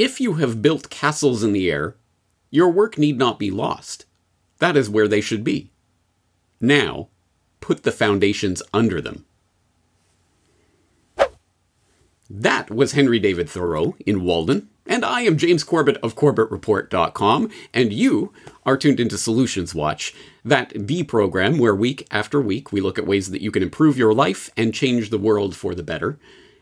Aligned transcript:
If 0.00 0.18
you 0.18 0.36
have 0.36 0.62
built 0.62 0.88
castles 0.88 1.44
in 1.44 1.52
the 1.52 1.70
air, 1.70 1.94
your 2.50 2.70
work 2.70 2.96
need 2.96 3.18
not 3.18 3.38
be 3.38 3.50
lost. 3.50 4.06
That 4.58 4.74
is 4.74 4.88
where 4.88 5.06
they 5.06 5.20
should 5.20 5.44
be. 5.44 5.72
Now, 6.58 7.08
put 7.60 7.82
the 7.82 7.92
foundations 7.92 8.62
under 8.72 9.02
them. 9.02 9.26
That 12.30 12.70
was 12.70 12.92
Henry 12.92 13.18
David 13.18 13.50
Thoreau 13.50 13.94
in 14.06 14.24
Walden, 14.24 14.70
and 14.86 15.04
I 15.04 15.20
am 15.20 15.36
James 15.36 15.64
Corbett 15.64 15.98
of 15.98 16.16
CorbettReport.com, 16.16 17.50
and 17.74 17.92
you 17.92 18.32
are 18.64 18.78
tuned 18.78 19.00
into 19.00 19.18
Solutions 19.18 19.74
Watch, 19.74 20.14
that 20.42 20.72
the 20.74 21.02
program 21.02 21.58
where 21.58 21.74
week 21.74 22.08
after 22.10 22.40
week 22.40 22.72
we 22.72 22.80
look 22.80 22.98
at 22.98 23.06
ways 23.06 23.32
that 23.32 23.42
you 23.42 23.50
can 23.50 23.62
improve 23.62 23.98
your 23.98 24.14
life 24.14 24.48
and 24.56 24.72
change 24.72 25.10
the 25.10 25.18
world 25.18 25.54
for 25.54 25.74
the 25.74 25.82
better. 25.82 26.18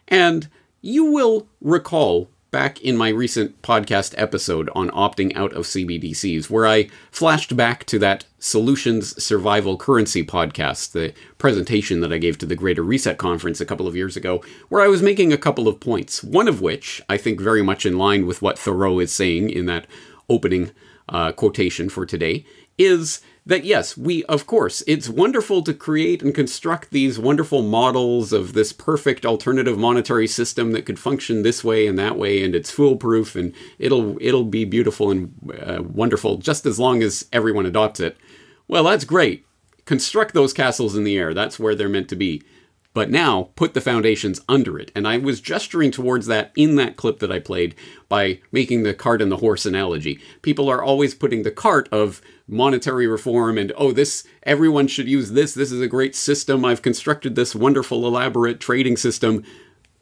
And 0.09 0.49
you 0.81 1.13
will 1.13 1.47
recall 1.61 2.31
back 2.51 2.81
in 2.81 2.97
my 2.97 3.11
recent 3.11 3.61
podcast 3.63 4.15
episode 4.17 4.71
on 4.75 4.91
opting 4.91 5.37
out 5.37 5.53
of 5.53 5.67
CBDCs, 5.67 6.49
where 6.49 6.67
I 6.67 6.89
flashed 7.11 7.57
back 7.57 7.85
to 7.87 7.99
that 7.99 8.25
Solutions 8.39 9.23
Survival 9.23 9.77
Currency 9.77 10.25
podcast, 10.25 10.93
the 10.93 11.13
presentation 11.37 12.01
that 12.01 12.13
I 12.13 12.19
gave 12.19 12.39
to 12.39 12.47
the 12.47 12.57
Greater 12.57 12.83
Reset 12.83 13.19
Conference 13.19 13.61
a 13.61 13.67
couple 13.67 13.87
of 13.87 13.97
years 13.97 14.17
ago, 14.17 14.43
where 14.69 14.83
I 14.83 14.89
was 14.89 15.03
making 15.03 15.33
a 15.33 15.39
couple 15.39 15.69
of 15.69 15.81
points. 15.81 16.25
One 16.25 16.49
of 16.49 16.61
which, 16.61 17.03
I 17.09 17.17
think 17.17 17.41
very 17.41 17.63
much 17.63 17.85
in 17.85 17.99
line 17.99 18.27
with 18.27 18.41
what 18.41 18.59
Thoreau 18.59 18.99
is 18.99 19.13
saying 19.13 19.51
in 19.51 19.67
that 19.67 19.87
opening 20.29 20.71
uh, 21.09 21.33
quotation 21.33 21.89
for 21.89 22.07
today, 22.07 22.47
is 22.79 23.21
that 23.49 23.65
yes, 23.65 23.97
we, 23.97 24.25
of 24.25 24.47
course, 24.47 24.83
it's 24.87 25.09
wonderful 25.09 25.63
to 25.63 25.73
create 25.73 26.23
and 26.23 26.35
construct 26.35 26.91
these 26.91 27.19
wonderful 27.19 27.63
models 27.63 28.31
of 28.31 28.53
this 28.53 28.75
perfect 28.75 29.25
alternative 29.25 29.79
monetary 29.79 30.27
system 30.27 30.73
that 30.73 30.85
could 30.85 30.99
function 30.99 31.43
this 31.43 31.65
way 31.65 31.87
and 31.87 31.99
that 31.99 32.19
way, 32.19 32.45
and 32.45 32.55
it's 32.55 32.71
foolproof 32.71 33.35
and 33.35 33.55
it'll 33.79 34.19
it'll 34.21 34.45
be 34.45 34.67
beautiful 34.67 35.11
and 35.11 35.33
uh, 35.65 35.83
wonderful 35.83 36.37
just 36.37 36.67
as 36.67 36.79
long 36.79 37.03
as 37.03 37.27
everyone 37.33 37.65
adopts 37.65 38.01
it. 38.01 38.19
Well, 38.69 38.85
that's 38.85 39.05
great. 39.05 39.47
Construct 39.87 40.35
those 40.35 40.53
castles 40.53 40.95
in 40.95 41.05
the 41.05 41.17
air. 41.17 41.33
That's 41.33 41.59
where 41.59 41.75
they're 41.75 41.89
meant 41.89 42.11
to 42.11 42.17
be 42.17 42.43
but 42.95 43.11
now 43.11 43.51
put 43.55 43.75
the 43.75 43.81
foundations 43.81 44.41
under 44.49 44.79
it. 44.79 44.91
And 44.95 45.07
I 45.07 45.19
was 45.19 45.41
gesturing 45.41 45.91
towards 45.91 46.27
that 46.27 46.53
in 46.57 46.77
that 46.77 46.97
clip 46.97 47.19
that 47.21 47.31
I 47.31 47.39
played 47.39 47.75
by 48.09 48.41
making 48.51 48.83
the 48.83 48.95
cart 48.95 49.23
and 49.23 49.31
the 49.31 49.37
horse 49.37 49.67
analogy. 49.67 50.21
People 50.43 50.69
are 50.69 50.83
always 50.83 51.15
putting 51.15 51.43
the 51.43 51.51
cart 51.51 51.89
of 51.93 52.21
monetary 52.49 53.07
reform 53.07 53.59
and, 53.59 53.73
oh, 53.77 53.93
this, 53.93 54.27
everyone 54.43 54.89
should 54.89 55.09
use 55.09 55.33
this. 55.33 55.55
This 55.55 55.71
is 55.71 55.81
a 55.81 55.87
great 55.87 56.17
system. 56.17 56.65
I've 56.65 56.83
constructed 56.83 57.37
this 57.37 57.55
wonderful, 57.55 58.07
elaborate 58.07 58.59
trading 58.59 58.97
system. 58.97 59.45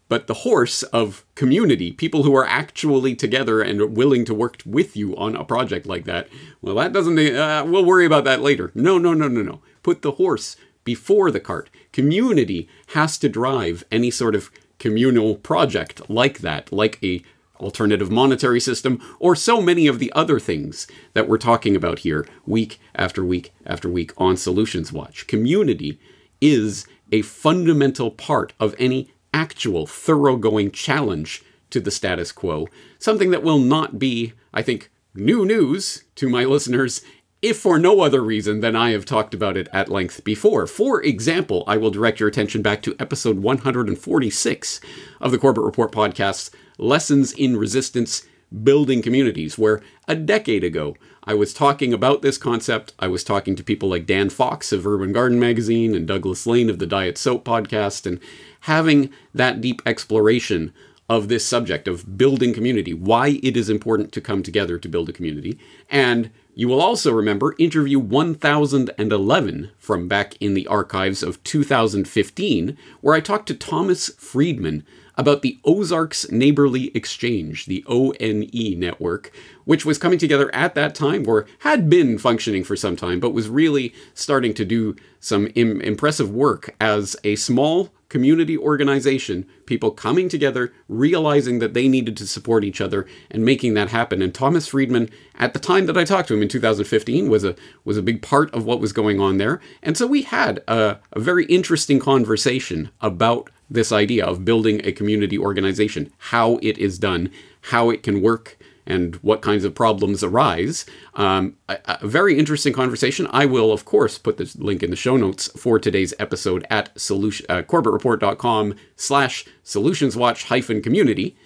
But 0.09 0.29
the 0.29 0.35
horse 0.35 0.85
of 0.85 1.27
community, 1.35 1.91
people 1.91 2.23
who 2.23 2.37
are 2.37 2.47
actually 2.47 3.17
together 3.17 3.61
and 3.61 3.97
willing 3.97 4.25
to 4.27 4.35
work 4.35 4.63
with 4.65 4.97
you 4.97 5.17
on 5.17 5.35
a 5.35 5.45
project 5.45 5.85
like 5.85 6.05
that, 6.05 6.29
well, 6.63 6.77
that 6.77 6.93
doesn't, 6.93 7.19
uh, 7.19 7.65
we'll 7.67 7.85
worry 7.85 8.07
about 8.07 8.23
that 8.25 8.41
later. 8.41 8.71
No, 8.75 8.99
no, 8.99 9.15
no, 9.15 9.27
no, 9.27 9.43
no. 9.43 9.63
Put 9.83 10.03
the 10.03 10.13
horse 10.13 10.57
before 10.85 11.33
the 11.33 11.41
cart. 11.41 11.69
Community 11.97 12.69
has 12.89 13.17
to 13.17 13.27
drive 13.27 13.83
any 13.91 14.11
sort 14.11 14.35
of 14.35 14.51
communal 14.79 15.35
project 15.35 16.11
like 16.11 16.41
that, 16.41 16.71
like 16.71 17.03
a 17.03 17.23
alternative 17.59 18.11
monetary 18.11 18.61
system, 18.61 19.01
or 19.19 19.35
so 19.35 19.63
many 19.63 19.87
of 19.87 19.99
the 19.99 20.13
other 20.13 20.39
things 20.39 20.87
that 21.15 21.27
we're 21.27 21.39
talking 21.39 21.75
about 21.75 22.01
here 22.01 22.29
week 22.45 22.79
after 22.95 23.25
week 23.25 23.55
after 23.65 23.89
week 23.89 24.13
on 24.19 24.37
Solutions 24.37 24.93
Watch. 24.93 25.27
Community 25.27 25.99
is 26.39 26.87
a 27.11 27.23
fundamental 27.23 28.11
part 28.11 28.53
of 28.61 28.75
any 28.79 29.11
actual 29.33 29.87
thoroughgoing 29.87 30.71
challenge 30.71 31.43
to 31.71 31.81
the 31.81 31.91
status 31.91 32.31
quo, 32.31 32.69
something 32.99 33.31
that 33.31 33.43
will 33.43 33.59
not 33.59 33.99
be, 33.99 34.35
I 34.53 34.61
think, 34.61 34.91
new 35.15 35.47
news 35.47 36.05
to 36.17 36.29
my 36.29 36.45
listeners 36.55 37.01
if 37.43 37.59
for 37.59 37.79
no 37.79 38.01
other 38.01 38.23
reason 38.23 38.61
than 38.61 38.75
I 38.75 38.91
have 38.91 39.05
talked 39.05 39.35
about 39.35 39.57
it 39.57 39.69
at 39.73 39.91
length 39.91 40.25
before. 40.25 40.67
For 40.67 41.03
example, 41.03 41.65
I 41.67 41.77
will 41.77 41.91
direct 41.91 42.19
your 42.19 42.29
attention 42.29 42.63
back 42.63 42.83
to 42.83 42.97
episode 42.99 43.41
146 43.41 44.81
of 45.21 45.31
the 45.31 45.39
Corbett 45.39 45.65
Report 45.65 45.93
podcast, 45.93 46.51
Lessons 46.79 47.33
in 47.33 47.57
Resistance 47.57 48.27
Building 48.63 49.03
Communities, 49.03 49.59
where 49.59 49.83
a 50.09 50.15
decade 50.15 50.65
ago 50.65 50.97
I 51.25 51.35
was 51.35 51.53
talking 51.53 51.93
about 51.93 52.23
this 52.23 52.39
concept. 52.39 52.95
I 52.99 53.09
was 53.09 53.25
talking 53.25 53.57
to 53.57 53.65
people 53.65 53.89
like 53.89 54.07
Dan 54.07 54.31
Fox 54.31 54.73
of 54.73 54.87
Urban 54.87 55.13
Garden 55.13 55.41
Magazine 55.41 55.95
and 55.95 56.07
Douglas 56.07 56.47
Lain 56.47 56.71
of 56.71 56.79
the 56.79 56.87
Diet 56.87 57.19
Soap 57.19 57.45
podcast, 57.45 58.07
and 58.07 58.21
having 58.61 59.11
that 59.35 59.61
deep 59.61 59.83
exploration 59.85 60.73
of 61.09 61.29
this 61.29 61.45
subject 61.45 61.87
of 61.87 62.17
building 62.17 62.55
community, 62.55 62.95
why 62.95 63.41
it 63.43 63.57
is 63.57 63.69
important 63.69 64.13
to 64.13 64.21
come 64.21 64.43
together 64.43 64.79
to 64.79 64.89
build 64.89 65.09
a 65.09 65.13
community, 65.13 65.59
and 65.91 66.31
you 66.59 66.69
will 66.69 66.81
also 66.81 67.13
remember 67.13 67.55
interview 67.59 67.99
1011 67.99 69.71
from 69.79 70.09
back 70.09 70.37
in 70.41 70.55
the 70.55 70.67
archives 70.67 71.23
of 71.23 71.45
2015, 71.45 72.79
where 73.03 73.15
I 73.15 73.21
talked 73.21 73.47
to 73.49 73.55
Thomas 73.55 74.09
Friedman 74.17 74.83
about 75.17 75.43
the 75.43 75.59
Ozarks 75.65 76.31
Neighborly 76.31 76.91
Exchange, 76.95 77.67
the 77.67 77.85
ONE 77.89 78.49
network, 78.79 79.33
which 79.65 79.85
was 79.85 79.99
coming 79.99 80.19
together 80.19 80.55
at 80.55 80.75
that 80.75 80.95
time, 80.95 81.27
or 81.27 81.47
had 81.61 81.89
been 81.89 82.19
functioning 82.19 82.65
for 82.65 82.77
some 82.77 82.97
time, 82.97 83.21
but 83.21 83.31
was 83.31 83.49
really 83.49 83.95
starting 84.15 84.55
to 84.55 84.65
do 84.65 84.95
some 85.21 85.49
Im- 85.55 85.81
impressive 85.81 86.31
work 86.31 86.75
as 86.81 87.17
a 87.25 87.37
small 87.37 87.91
community 88.09 88.57
organization, 88.57 89.47
people 89.67 89.91
coming 89.91 90.29
together, 90.29 90.73
realizing 90.89 91.59
that 91.59 91.75
they 91.75 91.89
needed 91.89 92.17
to 92.17 92.27
support 92.27 92.65
each 92.65 92.81
other, 92.81 93.07
and 93.31 93.45
making 93.45 93.75
that 93.75 93.89
happen. 93.89 94.23
And 94.23 94.33
Thomas 94.33 94.69
Friedman, 94.69 95.11
at 95.35 95.53
the 95.53 95.59
time 95.59 95.87
that 95.87 95.97
I 95.97 96.05
talked 96.05 96.29
to 96.29 96.35
him 96.35 96.43
in 96.43 96.49
2015, 96.49 97.29
was 97.29 97.45
a 97.45 97.57
was 97.85 97.97
a 97.97 98.03
big 98.03 98.23
part 98.23 98.53
of 98.55 98.65
what 98.65 98.81
was 98.81 98.93
going 98.93 99.21
on 99.21 99.39
there. 99.39 99.61
And 99.83 99.97
so 99.97 100.07
we 100.07 100.23
had 100.23 100.63
a, 100.69 100.99
a 101.13 101.21
very 101.21 101.47
interesting 101.47 101.99
conversation 101.99 102.91
about 103.01 103.51
this 103.71 103.93
idea 103.93 104.25
of 104.25 104.45
building 104.45 104.81
a 104.85 104.93
community 104.93 105.39
organization, 105.39 106.13
how 106.19 106.59
it 106.63 106.79
is 106.79 106.99
done, 106.99 107.31
how 107.63 107.91
it 107.91 108.03
can 108.03 108.23
work, 108.23 108.59
and 108.87 109.17
what 109.17 109.43
kinds 109.43 109.65
of 109.65 109.75
problems 109.75 110.23
arise. 110.23 110.87
Um, 111.15 111.57
a, 111.69 111.79
a, 112.01 112.07
very 112.07 112.39
interesting 112.39 112.73
conversation. 112.73 113.27
I 113.31 113.45
will, 113.45 113.73
of 113.73 113.85
course, 113.85 114.17
put 114.17 114.37
this 114.37 114.57
link 114.57 114.83
in 114.83 114.91
the 114.91 114.97
show 114.97 115.17
notes 115.17 115.49
for 115.61 115.79
today's 115.79 116.15
episode 116.19 116.65
at 116.71 116.99
solution, 116.99 117.45
uh, 117.49 117.63
corbettreport.com 117.63 118.77
slash 118.95 119.45
solutionswatch 119.65 120.45
hyphen 120.45 120.81
community. 120.81 121.37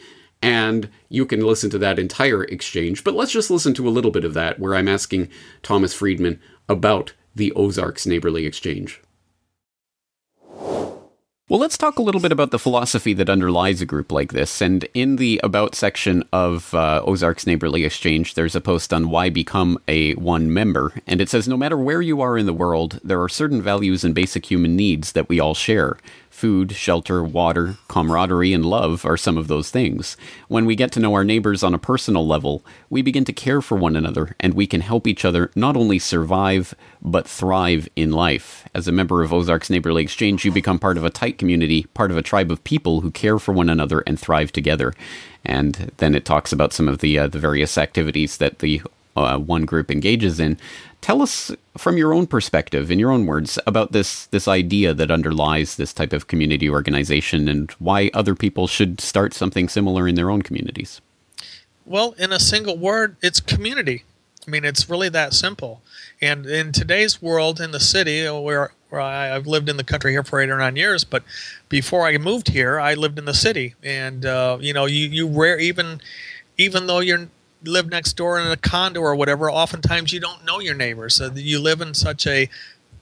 And 0.42 0.90
you 1.08 1.26
can 1.26 1.40
listen 1.40 1.70
to 1.70 1.78
that 1.78 1.98
entire 1.98 2.44
exchange. 2.44 3.04
But 3.04 3.14
let's 3.14 3.32
just 3.32 3.50
listen 3.50 3.74
to 3.74 3.88
a 3.88 3.90
little 3.90 4.10
bit 4.10 4.24
of 4.24 4.34
that 4.34 4.58
where 4.58 4.74
I'm 4.74 4.88
asking 4.88 5.28
Thomas 5.62 5.94
Friedman 5.94 6.40
about 6.68 7.14
the 7.34 7.52
Ozarks 7.52 8.06
Neighborly 8.06 8.46
Exchange. 8.46 9.00
Well, 11.50 11.58
let's 11.58 11.76
talk 11.76 11.98
a 11.98 12.02
little 12.02 12.20
bit 12.20 12.30
about 12.30 12.52
the 12.52 12.60
philosophy 12.60 13.12
that 13.14 13.28
underlies 13.28 13.80
a 13.80 13.84
group 13.84 14.12
like 14.12 14.32
this. 14.32 14.62
And 14.62 14.86
in 14.94 15.16
the 15.16 15.40
About 15.42 15.74
section 15.74 16.22
of 16.32 16.72
uh, 16.72 17.02
Ozark's 17.04 17.44
Neighborly 17.44 17.84
Exchange, 17.84 18.34
there's 18.34 18.54
a 18.54 18.60
post 18.60 18.92
on 18.92 19.10
why 19.10 19.30
become 19.30 19.76
a 19.88 20.14
one 20.14 20.54
member. 20.54 20.92
And 21.08 21.20
it 21.20 21.28
says 21.28 21.48
no 21.48 21.56
matter 21.56 21.76
where 21.76 22.00
you 22.00 22.20
are 22.20 22.38
in 22.38 22.46
the 22.46 22.52
world, 22.52 23.00
there 23.02 23.20
are 23.20 23.28
certain 23.28 23.60
values 23.60 24.04
and 24.04 24.14
basic 24.14 24.48
human 24.48 24.76
needs 24.76 25.10
that 25.10 25.28
we 25.28 25.40
all 25.40 25.54
share. 25.54 25.98
Food, 26.30 26.72
shelter, 26.72 27.22
water, 27.22 27.76
camaraderie, 27.88 28.54
and 28.54 28.64
love 28.64 29.04
are 29.04 29.16
some 29.16 29.36
of 29.36 29.48
those 29.48 29.70
things. 29.70 30.16
When 30.48 30.64
we 30.64 30.76
get 30.76 30.92
to 30.92 31.00
know 31.00 31.12
our 31.12 31.24
neighbors 31.24 31.62
on 31.62 31.74
a 31.74 31.78
personal 31.78 32.26
level, 32.26 32.64
we 32.88 33.02
begin 33.02 33.24
to 33.26 33.32
care 33.32 33.60
for 33.60 33.76
one 33.76 33.96
another 33.96 34.36
and 34.38 34.54
we 34.54 34.66
can 34.66 34.80
help 34.80 35.06
each 35.06 35.24
other 35.24 35.50
not 35.54 35.76
only 35.76 35.98
survive, 35.98 36.74
but 37.02 37.28
thrive 37.28 37.88
in 37.96 38.12
life. 38.12 38.66
As 38.74 38.88
a 38.88 38.92
member 38.92 39.22
of 39.22 39.32
Ozark's 39.32 39.70
Neighborly 39.70 40.02
Exchange, 40.02 40.44
you 40.44 40.52
become 40.52 40.78
part 40.78 40.96
of 40.96 41.04
a 41.04 41.10
tight 41.10 41.36
community, 41.36 41.82
part 41.94 42.10
of 42.10 42.16
a 42.16 42.22
tribe 42.22 42.50
of 42.50 42.64
people 42.64 43.00
who 43.00 43.10
care 43.10 43.38
for 43.38 43.52
one 43.52 43.68
another 43.68 44.00
and 44.06 44.18
thrive 44.18 44.52
together. 44.52 44.94
And 45.44 45.92
then 45.98 46.14
it 46.14 46.24
talks 46.24 46.52
about 46.52 46.72
some 46.72 46.88
of 46.88 46.98
the 46.98 47.18
uh, 47.18 47.26
the 47.26 47.38
various 47.38 47.76
activities 47.76 48.36
that 48.36 48.60
the 48.60 48.82
uh, 49.16 49.38
one 49.38 49.64
group 49.64 49.90
engages 49.90 50.38
in. 50.40 50.58
Tell 51.00 51.22
us 51.22 51.50
from 51.78 51.96
your 51.96 52.12
own 52.12 52.26
perspective, 52.26 52.90
in 52.90 52.98
your 52.98 53.10
own 53.10 53.24
words, 53.26 53.58
about 53.66 53.92
this 53.92 54.26
this 54.26 54.46
idea 54.46 54.92
that 54.92 55.10
underlies 55.10 55.76
this 55.76 55.92
type 55.92 56.12
of 56.12 56.26
community 56.26 56.68
organization 56.68 57.48
and 57.48 57.70
why 57.72 58.10
other 58.12 58.34
people 58.34 58.66
should 58.66 59.00
start 59.00 59.32
something 59.32 59.68
similar 59.68 60.06
in 60.06 60.14
their 60.14 60.30
own 60.30 60.42
communities. 60.42 61.00
Well, 61.86 62.12
in 62.18 62.32
a 62.32 62.38
single 62.38 62.76
word, 62.76 63.16
it's 63.22 63.40
community. 63.40 64.04
I 64.46 64.50
mean, 64.50 64.64
it's 64.64 64.88
really 64.88 65.08
that 65.10 65.34
simple. 65.34 65.82
And 66.20 66.46
in 66.46 66.72
today's 66.72 67.22
world, 67.22 67.60
in 67.60 67.70
the 67.70 67.80
city 67.80 68.28
where 68.28 68.72
where 68.90 69.00
I, 69.00 69.26
have 69.26 69.46
lived 69.46 69.68
in 69.68 69.76
the 69.76 69.84
country 69.84 70.12
here 70.12 70.24
for 70.24 70.40
eight 70.40 70.50
or 70.50 70.58
nine 70.58 70.76
years, 70.76 71.04
but 71.04 71.22
before 71.68 72.06
I 72.06 72.18
moved 72.18 72.48
here, 72.48 72.78
I 72.80 72.94
lived 72.94 73.18
in 73.18 73.24
the 73.24 73.34
city, 73.34 73.74
and 73.82 74.26
uh, 74.26 74.58
you 74.60 74.72
know, 74.72 74.86
you 74.86 75.08
you 75.08 75.28
rare 75.28 75.58
even 75.58 76.00
even 76.58 76.86
though 76.86 77.00
you're 77.00 77.28
live 77.64 77.88
next 77.88 78.14
door 78.14 78.38
in 78.38 78.46
a 78.46 78.56
condo 78.56 79.00
or 79.00 79.14
whatever, 79.14 79.50
oftentimes 79.50 80.12
you 80.12 80.20
don't 80.20 80.44
know 80.44 80.60
your 80.60 80.74
neighbors. 80.74 81.16
So 81.16 81.30
you 81.34 81.60
live 81.60 81.80
in 81.80 81.94
such 81.94 82.26
a 82.26 82.48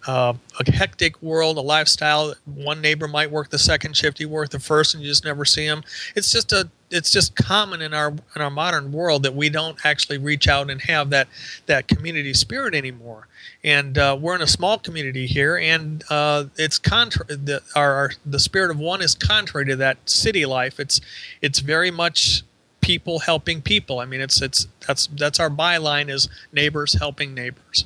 uh, 0.07 0.33
a 0.59 0.71
hectic 0.71 1.21
world, 1.23 1.59
a 1.59 1.61
lifestyle. 1.61 2.35
One 2.47 2.81
neighbor 2.81 3.09
might 3.09 3.31
work 3.31 3.51
the 3.51 3.59
second 3.59 3.97
shift, 3.97 4.21
you 4.21 4.29
work 4.29 4.51
the 4.51 4.61
first, 4.61 4.95
and 4.95 5.03
you 5.03 5.09
just 5.09 5.25
never 5.25 5.45
see 5.45 5.67
them. 5.67 5.83
It's 6.15 6.31
just 6.31 6.53
a 6.53 6.71
it's 6.91 7.11
just 7.11 7.37
common 7.37 7.83
in 7.83 7.93
our 7.93 8.13
in 8.35 8.41
our 8.41 8.51
modern 8.51 8.93
world 8.93 9.23
that 9.25 9.35
we 9.35 9.51
don't 9.51 9.79
actually 9.85 10.19
reach 10.19 10.49
out 10.49 10.71
and 10.71 10.81
have 10.83 11.11
that 11.11 11.29
that 11.67 11.89
community 11.89 12.33
spirit 12.33 12.75
anymore. 12.75 13.27
And 13.65 13.99
uh, 13.99 14.17
we're 14.19 14.35
in 14.35 14.43
a 14.43 14.47
small 14.47 14.79
community 14.79 15.27
here, 15.27 15.59
and 15.59 16.05
uh, 16.11 16.45
it's 16.57 16.79
contrary. 16.79 17.37
The, 17.37 17.63
our, 17.75 17.95
our 17.95 18.11
the 18.25 18.39
spirit 18.39 18.71
of 18.71 18.79
one 18.79 19.03
is 19.03 19.15
contrary 19.15 19.67
to 19.67 19.77
that 19.77 19.99
city 20.09 20.47
life. 20.47 20.79
It's 20.79 21.01
it's 21.43 21.59
very 21.59 21.91
much 21.91 22.45
people 22.89 23.19
helping 23.19 23.61
people. 23.61 24.01
I 24.01 24.07
mean, 24.07 24.23
it's 24.23 24.41
it's 24.41 24.67
that's 24.87 25.09
that's 25.09 25.39
our 25.39 25.51
byline 25.51 26.09
is 26.09 26.27
neighbors 26.53 26.95
helping 26.95 27.35
neighbors. 27.35 27.85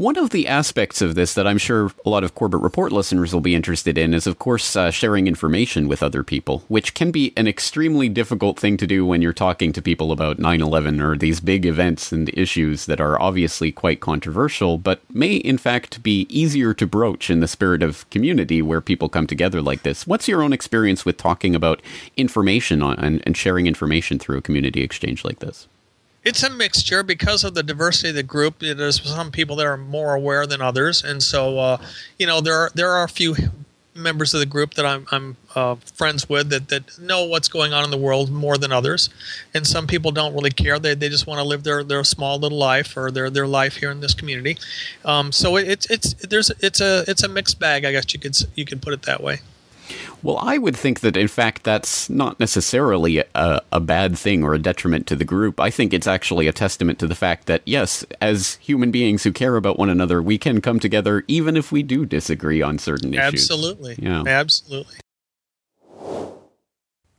One 0.00 0.16
of 0.16 0.30
the 0.30 0.48
aspects 0.48 1.02
of 1.02 1.14
this 1.14 1.34
that 1.34 1.46
I'm 1.46 1.58
sure 1.58 1.90
a 2.06 2.08
lot 2.08 2.24
of 2.24 2.34
Corbett 2.34 2.62
Report 2.62 2.90
listeners 2.90 3.34
will 3.34 3.42
be 3.42 3.54
interested 3.54 3.98
in 3.98 4.14
is, 4.14 4.26
of 4.26 4.38
course, 4.38 4.74
uh, 4.74 4.90
sharing 4.90 5.26
information 5.26 5.88
with 5.88 6.02
other 6.02 6.22
people, 6.22 6.64
which 6.68 6.94
can 6.94 7.10
be 7.10 7.34
an 7.36 7.46
extremely 7.46 8.08
difficult 8.08 8.58
thing 8.58 8.78
to 8.78 8.86
do 8.86 9.04
when 9.04 9.20
you're 9.20 9.34
talking 9.34 9.74
to 9.74 9.82
people 9.82 10.10
about 10.10 10.38
9 10.38 10.62
11 10.62 11.02
or 11.02 11.18
these 11.18 11.40
big 11.40 11.66
events 11.66 12.12
and 12.12 12.30
issues 12.30 12.86
that 12.86 12.98
are 12.98 13.20
obviously 13.20 13.70
quite 13.70 14.00
controversial, 14.00 14.78
but 14.78 15.02
may 15.12 15.34
in 15.34 15.58
fact 15.58 16.02
be 16.02 16.26
easier 16.30 16.72
to 16.72 16.86
broach 16.86 17.28
in 17.28 17.40
the 17.40 17.46
spirit 17.46 17.82
of 17.82 18.08
community 18.08 18.62
where 18.62 18.80
people 18.80 19.10
come 19.10 19.26
together 19.26 19.60
like 19.60 19.82
this. 19.82 20.06
What's 20.06 20.28
your 20.28 20.42
own 20.42 20.54
experience 20.54 21.04
with 21.04 21.18
talking 21.18 21.54
about 21.54 21.82
information 22.16 22.80
on, 22.80 22.98
and, 23.00 23.22
and 23.26 23.36
sharing 23.36 23.66
information 23.66 24.18
through 24.18 24.38
a 24.38 24.40
community 24.40 24.82
exchange 24.82 25.26
like 25.26 25.40
this? 25.40 25.68
It's 26.22 26.42
a 26.42 26.50
mixture 26.50 27.02
because 27.02 27.44
of 27.44 27.54
the 27.54 27.62
diversity 27.62 28.10
of 28.10 28.14
the 28.14 28.22
group. 28.22 28.58
There's 28.58 29.02
some 29.02 29.30
people 29.30 29.56
that 29.56 29.66
are 29.66 29.78
more 29.78 30.14
aware 30.14 30.46
than 30.46 30.60
others, 30.60 31.02
and 31.02 31.22
so 31.22 31.58
uh, 31.58 31.82
you 32.18 32.26
know 32.26 32.40
there 32.40 32.54
are 32.54 32.70
there 32.74 32.90
are 32.90 33.04
a 33.04 33.08
few 33.08 33.34
members 33.94 34.34
of 34.34 34.40
the 34.40 34.46
group 34.46 34.74
that 34.74 34.86
I'm, 34.86 35.06
I'm 35.10 35.36
uh, 35.54 35.76
friends 35.76 36.28
with 36.28 36.50
that, 36.50 36.68
that 36.68 36.98
know 36.98 37.24
what's 37.24 37.48
going 37.48 37.72
on 37.72 37.84
in 37.84 37.90
the 37.90 37.98
world 37.98 38.30
more 38.30 38.56
than 38.56 38.72
others, 38.72 39.10
and 39.54 39.66
some 39.66 39.86
people 39.86 40.10
don't 40.10 40.34
really 40.34 40.50
care. 40.50 40.78
They, 40.78 40.94
they 40.94 41.08
just 41.08 41.26
want 41.26 41.38
to 41.38 41.44
live 41.44 41.64
their, 41.64 41.82
their 41.82 42.04
small 42.04 42.38
little 42.38 42.58
life 42.58 42.96
or 42.96 43.10
their, 43.10 43.30
their 43.30 43.46
life 43.46 43.76
here 43.76 43.90
in 43.90 44.00
this 44.00 44.14
community. 44.14 44.58
Um, 45.04 45.32
so 45.32 45.56
it, 45.56 45.68
it's 45.68 45.86
it's 45.90 46.14
there's 46.14 46.50
it's 46.60 46.80
a 46.80 47.04
it's 47.08 47.22
a 47.22 47.28
mixed 47.28 47.58
bag. 47.58 47.84
I 47.84 47.92
guess 47.92 48.12
you 48.12 48.20
could 48.20 48.36
you 48.54 48.64
could 48.64 48.82
put 48.82 48.92
it 48.92 49.02
that 49.02 49.22
way. 49.22 49.40
Well, 50.22 50.38
I 50.38 50.58
would 50.58 50.76
think 50.76 51.00
that, 51.00 51.16
in 51.16 51.28
fact, 51.28 51.64
that's 51.64 52.10
not 52.10 52.38
necessarily 52.38 53.18
a, 53.18 53.62
a, 53.72 53.80
bad 53.80 54.18
thing 54.18 54.44
or 54.44 54.54
a 54.54 54.58
detriment 54.58 55.06
to 55.08 55.16
the 55.16 55.24
group. 55.24 55.58
I 55.58 55.70
think 55.70 55.92
it's 55.92 56.06
actually 56.06 56.46
a 56.46 56.52
testament 56.52 56.98
to 56.98 57.06
the 57.06 57.14
fact 57.14 57.46
that, 57.46 57.62
yes, 57.64 58.04
as 58.20 58.56
human 58.56 58.90
beings 58.90 59.24
who 59.24 59.32
care 59.32 59.56
about 59.56 59.78
one 59.78 59.88
another, 59.88 60.20
we 60.20 60.38
can 60.38 60.60
come 60.60 60.78
together 60.78 61.24
even 61.26 61.56
if 61.56 61.72
we 61.72 61.82
do 61.82 62.04
disagree 62.04 62.60
on 62.60 62.78
certain 62.78 63.14
issues. 63.14 63.50
Absolutely. 63.50 63.96
Yeah. 63.98 64.22
Absolutely. 64.26 64.96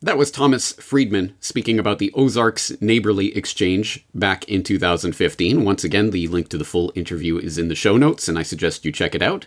That 0.03 0.17
was 0.17 0.31
Thomas 0.31 0.73
Friedman 0.73 1.35
speaking 1.39 1.77
about 1.77 1.99
the 1.99 2.11
Ozarks 2.13 2.71
Neighborly 2.81 3.35
Exchange 3.37 4.03
back 4.15 4.43
in 4.45 4.63
2015. 4.63 5.63
Once 5.63 5.83
again, 5.83 6.09
the 6.09 6.27
link 6.27 6.49
to 6.49 6.57
the 6.57 6.65
full 6.65 6.91
interview 6.95 7.37
is 7.37 7.59
in 7.59 7.67
the 7.67 7.75
show 7.75 7.97
notes, 7.97 8.27
and 8.27 8.39
I 8.39 8.41
suggest 8.41 8.83
you 8.83 8.91
check 8.91 9.13
it 9.13 9.21
out. 9.21 9.45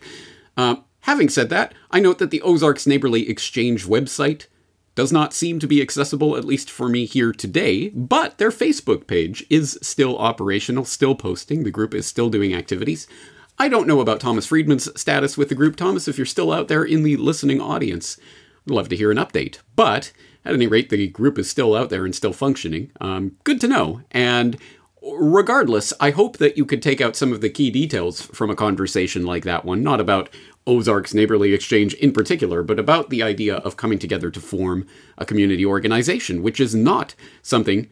Uh, 0.56 0.76
Having 1.04 1.28
said 1.28 1.50
that, 1.50 1.74
I 1.90 2.00
note 2.00 2.18
that 2.18 2.30
the 2.30 2.40
Ozarks 2.40 2.86
Neighborly 2.86 3.28
Exchange 3.28 3.84
website 3.84 4.46
does 4.94 5.12
not 5.12 5.34
seem 5.34 5.58
to 5.58 5.66
be 5.66 5.82
accessible, 5.82 6.34
at 6.34 6.46
least 6.46 6.70
for 6.70 6.88
me 6.88 7.04
here 7.04 7.30
today, 7.30 7.90
but 7.90 8.38
their 8.38 8.50
Facebook 8.50 9.06
page 9.06 9.44
is 9.50 9.78
still 9.82 10.16
operational, 10.16 10.86
still 10.86 11.14
posting. 11.14 11.62
The 11.62 11.70
group 11.70 11.94
is 11.94 12.06
still 12.06 12.30
doing 12.30 12.54
activities. 12.54 13.06
I 13.58 13.68
don't 13.68 13.86
know 13.86 14.00
about 14.00 14.18
Thomas 14.18 14.46
Friedman's 14.46 14.88
status 14.98 15.36
with 15.36 15.50
the 15.50 15.54
group. 15.54 15.76
Thomas, 15.76 16.08
if 16.08 16.16
you're 16.16 16.24
still 16.24 16.50
out 16.50 16.68
there 16.68 16.84
in 16.84 17.02
the 17.02 17.18
listening 17.18 17.60
audience, 17.60 18.16
I'd 18.66 18.72
love 18.72 18.88
to 18.88 18.96
hear 18.96 19.10
an 19.10 19.18
update. 19.18 19.58
But 19.76 20.10
at 20.42 20.54
any 20.54 20.66
rate, 20.66 20.88
the 20.88 21.08
group 21.08 21.38
is 21.38 21.50
still 21.50 21.76
out 21.76 21.90
there 21.90 22.06
and 22.06 22.14
still 22.14 22.32
functioning. 22.32 22.90
Um, 22.98 23.36
good 23.44 23.60
to 23.60 23.68
know. 23.68 24.00
And 24.10 24.56
regardless, 25.12 25.92
I 26.00 26.10
hope 26.10 26.38
that 26.38 26.56
you 26.56 26.64
could 26.64 26.82
take 26.82 27.00
out 27.00 27.16
some 27.16 27.32
of 27.32 27.40
the 27.40 27.50
key 27.50 27.70
details 27.70 28.22
from 28.22 28.50
a 28.50 28.56
conversation 28.56 29.24
like 29.24 29.44
that 29.44 29.64
one, 29.64 29.82
not 29.82 30.00
about 30.00 30.30
Ozark's 30.66 31.14
Neighborly 31.14 31.52
Exchange 31.52 31.94
in 31.94 32.12
particular, 32.12 32.62
but 32.62 32.78
about 32.78 33.10
the 33.10 33.22
idea 33.22 33.56
of 33.56 33.76
coming 33.76 33.98
together 33.98 34.30
to 34.30 34.40
form 34.40 34.86
a 35.18 35.26
community 35.26 35.64
organization, 35.64 36.42
which 36.42 36.58
is 36.58 36.74
not 36.74 37.14
something, 37.42 37.88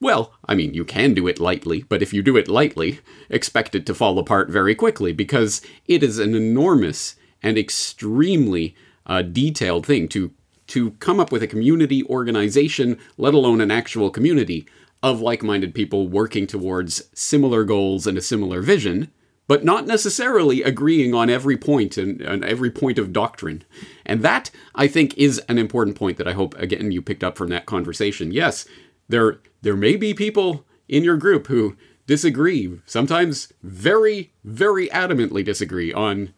well, 0.00 0.32
I 0.46 0.54
mean, 0.54 0.74
you 0.74 0.84
can 0.84 1.14
do 1.14 1.28
it 1.28 1.38
lightly, 1.38 1.82
but 1.82 2.02
if 2.02 2.12
you 2.12 2.22
do 2.22 2.36
it 2.36 2.48
lightly, 2.48 3.00
expect 3.30 3.74
it 3.74 3.86
to 3.86 3.94
fall 3.94 4.18
apart 4.18 4.50
very 4.50 4.74
quickly 4.74 5.12
because 5.12 5.62
it 5.86 6.02
is 6.02 6.18
an 6.18 6.34
enormous 6.34 7.14
and 7.42 7.56
extremely 7.56 8.74
uh, 9.06 9.22
detailed 9.22 9.86
thing 9.86 10.08
to 10.08 10.32
to 10.68 10.90
come 10.92 11.20
up 11.20 11.30
with 11.30 11.44
a 11.44 11.46
community 11.46 12.02
organization, 12.06 12.98
let 13.16 13.34
alone 13.34 13.60
an 13.60 13.70
actual 13.70 14.10
community 14.10 14.66
of 15.02 15.20
like-minded 15.20 15.74
people 15.74 16.08
working 16.08 16.46
towards 16.46 17.08
similar 17.14 17.64
goals 17.64 18.06
and 18.06 18.16
a 18.16 18.22
similar 18.22 18.62
vision 18.62 19.10
but 19.48 19.64
not 19.64 19.86
necessarily 19.86 20.62
agreeing 20.62 21.14
on 21.14 21.30
every 21.30 21.56
point 21.56 21.96
and, 21.96 22.20
and, 22.20 22.44
every 22.44 22.70
point 22.70 22.98
of 22.98 23.12
doctrine. 23.12 23.62
And 24.04 24.22
that, 24.22 24.50
I 24.74 24.88
think, 24.88 25.16
is 25.16 25.38
an 25.48 25.58
important 25.58 25.96
point 25.96 26.18
that 26.18 26.26
I 26.28 26.32
hope, 26.32 26.56
again, 26.58 26.90
you 26.90 27.00
picked 27.00 27.22
up 27.22 27.38
from 27.38 27.48
that 27.50 27.66
conversation. 27.66 28.32
Yes, 28.32 28.66
there, 29.08 29.38
there 29.62 29.76
may 29.76 29.96
be 29.96 30.14
people 30.14 30.64
in 30.88 31.04
your 31.04 31.16
group 31.16 31.46
who 31.46 31.76
disagree, 32.06 32.80
sometimes 32.86 33.52
very, 33.62 34.32
very 34.44 34.88
adamantly 34.88 35.44
disagree 35.44 35.92
on 35.92 36.32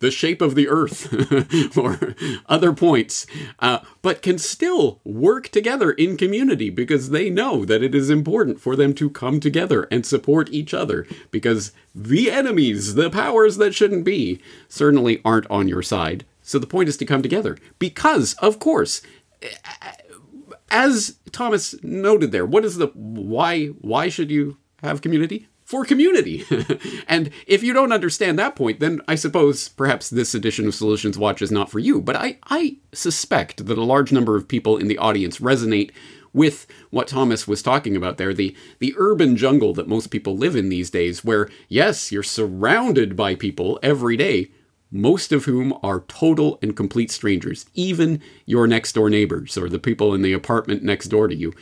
the 0.00 0.10
shape 0.10 0.42
of 0.42 0.54
the 0.54 0.68
earth 0.68 1.76
or 1.78 2.14
other 2.46 2.72
points, 2.72 3.26
uh, 3.60 3.78
but 4.02 4.22
can 4.22 4.38
still 4.38 5.00
work 5.04 5.48
together 5.48 5.92
in 5.92 6.16
community 6.16 6.70
because 6.70 7.10
they 7.10 7.30
know 7.30 7.64
that 7.64 7.82
it 7.82 7.94
is 7.94 8.10
important 8.10 8.60
for 8.60 8.76
them 8.76 8.92
to 8.94 9.08
come 9.10 9.40
together 9.40 9.88
and 9.90 10.04
support 10.04 10.50
each 10.50 10.74
other 10.74 11.06
because 11.30 11.72
the 11.94 12.30
enemies, 12.30 12.94
the 12.94 13.10
powers 13.10 13.56
that 13.56 13.74
shouldn't 13.74 14.04
be, 14.04 14.40
certainly 14.68 15.20
aren't 15.24 15.50
on 15.50 15.68
your 15.68 15.82
side. 15.82 16.24
So 16.42 16.58
the 16.58 16.66
point 16.66 16.88
is 16.88 16.96
to 16.98 17.06
come 17.06 17.22
together 17.22 17.56
because, 17.78 18.34
of 18.34 18.58
course, 18.58 19.00
as 20.70 21.16
Thomas 21.32 21.74
noted 21.82 22.32
there, 22.32 22.44
what 22.44 22.64
is 22.64 22.76
the 22.76 22.88
why? 22.88 23.66
Why 23.66 24.08
should 24.08 24.30
you 24.30 24.58
have 24.82 25.00
community? 25.00 25.48
For 25.64 25.84
community. 25.84 26.44
and 27.08 27.30
if 27.46 27.62
you 27.62 27.72
don't 27.72 27.92
understand 27.92 28.38
that 28.38 28.54
point, 28.54 28.80
then 28.80 29.00
I 29.08 29.14
suppose 29.14 29.68
perhaps 29.68 30.10
this 30.10 30.34
edition 30.34 30.66
of 30.66 30.74
Solutions 30.74 31.18
Watch 31.18 31.42
is 31.42 31.50
not 31.50 31.70
for 31.70 31.78
you. 31.78 32.00
But 32.00 32.16
I, 32.16 32.38
I 32.44 32.76
suspect 32.92 33.66
that 33.66 33.78
a 33.78 33.84
large 33.84 34.12
number 34.12 34.36
of 34.36 34.46
people 34.46 34.76
in 34.76 34.88
the 34.88 34.98
audience 34.98 35.38
resonate 35.38 35.90
with 36.34 36.66
what 36.90 37.08
Thomas 37.08 37.48
was 37.48 37.62
talking 37.62 37.96
about 37.96 38.18
there 38.18 38.34
the, 38.34 38.54
the 38.80 38.94
urban 38.98 39.36
jungle 39.36 39.72
that 39.72 39.88
most 39.88 40.08
people 40.08 40.36
live 40.36 40.54
in 40.56 40.68
these 40.68 40.90
days, 40.90 41.24
where, 41.24 41.48
yes, 41.68 42.12
you're 42.12 42.22
surrounded 42.22 43.16
by 43.16 43.34
people 43.34 43.78
every 43.82 44.16
day, 44.16 44.50
most 44.90 45.32
of 45.32 45.44
whom 45.44 45.76
are 45.82 46.00
total 46.08 46.58
and 46.60 46.76
complete 46.76 47.10
strangers, 47.10 47.66
even 47.74 48.20
your 48.44 48.66
next 48.66 48.92
door 48.92 49.08
neighbors 49.08 49.56
or 49.56 49.68
the 49.68 49.78
people 49.78 50.12
in 50.12 50.22
the 50.22 50.32
apartment 50.32 50.82
next 50.82 51.08
door 51.08 51.28
to 51.28 51.34
you. 51.34 51.54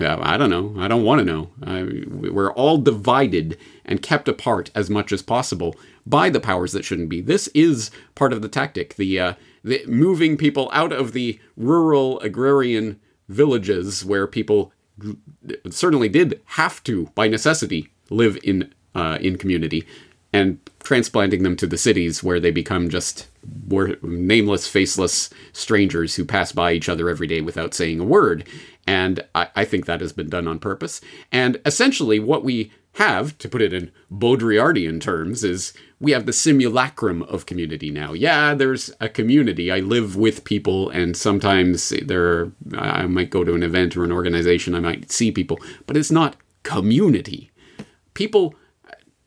I 0.00 0.36
don't 0.36 0.50
know. 0.50 0.74
I 0.78 0.88
don't 0.88 1.04
want 1.04 1.18
to 1.18 1.24
know. 1.24 1.50
I, 1.62 2.04
we're 2.08 2.52
all 2.52 2.78
divided 2.78 3.58
and 3.84 4.02
kept 4.02 4.28
apart 4.28 4.70
as 4.74 4.88
much 4.88 5.12
as 5.12 5.22
possible 5.22 5.76
by 6.06 6.30
the 6.30 6.40
powers 6.40 6.72
that 6.72 6.84
shouldn't 6.84 7.08
be. 7.08 7.20
This 7.20 7.48
is 7.48 7.90
part 8.14 8.32
of 8.32 8.42
the 8.42 8.48
tactic. 8.48 8.94
The, 8.94 9.18
uh, 9.18 9.34
the 9.62 9.84
moving 9.86 10.36
people 10.36 10.70
out 10.72 10.92
of 10.92 11.12
the 11.12 11.38
rural 11.56 12.20
agrarian 12.20 13.00
villages 13.28 14.04
where 14.04 14.26
people 14.26 14.72
certainly 15.70 16.08
did 16.08 16.40
have 16.44 16.82
to, 16.84 17.06
by 17.14 17.28
necessity, 17.28 17.88
live 18.10 18.38
in 18.42 18.72
uh, 18.94 19.16
in 19.22 19.38
community, 19.38 19.86
and 20.32 20.58
transplanting 20.82 21.42
them 21.42 21.56
to 21.56 21.66
the 21.66 21.78
cities 21.78 22.22
where 22.22 22.38
they 22.38 22.50
become 22.50 22.90
just 22.90 23.26
nameless, 24.02 24.66
faceless 24.66 25.30
strangers 25.52 26.16
who 26.16 26.24
pass 26.24 26.52
by 26.52 26.72
each 26.72 26.88
other 26.88 27.08
every 27.08 27.26
day 27.26 27.40
without 27.40 27.74
saying 27.74 28.00
a 28.00 28.04
word. 28.04 28.46
And 28.86 29.24
I, 29.34 29.48
I 29.54 29.64
think 29.64 29.86
that 29.86 30.00
has 30.00 30.12
been 30.12 30.28
done 30.28 30.48
on 30.48 30.58
purpose. 30.58 31.00
And 31.30 31.60
essentially, 31.64 32.18
what 32.18 32.44
we 32.44 32.72
have, 32.96 33.38
to 33.38 33.48
put 33.48 33.62
it 33.62 33.72
in 33.72 33.90
Baudrillardian 34.10 35.00
terms, 35.00 35.44
is 35.44 35.72
we 35.98 36.12
have 36.12 36.26
the 36.26 36.32
simulacrum 36.32 37.22
of 37.22 37.46
community 37.46 37.90
now. 37.90 38.12
Yeah, 38.12 38.54
there's 38.54 38.92
a 39.00 39.08
community. 39.08 39.70
I 39.70 39.78
live 39.78 40.16
with 40.16 40.44
people, 40.44 40.90
and 40.90 41.16
sometimes 41.16 41.90
there, 42.02 42.52
I 42.76 43.06
might 43.06 43.30
go 43.30 43.44
to 43.44 43.54
an 43.54 43.62
event 43.62 43.96
or 43.96 44.04
an 44.04 44.12
organization, 44.12 44.74
I 44.74 44.80
might 44.80 45.10
see 45.10 45.30
people, 45.30 45.58
but 45.86 45.96
it's 45.96 46.10
not 46.10 46.36
community. 46.64 47.50
People, 48.14 48.54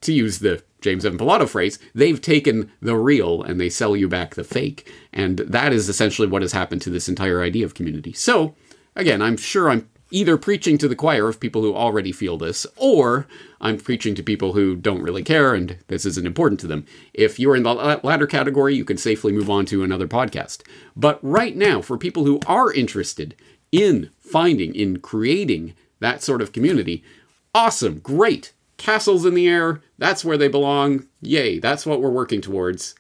to 0.02 0.14
use 0.14 0.40
the 0.40 0.62
James 0.82 1.04
Evan 1.04 1.18
Pilato 1.18 1.50
phrase, 1.50 1.80
they've 1.96 2.22
taken 2.22 2.72
the 2.80 2.96
real 2.96 3.42
and 3.42 3.60
they 3.60 3.70
sell 3.70 3.96
you 3.96 4.08
back 4.08 4.36
the 4.36 4.44
fake. 4.44 4.92
And 5.12 5.40
that 5.40 5.74
is 5.74 5.90
essentially 5.90 6.28
what 6.28 6.44
has 6.44 6.52
happened 6.52 6.84
to 6.84 6.92
this 6.92 7.10
entire 7.10 7.42
idea 7.42 7.66
of 7.66 7.74
community. 7.74 8.14
So, 8.14 8.56
again, 8.96 9.22
I'm 9.22 9.38
sure 9.38 9.70
I'm 9.70 9.90
either 10.12 10.38
preaching 10.38 10.78
to 10.78 10.88
the 10.88 10.96
choir 10.96 11.28
of 11.28 11.40
people 11.40 11.62
who 11.62 11.76
already 11.76 12.12
feel 12.12 12.38
this, 12.38 12.66
or 12.78 13.28
I'm 13.60 13.78
preaching 13.78 14.16
to 14.16 14.24
people 14.24 14.54
who 14.54 14.76
don't 14.76 15.02
really 15.02 15.24
care 15.24 15.54
and 15.54 15.78
this 15.88 16.06
isn't 16.06 16.28
important 16.28 16.60
to 16.62 16.68
them. 16.68 16.86
If 17.14 17.40
you're 17.40 17.56
in 17.56 17.64
the 17.64 17.74
latter 17.74 18.28
category, 18.28 18.76
you 18.76 18.86
can 18.86 18.98
safely 18.98 19.34
move 19.34 19.50
on 19.50 19.66
to 19.68 19.84
another 19.84 20.08
podcast. 20.08 20.62
But 20.96 21.20
right 21.22 21.56
now, 21.56 21.82
for 21.82 21.98
people 21.98 22.26
who 22.26 22.40
are 22.48 22.72
interested 22.72 23.36
in 23.72 24.12
finding, 24.20 24.74
in 24.76 25.00
creating 25.00 25.74
that 26.00 26.22
sort 26.22 26.42
of 26.42 26.54
community, 26.54 27.04
awesome, 27.54 28.00
great. 28.00 28.54
Castles 28.78 29.26
in 29.26 29.34
the 29.34 29.48
air, 29.48 29.82
that's 29.98 30.24
where 30.24 30.38
they 30.38 30.48
belong. 30.48 31.08
Yay, 31.22 31.60
that's 31.60 31.86
what 31.86 32.02
we're 32.02 32.10
working 32.10 32.42
towards. 32.42 32.96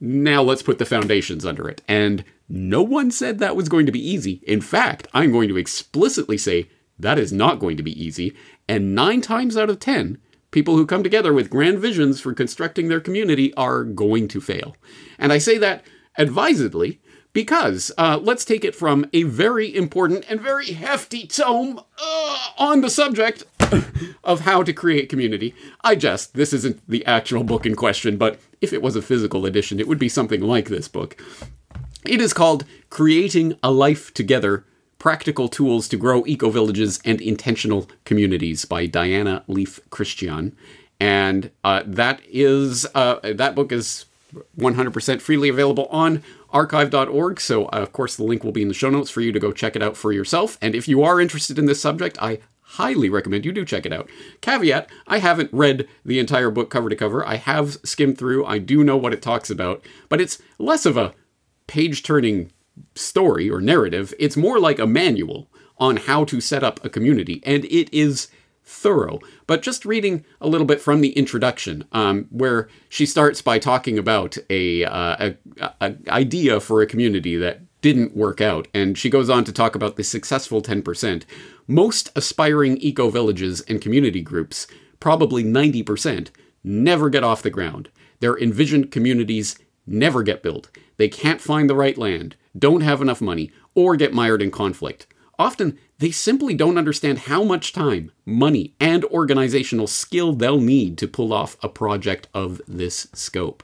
Now 0.00 0.42
let's 0.42 0.62
put 0.62 0.78
the 0.78 0.84
foundations 0.84 1.44
under 1.44 1.68
it. 1.68 1.82
And 1.88 2.24
no 2.48 2.82
one 2.82 3.10
said 3.10 3.38
that 3.38 3.56
was 3.56 3.68
going 3.68 3.86
to 3.86 3.92
be 3.92 4.10
easy. 4.10 4.40
In 4.46 4.60
fact, 4.60 5.08
I'm 5.12 5.32
going 5.32 5.48
to 5.48 5.56
explicitly 5.56 6.38
say 6.38 6.68
that 6.98 7.18
is 7.18 7.32
not 7.32 7.58
going 7.58 7.76
to 7.76 7.82
be 7.82 8.02
easy. 8.02 8.34
And 8.68 8.94
nine 8.94 9.20
times 9.20 9.56
out 9.56 9.70
of 9.70 9.80
ten, 9.80 10.18
people 10.50 10.76
who 10.76 10.86
come 10.86 11.02
together 11.02 11.32
with 11.32 11.50
grand 11.50 11.78
visions 11.78 12.20
for 12.20 12.32
constructing 12.32 12.88
their 12.88 13.00
community 13.00 13.52
are 13.54 13.84
going 13.84 14.28
to 14.28 14.40
fail. 14.40 14.76
And 15.18 15.32
I 15.32 15.38
say 15.38 15.58
that 15.58 15.84
advisedly 16.16 17.00
because 17.36 17.92
uh, 17.98 18.18
let's 18.22 18.46
take 18.46 18.64
it 18.64 18.74
from 18.74 19.04
a 19.12 19.24
very 19.24 19.74
important 19.76 20.24
and 20.30 20.40
very 20.40 20.72
hefty 20.72 21.26
tome 21.26 21.78
uh, 21.78 22.38
on 22.56 22.80
the 22.80 22.88
subject 22.88 23.44
of 24.24 24.40
how 24.40 24.62
to 24.62 24.72
create 24.72 25.10
community. 25.10 25.54
I 25.84 25.96
jest, 25.96 26.32
this 26.32 26.54
isn't 26.54 26.80
the 26.88 27.04
actual 27.04 27.44
book 27.44 27.66
in 27.66 27.74
question, 27.74 28.16
but 28.16 28.40
if 28.62 28.72
it 28.72 28.80
was 28.80 28.96
a 28.96 29.02
physical 29.02 29.44
edition, 29.44 29.78
it 29.78 29.86
would 29.86 29.98
be 29.98 30.08
something 30.08 30.40
like 30.40 30.70
this 30.70 30.88
book. 30.88 31.22
It 32.08 32.20
is 32.20 32.32
called 32.32 32.64
Creating 32.88 33.58
a 33.62 33.70
Life 33.70 34.14
Together 34.14 34.64
Practical 34.98 35.48
Tools 35.48 35.88
to 35.88 35.96
Grow 35.96 36.24
Eco 36.24 36.50
Villages 36.50 37.00
and 37.04 37.20
Intentional 37.20 37.88
Communities 38.04 38.64
by 38.64 38.86
Diana 38.86 39.42
Leaf 39.48 39.80
Christian. 39.90 40.56
And 41.00 41.50
uh, 41.64 41.82
that 41.84 42.20
is 42.28 42.86
uh, 42.94 43.18
that 43.22 43.54
book 43.54 43.72
is 43.72 44.06
100% 44.58 45.20
freely 45.20 45.48
available 45.48 45.86
on 45.86 46.22
archive.org. 46.50 47.40
So, 47.40 47.66
uh, 47.66 47.70
of 47.72 47.92
course, 47.92 48.16
the 48.16 48.24
link 48.24 48.44
will 48.44 48.52
be 48.52 48.62
in 48.62 48.68
the 48.68 48.74
show 48.74 48.90
notes 48.90 49.10
for 49.10 49.20
you 49.20 49.32
to 49.32 49.40
go 49.40 49.52
check 49.52 49.74
it 49.74 49.82
out 49.82 49.96
for 49.96 50.12
yourself. 50.12 50.58
And 50.62 50.74
if 50.74 50.86
you 50.88 51.02
are 51.02 51.20
interested 51.20 51.58
in 51.58 51.66
this 51.66 51.80
subject, 51.80 52.18
I 52.20 52.38
highly 52.60 53.08
recommend 53.08 53.44
you 53.44 53.52
do 53.52 53.64
check 53.64 53.84
it 53.84 53.92
out. 53.92 54.08
Caveat 54.40 54.88
I 55.06 55.18
haven't 55.18 55.52
read 55.52 55.88
the 56.04 56.18
entire 56.18 56.50
book 56.50 56.70
cover 56.70 56.88
to 56.88 56.96
cover. 56.96 57.26
I 57.26 57.36
have 57.36 57.78
skimmed 57.84 58.18
through, 58.18 58.46
I 58.46 58.58
do 58.58 58.84
know 58.84 58.96
what 58.96 59.12
it 59.12 59.22
talks 59.22 59.50
about, 59.50 59.84
but 60.08 60.20
it's 60.20 60.40
less 60.58 60.86
of 60.86 60.96
a 60.96 61.12
page 61.66 62.02
turning 62.02 62.52
story 62.94 63.50
or 63.50 63.60
narrative. 63.60 64.14
It's 64.18 64.36
more 64.36 64.58
like 64.58 64.78
a 64.78 64.86
manual 64.86 65.48
on 65.78 65.96
how 65.96 66.24
to 66.24 66.40
set 66.40 66.64
up 66.64 66.82
a 66.84 66.88
community, 66.88 67.42
and 67.44 67.64
it 67.66 67.92
is 67.92 68.28
thorough. 68.64 69.20
But 69.46 69.62
just 69.62 69.84
reading 69.84 70.24
a 70.40 70.48
little 70.48 70.66
bit 70.66 70.80
from 70.80 71.00
the 71.00 71.12
introduction, 71.12 71.84
um, 71.92 72.26
where 72.30 72.68
she 72.88 73.06
starts 73.06 73.40
by 73.40 73.58
talking 73.58 73.98
about 73.98 74.36
a, 74.50 74.84
uh, 74.84 75.34
a, 75.60 75.70
a 75.80 75.94
idea 76.08 76.60
for 76.60 76.82
a 76.82 76.86
community 76.86 77.36
that 77.36 77.62
didn't 77.80 78.16
work 78.16 78.40
out, 78.40 78.66
and 78.74 78.98
she 78.98 79.08
goes 79.08 79.30
on 79.30 79.44
to 79.44 79.52
talk 79.52 79.74
about 79.76 79.96
the 79.96 80.02
successful 80.02 80.60
10%. 80.60 81.24
Most 81.68 82.10
aspiring 82.16 82.78
eco 82.78 83.10
villages 83.10 83.60
and 83.62 83.80
community 83.80 84.22
groups, 84.22 84.66
probably 84.98 85.44
90%, 85.44 86.30
never 86.64 87.08
get 87.08 87.22
off 87.22 87.42
the 87.42 87.50
ground. 87.50 87.88
Their 88.20 88.36
envisioned 88.36 88.90
communities 88.90 89.58
never 89.86 90.22
get 90.22 90.42
built. 90.42 90.68
They 90.96 91.08
can't 91.08 91.40
find 91.40 91.68
the 91.68 91.76
right 91.76 91.96
land, 91.96 92.36
don't 92.58 92.80
have 92.80 93.02
enough 93.02 93.20
money, 93.20 93.50
or 93.74 93.96
get 93.96 94.14
mired 94.14 94.42
in 94.42 94.50
conflict. 94.50 95.06
Often, 95.38 95.78
they 95.98 96.10
simply 96.10 96.54
don't 96.54 96.78
understand 96.78 97.20
how 97.20 97.42
much 97.42 97.72
time, 97.72 98.10
money, 98.24 98.74
and 98.80 99.04
organizational 99.06 99.86
skill 99.86 100.32
they'll 100.32 100.60
need 100.60 100.98
to 100.98 101.08
pull 101.08 101.32
off 101.32 101.56
a 101.62 101.68
project 101.68 102.28
of 102.34 102.60
this 102.66 103.08
scope. 103.12 103.62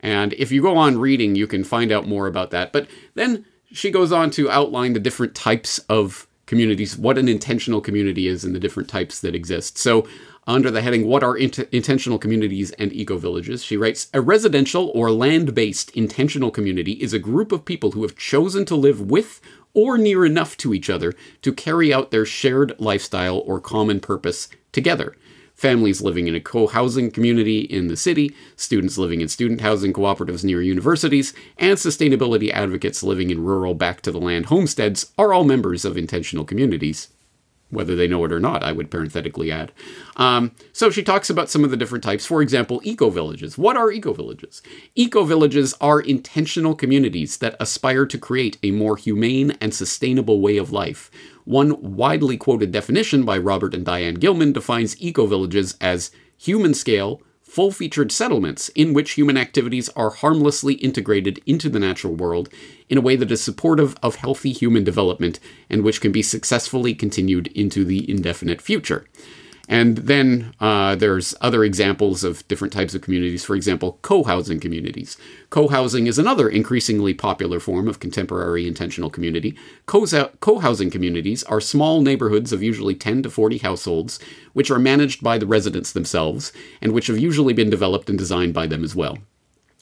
And 0.00 0.32
if 0.34 0.52
you 0.52 0.62
go 0.62 0.76
on 0.76 0.98
reading, 0.98 1.34
you 1.34 1.46
can 1.46 1.64
find 1.64 1.90
out 1.90 2.06
more 2.06 2.26
about 2.26 2.50
that. 2.50 2.72
But 2.72 2.88
then 3.14 3.44
she 3.72 3.90
goes 3.90 4.12
on 4.12 4.30
to 4.32 4.50
outline 4.50 4.92
the 4.92 5.00
different 5.00 5.34
types 5.34 5.78
of 5.88 6.26
communities, 6.46 6.96
what 6.96 7.18
an 7.18 7.28
intentional 7.28 7.80
community 7.80 8.26
is, 8.26 8.44
and 8.44 8.54
the 8.54 8.60
different 8.60 8.88
types 8.88 9.20
that 9.20 9.34
exist. 9.34 9.76
So 9.76 10.08
under 10.48 10.70
the 10.70 10.80
heading 10.80 11.06
What 11.06 11.22
Are 11.22 11.36
Int- 11.36 11.68
Intentional 11.72 12.18
Communities 12.18 12.70
and 12.72 12.90
Eco 12.90 13.18
Villages, 13.18 13.62
she 13.62 13.76
writes 13.76 14.08
A 14.14 14.22
residential 14.22 14.90
or 14.94 15.10
land 15.10 15.54
based 15.54 15.90
intentional 15.90 16.50
community 16.50 16.92
is 16.92 17.12
a 17.12 17.18
group 17.18 17.52
of 17.52 17.66
people 17.66 17.90
who 17.90 18.00
have 18.00 18.16
chosen 18.16 18.64
to 18.64 18.74
live 18.74 19.10
with 19.10 19.42
or 19.74 19.98
near 19.98 20.24
enough 20.24 20.56
to 20.56 20.72
each 20.72 20.88
other 20.88 21.12
to 21.42 21.52
carry 21.52 21.92
out 21.92 22.10
their 22.10 22.24
shared 22.24 22.74
lifestyle 22.78 23.40
or 23.40 23.60
common 23.60 24.00
purpose 24.00 24.48
together. 24.72 25.14
Families 25.54 26.00
living 26.00 26.28
in 26.28 26.34
a 26.34 26.40
co 26.40 26.66
housing 26.66 27.10
community 27.10 27.60
in 27.60 27.88
the 27.88 27.96
city, 27.96 28.34
students 28.56 28.96
living 28.96 29.20
in 29.20 29.28
student 29.28 29.60
housing 29.60 29.92
cooperatives 29.92 30.44
near 30.44 30.62
universities, 30.62 31.34
and 31.58 31.76
sustainability 31.76 32.50
advocates 32.50 33.02
living 33.02 33.28
in 33.30 33.44
rural 33.44 33.74
back 33.74 34.00
to 34.00 34.10
the 34.10 34.20
land 34.20 34.46
homesteads 34.46 35.12
are 35.18 35.34
all 35.34 35.44
members 35.44 35.84
of 35.84 35.98
intentional 35.98 36.46
communities 36.46 37.08
whether 37.70 37.94
they 37.94 38.08
know 38.08 38.24
it 38.24 38.32
or 38.32 38.40
not, 38.40 38.62
I 38.62 38.72
would 38.72 38.90
parenthetically 38.90 39.52
add. 39.52 39.72
Um, 40.16 40.52
so 40.72 40.90
she 40.90 41.02
talks 41.02 41.28
about 41.28 41.50
some 41.50 41.64
of 41.64 41.70
the 41.70 41.76
different 41.76 42.02
types. 42.04 42.24
For 42.24 42.40
example, 42.40 42.80
eco 42.82 43.10
villages. 43.10 43.58
What 43.58 43.76
are 43.76 43.92
eco 43.92 44.12
villages? 44.12 44.62
Eco 44.94 45.24
villages 45.24 45.74
are 45.80 46.00
intentional 46.00 46.74
communities 46.74 47.36
that 47.38 47.56
aspire 47.60 48.06
to 48.06 48.18
create 48.18 48.58
a 48.62 48.70
more 48.70 48.96
humane 48.96 49.56
and 49.60 49.74
sustainable 49.74 50.40
way 50.40 50.56
of 50.56 50.72
life. 50.72 51.10
One 51.44 51.96
widely 51.96 52.36
quoted 52.36 52.72
definition 52.72 53.24
by 53.24 53.38
Robert 53.38 53.74
and 53.74 53.84
Diane 53.84 54.14
Gilman 54.14 54.52
defines 54.52 55.00
eco 55.00 55.26
villages 55.26 55.76
as 55.80 56.10
human 56.38 56.74
scale, 56.74 57.22
full 57.48 57.72
featured 57.72 58.12
settlements 58.12 58.68
in 58.70 58.92
which 58.92 59.12
human 59.12 59.36
activities 59.36 59.88
are 59.96 60.10
harmlessly 60.10 60.74
integrated 60.74 61.40
into 61.46 61.68
the 61.68 61.78
natural 61.78 62.14
world 62.14 62.48
in 62.88 62.98
a 62.98 63.00
way 63.00 63.16
that 63.16 63.32
is 63.32 63.40
supportive 63.40 63.96
of 64.02 64.16
healthy 64.16 64.52
human 64.52 64.84
development 64.84 65.40
and 65.70 65.82
which 65.82 66.00
can 66.00 66.12
be 66.12 66.22
successfully 66.22 66.94
continued 66.94 67.46
into 67.48 67.84
the 67.84 68.08
indefinite 68.08 68.60
future. 68.60 69.06
And 69.68 69.98
then 69.98 70.54
uh, 70.60 70.94
there's 70.94 71.34
other 71.42 71.62
examples 71.62 72.24
of 72.24 72.46
different 72.48 72.72
types 72.72 72.94
of 72.94 73.02
communities. 73.02 73.44
For 73.44 73.54
example, 73.54 73.98
co-housing 74.00 74.60
communities. 74.60 75.18
Co-housing 75.50 76.06
is 76.06 76.18
another 76.18 76.48
increasingly 76.48 77.12
popular 77.12 77.60
form 77.60 77.86
of 77.86 78.00
contemporary 78.00 78.66
intentional 78.66 79.10
community. 79.10 79.54
Co-housing 79.86 80.90
communities 80.90 81.44
are 81.44 81.60
small 81.60 82.00
neighborhoods 82.00 82.52
of 82.52 82.62
usually 82.62 82.94
10 82.94 83.24
to 83.24 83.30
40 83.30 83.58
households, 83.58 84.18
which 84.54 84.70
are 84.70 84.78
managed 84.78 85.22
by 85.22 85.36
the 85.36 85.46
residents 85.46 85.92
themselves, 85.92 86.50
and 86.80 86.92
which 86.92 87.08
have 87.08 87.18
usually 87.18 87.52
been 87.52 87.70
developed 87.70 88.08
and 88.08 88.18
designed 88.18 88.54
by 88.54 88.66
them 88.66 88.82
as 88.82 88.96
well 88.96 89.18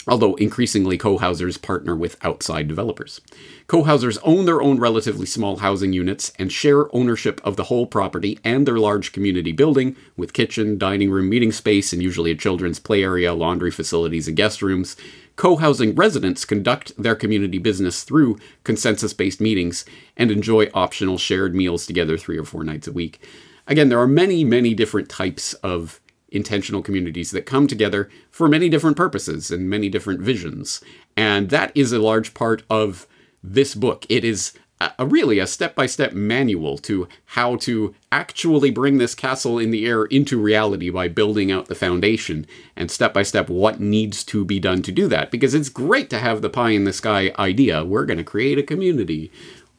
although 0.06 0.34
increasingly 0.36 0.96
co-housers 0.96 1.58
partner 1.58 1.96
with 1.96 2.16
outside 2.24 2.68
developers. 2.68 3.20
Co-housers 3.66 4.18
own 4.22 4.44
their 4.44 4.62
own 4.62 4.78
relatively 4.78 5.26
small 5.26 5.58
housing 5.58 5.92
units 5.92 6.32
and 6.38 6.52
share 6.52 6.94
ownership 6.94 7.40
of 7.44 7.56
the 7.56 7.64
whole 7.64 7.86
property 7.86 8.38
and 8.44 8.66
their 8.66 8.78
large 8.78 9.12
community 9.12 9.52
building 9.52 9.96
with 10.16 10.32
kitchen, 10.32 10.78
dining 10.78 11.10
room, 11.10 11.28
meeting 11.28 11.52
space, 11.52 11.92
and 11.92 12.02
usually 12.02 12.30
a 12.30 12.36
children's 12.36 12.78
play 12.78 13.02
area, 13.02 13.34
laundry 13.34 13.70
facilities, 13.70 14.28
and 14.28 14.36
guest 14.36 14.62
rooms. 14.62 14.96
Co-housing 15.34 15.94
residents 15.94 16.44
conduct 16.44 16.92
their 16.96 17.14
community 17.14 17.58
business 17.58 18.04
through 18.04 18.38
consensus-based 18.64 19.40
meetings 19.40 19.84
and 20.16 20.30
enjoy 20.30 20.70
optional 20.72 21.18
shared 21.18 21.54
meals 21.54 21.84
together 21.84 22.16
3 22.16 22.38
or 22.38 22.44
4 22.44 22.64
nights 22.64 22.86
a 22.86 22.92
week. 22.92 23.20
Again, 23.66 23.88
there 23.88 24.00
are 24.00 24.06
many, 24.06 24.44
many 24.44 24.72
different 24.72 25.08
types 25.08 25.52
of 25.54 26.00
intentional 26.28 26.82
communities 26.82 27.30
that 27.30 27.46
come 27.46 27.66
together 27.66 28.08
for 28.30 28.48
many 28.48 28.68
different 28.68 28.96
purposes 28.96 29.50
and 29.50 29.70
many 29.70 29.88
different 29.88 30.20
visions. 30.20 30.80
And 31.16 31.50
that 31.50 31.72
is 31.74 31.92
a 31.92 31.98
large 31.98 32.34
part 32.34 32.62
of 32.68 33.06
this 33.42 33.74
book. 33.74 34.04
It 34.08 34.24
is 34.24 34.52
a, 34.80 35.06
really 35.06 35.38
a 35.38 35.46
step 35.46 35.74
by 35.74 35.86
step 35.86 36.12
manual 36.12 36.76
to 36.78 37.08
how 37.26 37.56
to 37.56 37.94
actually 38.12 38.70
bring 38.70 38.98
this 38.98 39.14
castle 39.14 39.58
in 39.58 39.70
the 39.70 39.86
air 39.86 40.04
into 40.04 40.40
reality 40.40 40.90
by 40.90 41.08
building 41.08 41.50
out 41.50 41.66
the 41.66 41.74
foundation 41.74 42.46
and 42.76 42.90
step 42.90 43.14
by 43.14 43.22
step 43.22 43.48
what 43.48 43.80
needs 43.80 44.22
to 44.24 44.44
be 44.44 44.60
done 44.60 44.82
to 44.82 44.92
do 44.92 45.08
that. 45.08 45.30
Because 45.30 45.54
it's 45.54 45.68
great 45.68 46.10
to 46.10 46.18
have 46.18 46.42
the 46.42 46.50
pie 46.50 46.70
in 46.70 46.84
the 46.84 46.92
sky 46.92 47.32
idea. 47.38 47.84
We're 47.84 48.04
going 48.04 48.18
to 48.18 48.24
create 48.24 48.58
a 48.58 48.62
community 48.62 49.30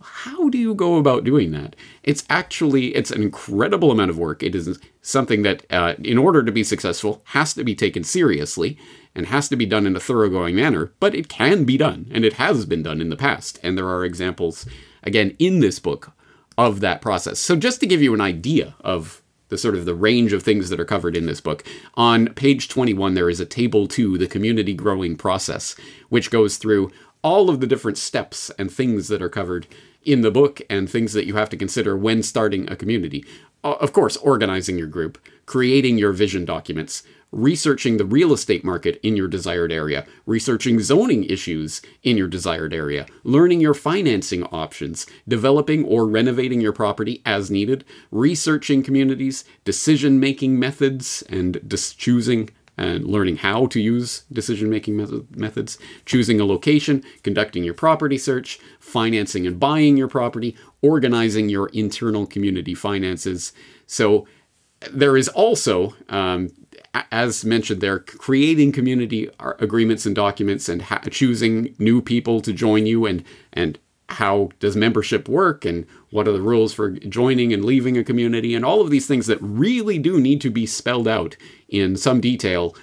how 0.08 0.50
do 0.50 0.58
you 0.58 0.74
go 0.74 0.98
about 0.98 1.24
doing 1.24 1.52
that? 1.52 1.76
It's 2.04 2.24
actually 2.30 2.96
it's 2.96 3.12
an 3.12 3.22
incredible 3.22 3.92
amount 3.92 4.10
of 4.10 4.18
work. 4.18 4.42
It 4.44 4.56
is 4.56 4.80
something 5.02 5.44
that, 5.44 5.66
uh, 5.70 5.96
in 6.04 6.18
order 6.18 6.44
to 6.44 6.52
be 6.52 6.64
successful, 6.64 7.22
has 7.26 7.54
to 7.54 7.64
be 7.64 7.76
taken 7.76 8.04
seriously 8.04 8.78
and 9.16 9.28
has 9.28 9.50
to 9.50 9.56
be 9.56 9.66
done 9.66 9.86
in 9.86 9.96
a 9.96 10.00
thoroughgoing 10.00 10.56
manner. 10.56 10.92
But 11.00 11.16
it 11.16 11.30
can 11.30 11.64
be 11.66 11.78
done, 11.78 12.10
and 12.12 12.26
it 12.26 12.34
has 12.34 12.66
been 12.66 12.84
done 12.84 13.02
in 13.02 13.10
the 13.10 13.16
past. 13.16 13.60
And 13.64 13.78
there 13.78 13.88
are 13.88 14.06
examples, 14.06 14.66
again, 15.04 15.36
in 15.40 15.60
this 15.60 15.80
book 15.80 16.12
of 16.58 16.80
that 16.80 17.02
process. 17.02 17.40
So 17.40 17.56
just 17.56 17.80
to 17.82 17.88
give 17.88 18.02
you 18.02 18.14
an 18.14 18.22
idea 18.22 18.76
of 18.82 19.22
the 19.50 19.58
sort 19.58 19.76
of 19.76 19.86
the 19.86 19.96
range 19.96 20.34
of 20.34 20.44
things 20.44 20.70
that 20.70 20.80
are 20.80 20.86
covered 20.86 21.16
in 21.16 21.26
this 21.26 21.42
book. 21.42 21.64
On 21.96 22.28
page 22.34 22.68
21 22.68 23.14
there 23.14 23.30
is 23.30 23.40
a 23.40 23.46
table 23.46 23.88
2, 23.88 24.18
the 24.18 24.28
community 24.28 24.74
growing 24.74 25.16
process, 25.16 25.76
which 26.10 26.32
goes 26.32 26.58
through 26.58 26.92
all 27.22 27.50
of 27.50 27.60
the 27.60 27.68
different 27.68 27.98
steps 27.98 28.50
and 28.60 28.72
things 28.72 29.08
that 29.08 29.22
are 29.22 29.30
covered 29.30 29.68
in 30.08 30.22
the 30.22 30.32
book 30.32 30.62
and 30.70 30.90
things 30.90 31.14
that 31.14 31.28
you 31.28 31.36
have 31.36 31.50
to 31.50 31.58
consider 31.58 31.96
when 31.96 32.24
starting 32.24 32.70
a 32.70 32.76
community. 32.76 33.26
Uh, 33.64 33.76
of 33.82 33.92
course, 33.92 34.16
organizing 34.18 34.78
your 34.78 34.88
group, 34.88 35.18
creating 35.46 35.98
your 35.98 36.14
vision 36.14 36.46
documents, 36.46 37.04
researching 37.32 37.98
the 37.98 38.06
real 38.06 38.32
estate 38.32 38.64
market 38.64 39.00
in 39.04 39.18
your 39.18 39.28
desired 39.28 39.72
area, 39.72 40.06
researching 40.26 40.80
zoning 40.80 41.26
issues 41.26 41.82
in 42.04 42.16
your 42.16 42.28
desired 42.28 42.74
area, 42.74 43.06
learning 43.26 43.60
your 43.60 43.74
financing 43.74 44.44
options, 44.46 45.06
developing 45.28 45.84
or 45.84 46.08
renovating 46.08 46.62
your 46.62 46.72
property 46.72 47.22
as 47.26 47.52
needed, 47.52 47.84
researching 48.12 48.82
communities, 48.82 49.44
decision 49.66 50.20
making 50.20 50.58
methods, 50.58 51.22
and 51.28 51.60
dis- 51.68 51.94
choosing 51.94 52.50
and 52.78 53.06
learning 53.06 53.38
how 53.38 53.66
to 53.68 53.82
use 53.82 54.24
decision 54.32 54.70
making 54.70 54.96
methods, 55.36 55.78
choosing 56.06 56.40
a 56.40 56.46
location, 56.46 57.04
conducting 57.24 57.64
your 57.64 57.74
property 57.74 58.18
search, 58.18 58.60
financing 58.80 59.48
and 59.48 59.60
buying 59.60 59.98
your 59.98 60.08
property, 60.08 60.56
organizing 60.82 61.50
your 61.50 61.70
internal 61.70 62.26
community 62.26 62.76
finances. 62.76 63.52
So 63.88 64.28
there 64.92 65.18
is 65.18 65.28
also, 65.30 65.96
um, 66.10 66.50
as 67.12 67.44
mentioned 67.44 67.82
there, 67.82 68.00
creating 68.00 68.72
community 68.72 69.30
agreements 69.40 70.06
and 70.06 70.16
documents 70.16 70.70
and 70.70 70.84
ha- 70.84 71.02
choosing 71.10 71.76
new 71.80 72.02
people 72.02 72.42
to 72.42 72.54
join 72.54 72.86
you 72.86 73.06
and 73.06 73.24
and 73.54 73.80
how 74.10 74.50
does 74.60 74.76
membership 74.76 75.28
work 75.28 75.66
and 75.66 75.86
what 76.12 76.28
are 76.28 76.32
the 76.32 76.42
rules 76.42 76.74
for 76.74 76.92
joining 76.92 77.52
and 77.52 77.66
leaving 77.66 77.98
a 77.98 78.04
community 78.04 78.56
and 78.56 78.64
all 78.64 78.80
of 78.80 78.90
these 78.90 79.06
things 79.06 79.28
that 79.28 79.38
really 79.42 80.00
do 80.00 80.20
need 80.20 80.40
to 80.40 80.50
be 80.50 80.66
spelled 80.66 81.10
out 81.10 81.36
in 81.70 81.96
some 81.96 82.22
detail 82.22 82.76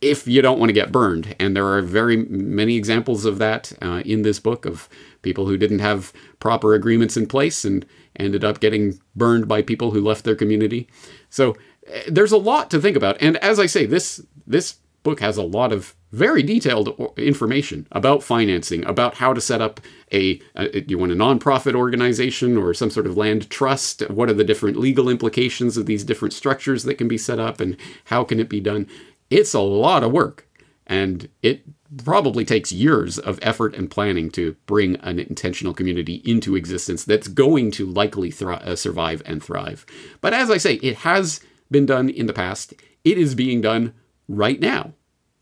if 0.00 0.26
you 0.26 0.42
don't 0.42 0.58
want 0.58 0.68
to 0.68 0.74
get 0.74 0.90
burned. 0.90 1.34
And 1.38 1.56
there 1.56 1.66
are 1.66 1.80
very 1.80 2.16
many 2.16 2.76
examples 2.76 3.24
of 3.24 3.38
that 3.38 3.72
uh, 3.80 4.02
in 4.04 4.22
this 4.22 4.40
book 4.40 4.66
of 4.66 4.88
people 5.22 5.46
who 5.46 5.56
didn't 5.56 5.78
have 5.78 6.12
proper 6.40 6.74
agreements 6.74 7.16
in 7.16 7.26
place 7.26 7.64
and 7.64 7.86
ended 8.16 8.44
up 8.44 8.60
getting 8.60 9.00
burned 9.14 9.46
by 9.46 9.62
people 9.62 9.92
who 9.92 10.00
left 10.00 10.24
their 10.24 10.34
community. 10.34 10.88
So 11.30 11.56
uh, 11.88 12.00
there's 12.08 12.32
a 12.32 12.36
lot 12.36 12.68
to 12.72 12.80
think 12.80 12.96
about. 12.96 13.16
And 13.20 13.36
as 13.38 13.58
i 13.58 13.66
say 13.66 13.86
this 13.86 14.20
this 14.46 14.76
book 15.02 15.20
has 15.20 15.36
a 15.36 15.42
lot 15.42 15.72
of 15.72 15.94
very 16.12 16.42
detailed 16.42 17.12
information 17.16 17.86
about 17.90 18.22
financing, 18.22 18.84
about 18.84 19.14
how 19.14 19.32
to 19.32 19.40
set 19.40 19.62
up 19.62 19.80
a, 20.12 20.40
a, 20.54 20.82
you 20.82 20.98
want 20.98 21.12
a 21.12 21.16
nonprofit 21.16 21.74
organization 21.74 22.56
or 22.56 22.74
some 22.74 22.90
sort 22.90 23.06
of 23.06 23.16
land 23.16 23.48
trust. 23.48 24.08
What 24.10 24.28
are 24.28 24.34
the 24.34 24.44
different 24.44 24.76
legal 24.76 25.08
implications 25.08 25.76
of 25.76 25.86
these 25.86 26.04
different 26.04 26.34
structures 26.34 26.84
that 26.84 26.96
can 26.96 27.08
be 27.08 27.18
set 27.18 27.38
up, 27.38 27.60
and 27.60 27.76
how 28.04 28.24
can 28.24 28.38
it 28.38 28.48
be 28.48 28.60
done? 28.60 28.86
It's 29.30 29.54
a 29.54 29.60
lot 29.60 30.04
of 30.04 30.12
work, 30.12 30.46
and 30.86 31.28
it 31.42 31.62
probably 32.04 32.44
takes 32.44 32.72
years 32.72 33.18
of 33.18 33.38
effort 33.42 33.74
and 33.74 33.90
planning 33.90 34.30
to 34.30 34.56
bring 34.66 34.96
an 34.96 35.18
intentional 35.18 35.74
community 35.74 36.22
into 36.24 36.56
existence 36.56 37.04
that's 37.04 37.28
going 37.28 37.70
to 37.70 37.86
likely 37.86 38.30
thri- 38.30 38.54
uh, 38.56 38.76
survive 38.76 39.22
and 39.26 39.42
thrive. 39.42 39.84
But 40.20 40.32
as 40.32 40.50
I 40.50 40.58
say, 40.58 40.74
it 40.76 40.98
has 40.98 41.40
been 41.70 41.86
done 41.86 42.08
in 42.08 42.26
the 42.26 42.32
past. 42.32 42.74
It 43.04 43.18
is 43.18 43.34
being 43.34 43.60
done 43.60 43.94
right 44.36 44.60
now. 44.60 44.92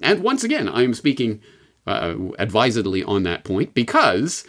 And 0.03 0.23
once 0.23 0.45
again, 0.45 0.69
I 0.69 0.83
am 0.83 0.95
speaking 0.95 1.41
uh, 1.87 2.15
advisedly 2.39 3.03
on 3.03 3.23
that 3.25 3.45
point 3.45 3.75
because 3.75 4.45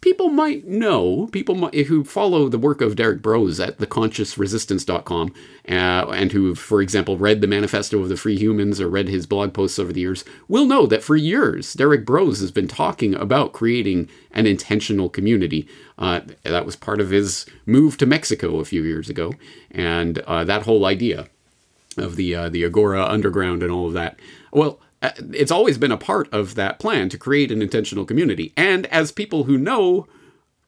people 0.00 0.28
might 0.28 0.66
know, 0.66 1.28
people 1.32 1.54
might, 1.54 1.74
who 1.86 2.04
follow 2.04 2.48
the 2.48 2.58
work 2.58 2.80
of 2.80 2.96
Derrick 2.96 3.22
Broze 3.22 3.60
at 3.60 3.78
theconsciousresistance.com, 3.78 5.34
uh, 5.68 5.72
and 6.10 6.32
who, 6.32 6.54
for 6.54 6.80
example, 6.80 7.18
read 7.18 7.40
the 7.40 7.46
Manifesto 7.46 7.98
of 8.00 8.08
the 8.08 8.16
Free 8.16 8.38
Humans 8.38 8.80
or 8.80 8.88
read 8.88 9.08
his 9.08 9.26
blog 9.26 9.52
posts 9.52 9.78
over 9.78 9.92
the 9.92 10.00
years, 10.00 10.24
will 10.48 10.66
know 10.66 10.86
that 10.86 11.02
for 11.02 11.16
years, 11.16 11.74
Derrick 11.74 12.04
Broze 12.04 12.40
has 12.40 12.50
been 12.50 12.68
talking 12.68 13.14
about 13.14 13.52
creating 13.52 14.08
an 14.30 14.46
intentional 14.46 15.08
community. 15.08 15.68
Uh, 15.98 16.20
that 16.42 16.66
was 16.66 16.76
part 16.76 17.00
of 17.00 17.10
his 17.10 17.46
move 17.66 17.96
to 17.98 18.06
Mexico 18.06 18.58
a 18.60 18.64
few 18.64 18.82
years 18.82 19.08
ago, 19.08 19.32
and 19.70 20.18
uh, 20.20 20.44
that 20.44 20.62
whole 20.62 20.84
idea 20.86 21.28
of 21.98 22.16
the 22.16 22.34
uh, 22.34 22.48
the 22.48 22.64
Agora 22.64 23.04
Underground 23.04 23.62
and 23.62 23.72
all 23.72 23.86
of 23.86 23.92
that. 23.94 24.18
Well, 24.52 24.80
uh, 25.02 25.10
it's 25.32 25.50
always 25.50 25.78
been 25.78 25.92
a 25.92 25.98
part 25.98 26.32
of 26.32 26.54
that 26.54 26.78
plan 26.78 27.08
to 27.10 27.18
create 27.18 27.50
an 27.52 27.60
intentional 27.60 28.04
community. 28.04 28.52
And 28.56 28.86
as 28.86 29.12
people 29.12 29.44
who 29.44 29.58
know 29.58 30.06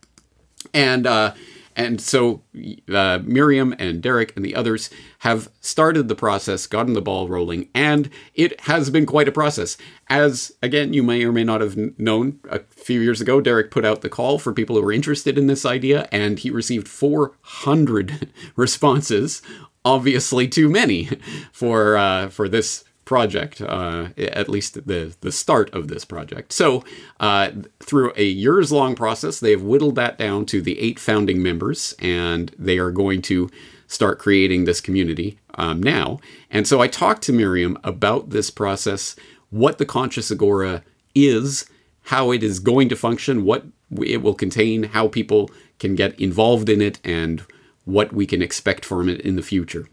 And 0.74 1.08
uh, 1.08 1.34
and 1.76 2.02
so 2.02 2.44
uh, 2.94 3.20
Miriam 3.24 3.74
and 3.80 4.02
Derrick 4.02 4.34
and 4.36 4.44
the 4.44 4.56
others 4.56 4.90
have 5.20 5.50
started 5.60 6.08
the 6.08 6.16
process, 6.16 6.68
gotten 6.68 6.94
the 6.94 7.02
ball 7.02 7.28
rolling, 7.28 7.70
and 7.74 8.10
it 8.34 8.60
has 8.62 8.90
been 8.90 9.06
quite 9.06 9.28
a 9.28 9.32
process. 9.32 9.78
As, 10.10 10.52
again, 10.62 10.94
you 10.94 11.04
may 11.04 11.24
or 11.24 11.32
may 11.32 11.44
not 11.44 11.62
have 11.62 11.78
known, 11.98 12.40
a 12.50 12.60
few 12.70 13.00
years 13.00 13.22
ago, 13.22 13.42
Derrick 13.42 13.72
put 13.72 13.86
out 13.86 14.02
the 14.02 14.10
call 14.10 14.40
for 14.40 14.54
people 14.54 14.76
who 14.76 14.82
were 14.82 14.92
interested 14.92 15.38
in 15.38 15.48
this 15.48 15.66
idea, 15.66 16.08
and 16.12 16.40
he 16.40 16.50
received 16.50 16.88
400 16.88 18.30
responses. 18.56 19.42
Obviously, 19.84 20.48
too 20.48 20.70
many 20.70 21.06
for 21.52 21.98
uh, 21.98 22.30
for 22.30 22.48
this 22.48 22.84
project, 23.12 23.60
uh, 23.60 24.08
at 24.18 24.48
least 24.48 24.88
the, 24.88 25.14
the 25.20 25.34
start 25.34 25.70
of 25.74 25.90
this 25.90 26.06
project. 26.06 26.54
So, 26.54 26.86
uh, 27.20 27.52
through 27.82 28.14
a 28.16 28.24
years 28.24 28.72
long 28.72 28.96
process, 28.96 29.42
they 29.42 29.52
have 29.52 29.64
whittled 29.64 29.96
that 29.96 30.18
down 30.18 30.46
to 30.46 30.62
the 30.62 30.80
eight 30.80 30.98
founding 30.98 31.44
members, 31.44 31.94
and 32.00 32.56
they 32.58 32.78
are 32.78 32.90
going 32.90 33.22
to 33.24 33.50
start 33.86 34.18
creating 34.18 34.64
this 34.64 34.80
community 34.80 35.38
um, 35.56 35.84
now. 35.84 36.22
And 36.50 36.66
so, 36.66 36.80
I 36.80 36.88
talked 36.88 37.22
to 37.24 37.34
Miriam 37.34 37.78
about 37.84 38.30
this 38.30 38.50
process, 38.50 39.18
what 39.50 39.78
the 39.78 39.86
Conscious 39.86 40.32
Agora 40.32 40.82
is, 41.14 41.70
how 42.04 42.32
it 42.32 42.44
is 42.44 42.60
going 42.60 42.88
to 42.88 42.96
function, 42.96 43.44
what 43.44 43.66
it 44.02 44.22
will 44.22 44.36
contain, 44.36 44.84
how 44.84 45.10
people 45.10 45.52
can 45.80 45.96
get 45.96 46.18
involved 46.18 46.70
in 46.70 46.82
it, 46.82 47.02
and 47.04 47.44
what 47.84 48.14
we 48.14 48.26
can 48.26 48.42
expect 48.42 48.86
from 48.86 49.10
it 49.10 49.20
in 49.20 49.36
the 49.36 49.42
future. 49.42 49.90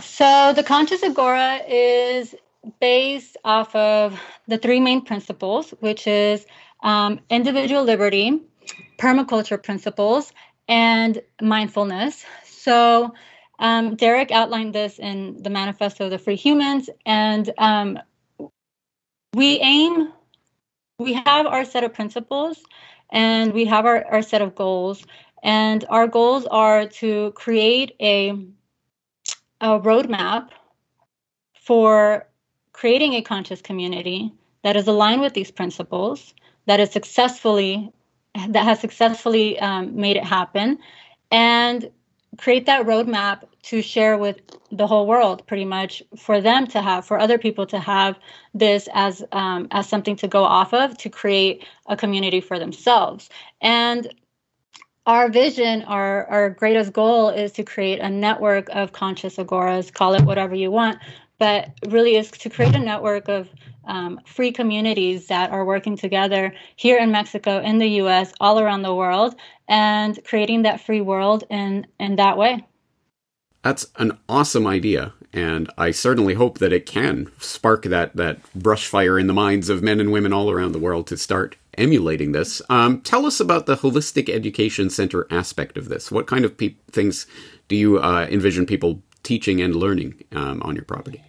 So 0.00 0.52
the 0.54 0.62
Conscious 0.62 1.02
Agora 1.02 1.60
is 1.68 2.34
based 2.80 3.36
off 3.44 3.74
of 3.74 4.20
the 4.46 4.58
three 4.58 4.80
main 4.80 5.02
principles, 5.02 5.72
which 5.80 6.06
is 6.06 6.44
um, 6.82 7.20
individual 7.30 7.82
liberty, 7.82 8.40
permaculture 8.98 9.62
principles, 9.62 10.32
and 10.68 11.22
mindfulness. 11.40 12.24
So 12.44 13.14
um, 13.58 13.94
Derrick 13.94 14.30
outlined 14.30 14.74
this 14.74 14.98
in 14.98 15.42
the 15.42 15.50
Manifesto 15.50 16.04
of 16.04 16.10
the 16.10 16.18
Free 16.18 16.36
Humans, 16.36 16.90
and 17.04 17.52
um, 17.56 17.98
we 19.34 19.60
aim, 19.60 20.12
we 20.98 21.12
have 21.12 21.46
our 21.46 21.64
set 21.64 21.84
of 21.84 21.94
principles, 21.94 22.62
and 23.10 23.52
we 23.52 23.64
have 23.66 23.86
our, 23.86 24.04
our 24.06 24.22
set 24.22 24.42
of 24.42 24.54
goals. 24.54 25.04
And 25.42 25.84
our 25.88 26.08
goals 26.08 26.46
are 26.46 26.86
to 26.86 27.32
create 27.32 27.94
a 28.00 28.32
a 29.60 29.80
roadmap 29.80 30.50
for 31.54 32.26
creating 32.72 33.14
a 33.14 33.22
conscious 33.22 33.60
community 33.60 34.32
that 34.62 34.76
is 34.76 34.86
aligned 34.86 35.20
with 35.20 35.34
these 35.34 35.50
principles, 35.50 36.34
that 36.66 36.80
is 36.80 36.90
successfully 36.90 37.92
that 38.48 38.64
has 38.64 38.80
successfully 38.80 39.58
um, 39.60 39.96
made 39.96 40.16
it 40.16 40.24
happen, 40.24 40.78
and 41.30 41.90
create 42.36 42.66
that 42.66 42.84
roadmap 42.84 43.44
to 43.62 43.80
share 43.82 44.18
with 44.18 44.40
the 44.70 44.86
whole 44.86 45.06
world, 45.06 45.46
pretty 45.46 45.64
much 45.64 46.02
for 46.16 46.40
them 46.40 46.66
to 46.66 46.82
have, 46.82 47.04
for 47.06 47.18
other 47.18 47.38
people 47.38 47.66
to 47.66 47.78
have 47.78 48.18
this 48.54 48.88
as 48.94 49.24
um, 49.32 49.68
as 49.70 49.88
something 49.88 50.16
to 50.16 50.28
go 50.28 50.44
off 50.44 50.74
of 50.74 50.96
to 50.98 51.08
create 51.08 51.64
a 51.86 51.96
community 51.96 52.40
for 52.40 52.58
themselves. 52.58 53.28
And 53.60 54.12
our 55.06 55.28
vision, 55.30 55.82
our, 55.82 56.26
our 56.26 56.50
greatest 56.50 56.92
goal 56.92 57.28
is 57.28 57.52
to 57.52 57.62
create 57.62 58.00
a 58.00 58.10
network 58.10 58.68
of 58.70 58.92
conscious 58.92 59.36
agoras, 59.36 59.92
call 59.92 60.14
it 60.14 60.22
whatever 60.22 60.54
you 60.54 60.70
want, 60.70 60.98
but 61.38 61.70
really 61.88 62.16
is 62.16 62.30
to 62.30 62.50
create 62.50 62.74
a 62.74 62.78
network 62.78 63.28
of 63.28 63.48
um, 63.86 64.20
free 64.26 64.50
communities 64.50 65.28
that 65.28 65.52
are 65.52 65.64
working 65.64 65.96
together 65.96 66.52
here 66.74 66.98
in 66.98 67.12
Mexico, 67.12 67.60
in 67.60 67.78
the 67.78 67.88
US, 68.02 68.32
all 68.40 68.58
around 68.58 68.82
the 68.82 68.94
world, 68.94 69.36
and 69.68 70.18
creating 70.24 70.62
that 70.62 70.80
free 70.80 71.00
world 71.00 71.44
in, 71.50 71.86
in 72.00 72.16
that 72.16 72.36
way. 72.36 72.66
That's 73.62 73.86
an 73.96 74.18
awesome 74.28 74.66
idea, 74.66 75.12
and 75.32 75.70
I 75.78 75.92
certainly 75.92 76.34
hope 76.34 76.58
that 76.58 76.72
it 76.72 76.86
can 76.86 77.30
spark 77.38 77.84
that, 77.84 78.14
that 78.16 78.38
brush 78.54 78.86
fire 78.86 79.18
in 79.18 79.26
the 79.28 79.32
minds 79.32 79.68
of 79.68 79.82
men 79.82 80.00
and 80.00 80.10
women 80.10 80.32
all 80.32 80.50
around 80.50 80.72
the 80.72 80.78
world 80.78 81.06
to 81.08 81.16
start 81.16 81.56
emulating 81.76 82.32
this. 82.32 82.62
Um, 82.68 83.00
tell 83.00 83.26
us 83.26 83.40
about 83.40 83.66
the 83.66 83.76
Holistic 83.76 84.28
Education 84.28 84.90
Center 84.90 85.26
aspect 85.30 85.76
of 85.76 85.88
this. 85.88 86.10
What 86.10 86.26
kind 86.26 86.44
of 86.44 86.56
pe- 86.56 86.76
things 86.90 87.26
do 87.68 87.76
you 87.76 87.98
uh, 87.98 88.26
envision 88.30 88.66
people 88.66 89.02
teaching 89.22 89.60
and 89.60 89.74
learning 89.74 90.22
um, 90.32 90.62
on 90.62 90.74
your 90.74 90.84
property? 90.84 91.22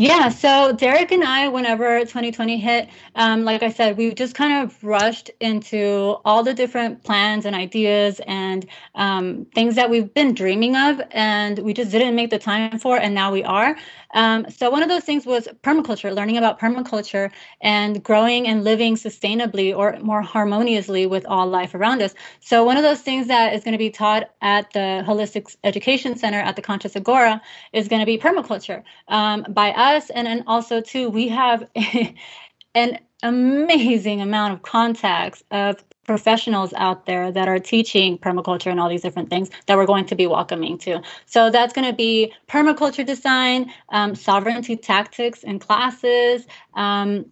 Yeah, 0.00 0.28
so 0.28 0.70
Derrick 0.70 1.10
and 1.10 1.24
I, 1.24 1.48
whenever 1.48 1.98
2020 1.98 2.56
hit, 2.56 2.88
um, 3.16 3.44
like 3.44 3.64
I 3.64 3.70
said, 3.72 3.96
we 3.96 4.14
just 4.14 4.32
kind 4.36 4.62
of 4.62 4.84
rushed 4.84 5.28
into 5.40 6.18
all 6.24 6.44
the 6.44 6.54
different 6.54 7.02
plans 7.02 7.44
and 7.44 7.56
ideas 7.56 8.20
and 8.28 8.64
um, 8.94 9.46
things 9.56 9.74
that 9.74 9.90
we've 9.90 10.14
been 10.14 10.34
dreaming 10.34 10.76
of, 10.76 11.02
and 11.10 11.58
we 11.58 11.74
just 11.74 11.90
didn't 11.90 12.14
make 12.14 12.30
the 12.30 12.38
time 12.38 12.78
for, 12.78 12.96
and 12.96 13.12
now 13.12 13.32
we 13.32 13.42
are. 13.42 13.76
Um, 14.14 14.48
so 14.50 14.70
one 14.70 14.84
of 14.84 14.88
those 14.88 15.02
things 15.02 15.26
was 15.26 15.48
permaculture, 15.64 16.14
learning 16.14 16.38
about 16.38 16.60
permaculture 16.60 17.32
and 17.60 18.00
growing 18.02 18.46
and 18.46 18.62
living 18.62 18.94
sustainably 18.94 19.76
or 19.76 19.98
more 20.00 20.22
harmoniously 20.22 21.06
with 21.06 21.26
all 21.26 21.48
life 21.48 21.74
around 21.74 22.02
us. 22.02 22.14
So 22.38 22.62
one 22.62 22.76
of 22.76 22.84
those 22.84 23.00
things 23.00 23.26
that 23.26 23.52
is 23.52 23.64
going 23.64 23.72
to 23.72 23.78
be 23.78 23.90
taught 23.90 24.30
at 24.40 24.72
the 24.72 25.02
Holistic 25.04 25.56
Education 25.64 26.16
Center 26.16 26.38
at 26.38 26.54
the 26.54 26.62
Conscious 26.62 26.94
Agora 26.94 27.42
is 27.72 27.88
going 27.88 28.00
to 28.00 28.06
be 28.06 28.16
permaculture 28.16 28.84
um, 29.08 29.44
by 29.48 29.72
us, 29.72 29.87
and 30.14 30.26
then 30.26 30.44
also 30.46 30.80
too 30.80 31.08
we 31.08 31.28
have 31.28 31.68
an 32.74 32.98
amazing 33.22 34.20
amount 34.20 34.52
of 34.52 34.62
contacts 34.62 35.42
of 35.50 35.82
professionals 36.04 36.72
out 36.74 37.04
there 37.04 37.30
that 37.30 37.48
are 37.48 37.58
teaching 37.58 38.16
permaculture 38.16 38.70
and 38.70 38.80
all 38.80 38.88
these 38.88 39.02
different 39.02 39.28
things 39.28 39.50
that 39.66 39.76
we're 39.76 39.86
going 39.86 40.06
to 40.06 40.16
be 40.16 40.26
welcoming 40.26 40.78
to. 40.78 41.02
So 41.26 41.50
that's 41.50 41.74
going 41.74 41.86
to 41.86 41.94
be 41.94 42.32
permaculture 42.48 43.04
design, 43.04 43.70
um, 43.90 44.14
sovereignty 44.14 44.76
tactics 44.76 45.44
and 45.44 45.60
classes. 45.60 46.46
Um, 46.74 47.26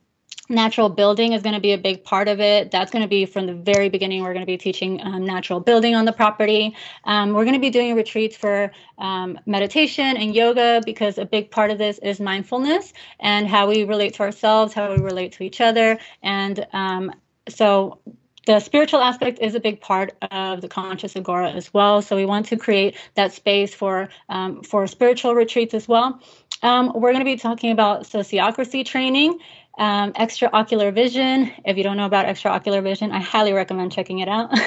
natural 0.49 0.89
building 0.89 1.33
is 1.33 1.43
going 1.43 1.55
to 1.55 1.61
be 1.61 1.73
a 1.73 1.79
big 1.79 2.05
part 2.05 2.29
of 2.29 2.41
it. 2.41 2.71
That's 2.71 2.91
going 2.91 3.03
to 3.03 3.09
be 3.09 3.27
from 3.27 3.47
the 3.47 3.55
very 3.55 3.89
beginning. 3.89 4.23
We're 4.23 4.33
going 4.33 4.45
to 4.45 4.47
be 4.47 4.57
teaching 4.57 5.01
um, 5.03 5.25
natural 5.25 5.61
building 5.61 5.95
on 5.95 6.05
the 6.05 6.13
property. 6.13 6.77
Um, 7.05 7.33
we're 7.33 7.45
going 7.45 7.55
to 7.55 7.61
be 7.61 7.71
doing 7.71 7.95
retreats 7.95 8.37
for 8.37 8.71
um, 8.99 9.39
meditation 9.47 10.17
and 10.17 10.35
yoga 10.35 10.83
because 10.85 11.19
a 11.19 11.25
big 11.25 11.51
part 11.51 11.71
of 11.71 11.79
this 11.79 11.99
is 11.99 12.21
mindfulness 12.21 12.93
and 13.21 13.49
how 13.49 13.69
we 13.69 13.85
relate 13.85 14.15
to 14.15 14.23
ourselves, 14.23 14.75
how 14.75 14.95
we 14.95 15.03
relate 15.03 15.33
to 15.33 15.45
each 15.45 15.61
other. 15.61 15.99
And 16.23 16.67
um, 16.73 17.13
so 17.49 18.01
the 18.47 18.61
spiritual 18.61 19.01
aspect 19.01 19.41
is 19.41 19.55
a 19.57 19.61
big 19.61 19.81
part 19.81 20.13
of 20.31 20.61
the 20.61 20.69
conscious 20.69 21.17
agora 21.17 21.51
as 21.51 21.75
well. 21.75 22.01
So 22.01 22.15
we 22.15 22.25
want 22.25 22.47
to 22.47 22.57
create 22.57 22.97
that 23.15 23.33
space 23.33 23.75
for 23.75 24.09
um, 24.29 24.63
for 24.63 24.87
spiritual 24.87 25.35
retreats 25.35 25.75
as 25.75 25.89
well. 25.89 26.21
Um, 26.63 26.93
we're 26.95 27.13
going 27.13 27.25
to 27.25 27.25
be 27.25 27.37
talking 27.37 27.71
about 27.71 28.05
sociocracy 28.05 28.85
training, 28.85 29.39
um, 29.77 30.13
extraocular 30.13 30.93
vision. 30.93 31.53
If 31.65 31.77
you 31.77 31.83
don't 31.83 31.97
know 31.97 32.07
about 32.07 32.27
extraocular 32.27 32.83
vision, 32.83 33.13
I 33.13 33.21
highly 33.21 33.53
recommend 33.53 33.93
checking 33.93 34.21
it 34.21 34.29
out. 34.29 34.51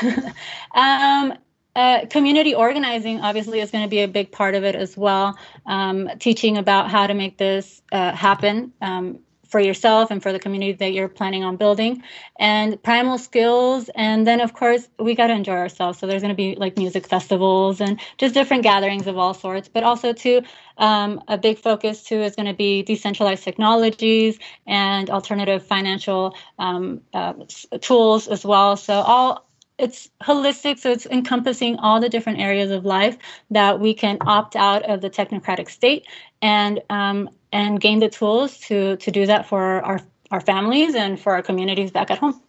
Um, 0.76 1.34
uh, 1.76 2.06
community 2.08 2.56
organizing 2.56 3.22
obviously 3.22 3.60
is 3.60 3.72
going 3.72 3.84
to 3.84 3.90
be 3.90 4.02
a 4.02 4.08
big 4.08 4.32
part 4.32 4.56
of 4.56 4.64
it 4.64 4.76
as 4.76 4.98
well. 4.98 5.38
Um, 5.66 6.10
teaching 6.20 6.58
about 6.58 6.90
how 6.90 7.08
to 7.08 7.14
make 7.14 7.38
this 7.38 7.82
uh, 7.92 8.12
happen 8.12 8.74
um, 8.82 9.20
for 9.50 9.60
yourself 9.60 10.12
and 10.12 10.22
for 10.22 10.32
the 10.32 10.40
community 10.40 10.74
that 10.74 10.94
you're 10.94 11.10
planning 11.10 11.44
on 11.44 11.58
building. 11.58 12.04
And 12.40 12.82
primal 12.82 13.18
skills 13.18 13.90
and 13.96 14.26
then 14.26 14.40
of 14.42 14.54
course 14.54 14.88
we 15.00 15.16
got 15.16 15.28
to 15.28 15.34
enjoy 15.34 15.54
ourselves. 15.54 16.00
So 16.00 16.08
there's 16.08 16.22
going 16.22 16.36
to 16.36 16.36
be 16.36 16.56
like 16.56 16.78
music 16.78 17.08
festivals 17.08 17.82
and 17.82 18.00
just 18.18 18.34
different 18.34 18.64
gatherings 18.64 19.08
of 19.08 19.18
all 19.18 19.34
sorts. 19.34 19.68
But 19.68 19.84
also 19.84 20.14
too 20.14 20.44
um, 20.78 21.22
a 21.28 21.38
big 21.38 21.58
focus 21.58 22.04
too 22.04 22.22
is 22.22 22.36
going 22.36 22.46
to 22.46 22.54
be 22.54 22.84
decentralized 22.84 23.44
technologies 23.44 24.40
and 24.66 25.10
alternative 25.10 25.66
financial 25.66 26.36
um, 26.58 27.02
uh, 27.14 27.34
tools 27.82 28.28
as 28.28 28.46
well. 28.46 28.78
So 28.78 28.94
all 28.94 29.50
it's 29.80 30.10
holistic 30.22 30.78
so 30.78 30.92
it's 30.92 31.06
encompassing 31.06 31.78
all 31.78 32.02
the 32.02 32.10
different 32.10 32.40
areas 32.40 32.70
of 32.70 32.86
life 32.86 33.18
that 33.50 33.80
we 33.80 33.94
can 33.94 34.18
opt 34.22 34.58
out 34.58 34.84
of 34.84 35.02
the 35.02 35.10
technocratic 35.10 35.70
state. 35.70 36.06
And 36.42 36.82
um, 36.90 37.30
and 37.52 37.80
gain 37.80 38.00
the 38.00 38.10
tools 38.10 38.58
to 38.60 38.98
to 38.98 39.12
do 39.12 39.26
that 39.26 39.48
for 39.48 39.82
our 39.82 40.02
our 40.32 40.42
families 40.42 40.96
and 40.96 41.20
for 41.20 41.34
our 41.34 41.42
communities 41.42 41.92
back 41.92 42.12
at 42.12 42.18
home. 42.18 42.40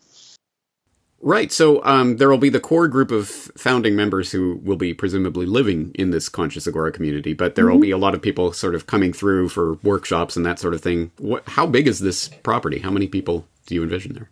Right. 1.23 1.53
So 1.53 1.85
um, 1.85 2.17
there 2.17 2.31
will 2.31 2.39
be 2.39 2.49
the 2.49 2.61
core 2.61 2.89
group 2.89 3.11
of 3.11 3.29
founding 3.29 3.95
members 3.95 4.33
who 4.33 4.59
will 4.65 4.77
be 4.77 4.95
presumably 4.95 5.45
living 5.45 5.91
in 5.95 6.13
this 6.13 6.31
Conscious 6.31 6.67
Agora 6.67 6.93
community, 6.93 7.35
but 7.35 7.57
there 7.57 7.67
will 7.67 7.75
mm-hmm. 7.75 7.83
be 7.83 7.91
a 7.91 7.99
lot 7.99 8.15
of 8.15 8.23
people 8.23 8.55
sort 8.55 8.75
of 8.75 8.87
coming 8.87 9.13
through 9.13 9.51
for 9.51 9.75
workshops 9.83 10.35
and 10.35 10.47
that 10.47 10.59
sort 10.59 10.73
of 10.73 10.81
thing. 10.81 11.11
What, 11.19 11.47
how 11.47 11.67
big 11.67 11.87
is 11.87 11.99
this 11.99 12.29
property? 12.43 12.79
How 12.79 12.91
many 12.91 13.07
people 13.07 13.47
do 13.67 13.75
you 13.75 13.83
envision 13.83 14.15
there? 14.15 14.31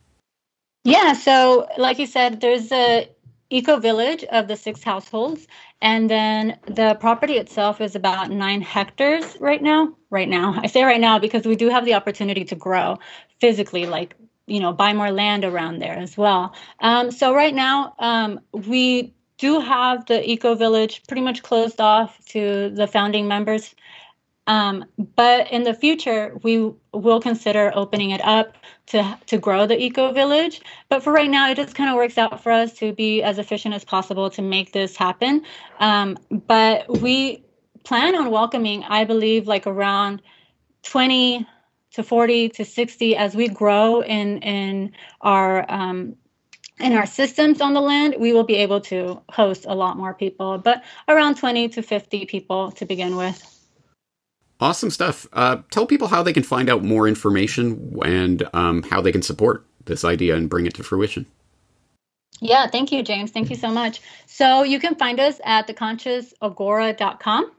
Yeah. 0.85 1.13
So, 1.13 1.69
like 1.77 1.99
you 1.99 2.07
said, 2.07 2.41
there's 2.41 2.73
a 2.73 3.07
eco 3.51 3.79
village 3.79 4.25
of 4.25 4.49
the 4.49 4.57
six 4.57 4.83
households, 4.83 5.47
and 5.81 6.09
then 6.11 6.59
the 6.67 6.97
property 7.01 7.35
itself 7.35 7.81
is 7.81 7.95
about 7.95 8.31
nine 8.31 8.61
hectares 8.61 9.37
right 9.41 9.63
now. 9.63 9.95
Right 10.11 10.29
now, 10.29 10.59
I 10.63 10.67
say 10.67 10.85
right 10.85 11.01
now 11.01 11.19
because 11.19 11.47
we 11.47 11.57
do 11.57 11.69
have 11.69 11.85
the 11.85 11.95
opportunity 11.95 12.45
to 12.47 12.55
grow 12.55 12.99
physically, 13.41 13.87
like 13.87 14.15
you 14.47 14.61
know 14.61 14.73
buy 14.73 14.93
more 14.93 15.11
land 15.11 15.45
around 15.45 15.81
there 15.81 15.99
as 15.99 16.17
well. 16.17 16.55
Um, 16.81 17.11
so 17.11 17.35
right 17.35 17.55
now 17.55 17.95
um, 17.99 18.41
we 18.53 19.15
do 19.39 19.61
have 19.61 20.07
the 20.07 20.29
eco 20.29 20.55
village 20.55 21.03
pretty 21.07 21.23
much 21.23 21.43
closed 21.43 21.81
off 21.81 22.19
to 22.27 22.71
the 22.71 22.87
founding 22.87 23.29
members. 23.29 23.75
Um, 24.49 24.87
but 25.15 25.53
in 25.53 25.63
the 25.63 25.75
future, 25.75 26.33
we 26.43 26.73
will 26.93 27.21
consider 27.21 27.71
opening 27.75 28.11
it 28.11 28.25
up 28.25 28.57
to 28.87 29.19
to 29.27 29.39
grow 29.39 29.67
the 29.67 29.81
eco 29.81 30.11
village. 30.13 30.63
But 30.89 31.05
for 31.05 31.13
right 31.13 31.31
now, 31.31 31.51
it 31.51 31.57
just 31.57 31.75
kind 31.75 31.91
of 31.91 31.97
works 31.97 32.17
out 32.17 32.43
for 32.43 32.51
us 32.51 32.73
to 32.79 32.93
be 32.95 33.23
as 33.23 33.39
efficient 33.39 33.75
as 33.75 33.85
possible 33.85 34.31
to 34.31 34.43
make 34.43 34.73
this 34.73 34.97
happen. 34.97 35.45
Um, 35.79 36.19
but 36.31 37.01
we 37.01 37.45
plan 37.85 38.17
on 38.17 38.31
welcoming, 38.31 38.85
I 38.85 39.05
believe, 39.05 39.47
like 39.47 39.67
around 39.67 40.23
20 40.83 41.47
to 41.93 42.03
40 42.03 42.49
to 42.51 42.65
60 42.65 43.17
as 43.17 43.35
we 43.35 43.49
grow 43.49 44.01
in 44.01 44.39
in 44.39 44.93
our 45.21 45.71
um, 45.71 46.17
in 46.81 46.93
our 46.95 47.07
systems 47.07 47.61
on 47.61 47.75
the 47.75 47.81
land 47.81 48.15
we 48.19 48.33
will 48.33 48.45
be 48.45 48.55
able 48.55 48.81
to 48.81 49.21
host 49.31 49.67
a 49.67 49.75
lot 49.75 49.97
more 49.97 50.15
people 50.15 50.59
but 50.59 50.85
around 51.09 51.37
20 51.37 51.71
to 51.71 51.83
50 51.83 52.27
people 52.27 52.71
to 52.73 52.87
begin 52.87 53.17
with 53.17 53.58
awesome 54.61 54.91
stuff. 54.91 55.27
Uh, 55.33 55.59
tell 55.71 55.87
people 55.87 56.09
how 56.09 56.23
they 56.23 56.33
can 56.33 56.43
find 56.43 56.69
out 56.69 56.83
more 56.83 57.09
information 57.09 57.99
and 58.05 58.49
um, 58.53 58.83
how 58.85 59.01
they 59.01 59.13
can 59.13 59.23
support 59.23 59.65
this 59.85 60.05
idea 60.05 60.37
and 60.37 60.51
bring 60.51 60.67
it 60.67 60.75
to 60.75 60.83
fruition. 60.83 61.27
Yeah 62.41 62.69
thank 62.69 62.93
you 62.93 63.03
james. 63.03 63.31
Thank 63.31 63.51
you 63.51 63.57
so 63.57 63.71
much. 63.71 64.01
So 64.27 64.63
you 64.63 64.79
can 64.79 64.95
find 64.95 65.19
us 65.19 65.41
at 65.45 65.67
theconsciousagora.com 65.67 67.53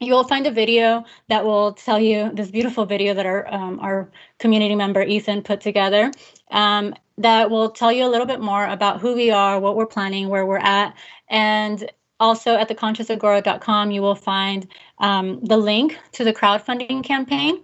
you 0.00 0.12
will 0.12 0.24
find 0.24 0.46
a 0.46 0.50
video 0.50 1.04
that 1.28 1.44
will 1.44 1.72
tell 1.72 1.98
you 1.98 2.30
this 2.34 2.50
beautiful 2.50 2.84
video 2.84 3.14
that 3.14 3.26
our 3.26 3.52
um, 3.52 3.80
our 3.80 4.10
community 4.38 4.74
member 4.74 5.02
Ethan 5.02 5.42
put 5.42 5.60
together 5.60 6.12
um, 6.50 6.94
that 7.18 7.50
will 7.50 7.70
tell 7.70 7.90
you 7.90 8.04
a 8.04 8.10
little 8.10 8.26
bit 8.26 8.40
more 8.40 8.66
about 8.66 9.00
who 9.00 9.14
we 9.14 9.30
are, 9.30 9.58
what 9.58 9.76
we're 9.76 9.86
planning, 9.86 10.28
where 10.28 10.44
we're 10.44 10.58
at, 10.58 10.94
and 11.28 11.90
also 12.20 12.56
at 12.56 12.68
theconsciousagora.com 12.68 13.90
you 13.90 14.02
will 14.02 14.14
find 14.14 14.66
um, 14.98 15.40
the 15.44 15.56
link 15.56 15.98
to 16.12 16.24
the 16.24 16.32
crowdfunding 16.32 17.02
campaign 17.04 17.62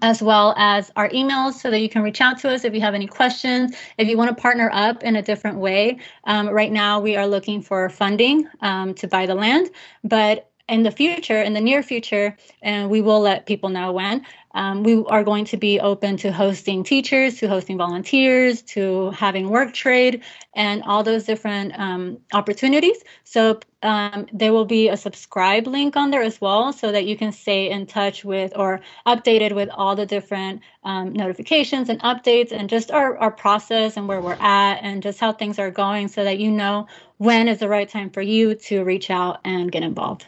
as 0.00 0.22
well 0.22 0.54
as 0.56 0.90
our 0.96 1.08
emails 1.10 1.54
so 1.54 1.70
that 1.70 1.80
you 1.80 1.88
can 1.88 2.02
reach 2.02 2.20
out 2.20 2.38
to 2.38 2.48
us 2.48 2.64
if 2.64 2.72
you 2.74 2.80
have 2.80 2.94
any 2.94 3.06
questions. 3.06 3.76
If 3.98 4.08
you 4.08 4.16
want 4.16 4.34
to 4.34 4.40
partner 4.40 4.70
up 4.72 5.02
in 5.02 5.16
a 5.16 5.22
different 5.22 5.58
way 5.58 5.98
um, 6.24 6.48
right 6.48 6.72
now 6.72 7.00
we 7.00 7.16
are 7.16 7.26
looking 7.26 7.60
for 7.60 7.88
funding 7.90 8.48
um, 8.60 8.94
to 8.94 9.06
buy 9.06 9.26
the 9.26 9.34
land. 9.34 9.70
But 10.02 10.50
in 10.68 10.82
the 10.82 10.90
future, 10.90 11.42
in 11.42 11.52
the 11.52 11.60
near 11.60 11.82
future, 11.82 12.36
and 12.62 12.88
we 12.88 13.02
will 13.02 13.20
let 13.20 13.46
people 13.46 13.68
know 13.68 13.92
when, 13.92 14.24
um, 14.54 14.84
we 14.84 15.04
are 15.06 15.24
going 15.24 15.44
to 15.46 15.56
be 15.56 15.80
open 15.80 16.16
to 16.18 16.32
hosting 16.32 16.84
teachers, 16.84 17.38
to 17.38 17.48
hosting 17.48 17.76
volunteers, 17.76 18.62
to 18.62 19.10
having 19.10 19.50
work 19.50 19.74
trade, 19.74 20.22
and 20.54 20.82
all 20.84 21.02
those 21.02 21.24
different 21.24 21.78
um, 21.78 22.18
opportunities. 22.32 22.96
So 23.24 23.58
um, 23.82 24.26
there 24.32 24.52
will 24.52 24.64
be 24.64 24.88
a 24.88 24.96
subscribe 24.96 25.66
link 25.66 25.96
on 25.96 26.10
there 26.10 26.22
as 26.22 26.40
well, 26.40 26.72
so 26.72 26.92
that 26.92 27.04
you 27.04 27.16
can 27.16 27.32
stay 27.32 27.68
in 27.68 27.86
touch 27.86 28.24
with 28.24 28.52
or 28.56 28.80
updated 29.06 29.54
with 29.54 29.68
all 29.70 29.96
the 29.96 30.06
different 30.06 30.62
um, 30.84 31.12
notifications 31.12 31.88
and 31.88 32.00
updates, 32.02 32.52
and 32.52 32.70
just 32.70 32.90
our, 32.90 33.18
our 33.18 33.30
process 33.32 33.96
and 33.96 34.08
where 34.08 34.20
we're 34.20 34.38
at, 34.40 34.76
and 34.82 35.02
just 35.02 35.18
how 35.18 35.32
things 35.32 35.58
are 35.58 35.70
going, 35.70 36.08
so 36.08 36.22
that 36.24 36.38
you 36.38 36.50
know 36.50 36.86
when 37.18 37.48
is 37.48 37.58
the 37.58 37.68
right 37.68 37.88
time 37.88 38.10
for 38.10 38.22
you 38.22 38.54
to 38.54 38.84
reach 38.84 39.10
out 39.10 39.40
and 39.44 39.72
get 39.72 39.82
involved. 39.82 40.26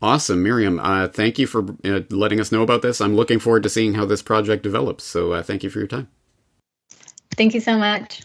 Awesome, 0.00 0.42
Miriam. 0.42 0.78
Uh, 0.78 1.08
thank 1.08 1.38
you 1.38 1.46
for 1.46 1.66
uh, 1.84 2.00
letting 2.10 2.40
us 2.40 2.52
know 2.52 2.62
about 2.62 2.82
this. 2.82 3.00
I'm 3.00 3.16
looking 3.16 3.40
forward 3.40 3.64
to 3.64 3.68
seeing 3.68 3.94
how 3.94 4.04
this 4.04 4.22
project 4.22 4.62
develops. 4.62 5.04
So, 5.04 5.32
uh, 5.32 5.42
thank 5.42 5.64
you 5.64 5.70
for 5.70 5.80
your 5.80 5.88
time. 5.88 6.08
Thank 7.36 7.54
you 7.54 7.60
so 7.60 7.76
much. 7.76 8.22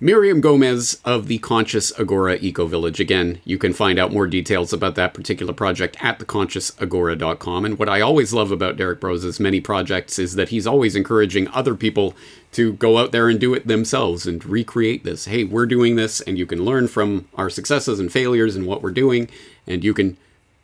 Miriam 0.00 0.40
Gomez 0.40 1.00
of 1.04 1.26
the 1.26 1.38
Conscious 1.38 1.90
Agora 1.98 2.36
Eco 2.36 2.68
Village. 2.68 3.00
Again, 3.00 3.40
you 3.44 3.58
can 3.58 3.72
find 3.72 3.98
out 3.98 4.12
more 4.12 4.28
details 4.28 4.72
about 4.72 4.94
that 4.94 5.12
particular 5.12 5.52
project 5.52 5.96
at 6.00 6.20
theconsciousagora.com. 6.20 7.64
And 7.64 7.76
what 7.80 7.88
I 7.88 8.00
always 8.00 8.32
love 8.32 8.52
about 8.52 8.76
Derrick 8.76 9.00
Broze's 9.00 9.40
many 9.40 9.60
projects 9.60 10.16
is 10.20 10.36
that 10.36 10.50
he's 10.50 10.68
always 10.68 10.94
encouraging 10.94 11.48
other 11.48 11.74
people 11.74 12.14
to 12.52 12.74
go 12.74 12.98
out 12.98 13.10
there 13.10 13.28
and 13.28 13.40
do 13.40 13.54
it 13.54 13.66
themselves 13.66 14.24
and 14.24 14.44
recreate 14.44 15.02
this. 15.02 15.24
Hey, 15.24 15.42
we're 15.42 15.66
doing 15.66 15.96
this, 15.96 16.20
and 16.20 16.38
you 16.38 16.46
can 16.46 16.64
learn 16.64 16.86
from 16.86 17.26
our 17.34 17.50
successes 17.50 17.98
and 17.98 18.12
failures 18.12 18.54
and 18.54 18.68
what 18.68 18.82
we're 18.82 18.92
doing, 18.92 19.28
and 19.66 19.82
you 19.82 19.94
can 19.94 20.16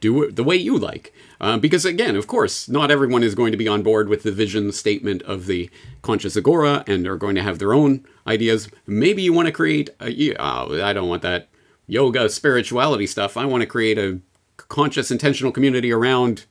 do 0.05 0.23
it 0.23 0.37
the 0.37 0.45
way 0.45 0.55
you 0.55 0.77
like. 0.77 1.15
Uh, 1.41 1.57
because 1.57 1.87
again, 1.87 2.15
of 2.15 2.27
course, 2.27 2.69
not 2.69 2.91
everyone 2.91 3.23
is 3.23 3.35
going 3.35 3.53
to 3.53 3.59
be 3.59 3.67
on 3.67 3.83
board 3.83 4.07
with 4.07 4.23
the 4.23 4.31
vision 4.31 4.71
statement 4.71 5.23
of 5.23 5.47
the 5.47 5.71
Conscious 6.03 6.37
Agora 6.37 6.85
and 6.87 7.07
are 7.07 7.17
going 7.17 7.35
to 7.37 7.43
have 7.43 7.59
their 7.59 7.73
own 7.73 8.05
ideas. 8.27 8.69
Maybe 8.87 9.23
you 9.23 9.33
want 9.33 9.47
to 9.47 9.53
create 9.53 9.89
a, 10.03 10.37
oh, 10.37 10.85
I 10.85 10.93
don't 10.93 11.09
want 11.09 11.23
that 11.23 11.49
yoga 11.87 12.29
spirituality 12.29 13.07
stuff. 13.07 13.39
I 13.39 13.47
want 13.47 13.63
to 13.63 13.67
create 13.67 13.99
a 13.99 14.21
conscious 14.59 15.11
intentional 15.11 15.53
community 15.53 15.91
around 15.91 16.45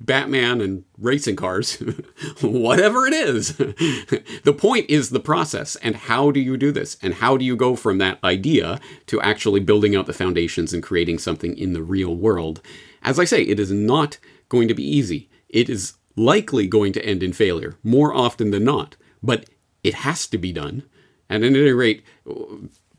Batman 0.00 0.60
and 0.60 0.84
racing 0.98 1.36
cars, 1.36 1.76
whatever 2.40 3.06
it 3.06 3.14
is. 3.14 3.56
the 3.56 4.54
point 4.56 4.90
is 4.90 5.10
the 5.10 5.20
process. 5.20 5.76
And 5.76 5.96
how 5.96 6.30
do 6.30 6.40
you 6.40 6.56
do 6.56 6.72
this? 6.72 6.96
And 7.00 7.14
how 7.14 7.36
do 7.36 7.44
you 7.44 7.56
go 7.56 7.76
from 7.76 7.98
that 7.98 8.18
idea 8.22 8.80
to 9.06 9.20
actually 9.20 9.60
building 9.60 9.96
out 9.96 10.06
the 10.06 10.12
foundations 10.12 10.72
and 10.72 10.82
creating 10.82 11.18
something 11.18 11.56
in 11.56 11.72
the 11.72 11.82
real 11.82 12.14
world? 12.14 12.60
As 13.02 13.18
I 13.18 13.24
say, 13.24 13.42
it 13.42 13.60
is 13.60 13.70
not 13.70 14.18
going 14.48 14.68
to 14.68 14.74
be 14.74 14.84
easy. 14.84 15.30
It 15.48 15.68
is 15.68 15.94
likely 16.16 16.66
going 16.66 16.92
to 16.94 17.04
end 17.04 17.22
in 17.22 17.32
failure, 17.32 17.76
more 17.82 18.14
often 18.14 18.50
than 18.50 18.64
not. 18.64 18.96
But 19.22 19.46
it 19.82 19.94
has 19.94 20.26
to 20.28 20.38
be 20.38 20.52
done. 20.52 20.82
And 21.28 21.44
at 21.44 21.52
any 21.52 21.72
rate, 21.72 22.04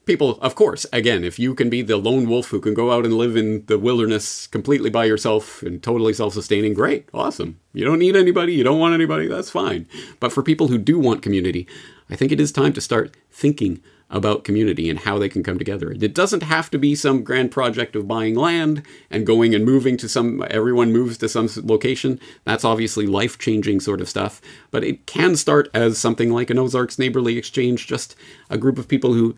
people, 0.06 0.40
of 0.42 0.56
course, 0.56 0.86
again, 0.94 1.24
if 1.24 1.40
you 1.40 1.56
can 1.56 1.70
be 1.70 1.82
the 1.82 1.98
lone 1.98 2.30
wolf 2.30 2.48
who 2.48 2.60
can 2.60 2.74
go 2.74 2.92
out 2.92 3.06
and 3.06 3.14
live 3.14 3.36
in 3.36 3.66
the 3.66 3.80
wilderness 3.80 4.48
completely 4.48 4.90
by 4.90 5.06
yourself 5.06 5.62
and 5.64 5.82
totally 5.82 6.14
self 6.14 6.34
sustaining, 6.34 6.74
great, 6.74 7.08
awesome. 7.14 7.60
You 7.74 7.86
don't 7.86 8.00
need 8.00 8.16
anybody, 8.16 8.54
you 8.54 8.64
don't 8.64 8.80
want 8.80 8.94
anybody, 8.94 9.28
that's 9.28 9.50
fine. 9.50 9.88
But 10.20 10.32
for 10.32 10.44
people 10.44 10.68
who 10.68 10.78
do 10.78 11.00
want 11.00 11.22
community, 11.22 11.68
I 12.10 12.16
think 12.16 12.32
it 12.32 12.40
is 12.40 12.52
time 12.52 12.74
to 12.74 12.82
start 12.82 13.16
thinking 13.32 13.82
about 14.10 14.44
community 14.44 14.90
and 14.90 15.00
how 15.00 15.18
they 15.18 15.28
can 15.28 15.44
come 15.44 15.58
together. 15.58 15.92
It 15.92 16.14
doesn't 16.14 16.44
have 16.44 16.70
to 16.72 16.78
be 16.78 16.94
some 16.94 17.24
grand 17.24 17.52
project 17.52 17.96
of 17.96 18.08
buying 18.08 18.36
land 18.36 18.84
and 19.10 19.26
going 19.26 19.56
and 19.56 19.66
moving 19.66 19.98
to 19.98 20.08
some, 20.08 20.46
everyone 20.50 20.94
moves 20.94 21.18
to 21.18 21.30
some 21.30 21.50
location. 21.64 22.20
That's 22.44 22.64
obviously 22.64 23.08
life 23.08 23.40
changing 23.40 23.80
sort 23.80 24.02
of 24.02 24.10
stuff. 24.10 24.42
But 24.70 24.84
it 24.84 25.08
can 25.08 25.36
start 25.36 25.70
as 25.74 25.98
something 25.98 26.32
like 26.32 26.52
an 26.52 26.60
Ozarks 26.60 27.00
Neighborly 27.00 27.38
Exchange, 27.38 27.88
just 27.88 28.16
a 28.50 28.58
group 28.58 28.78
of 28.78 28.88
people 28.88 29.14
who 29.14 29.36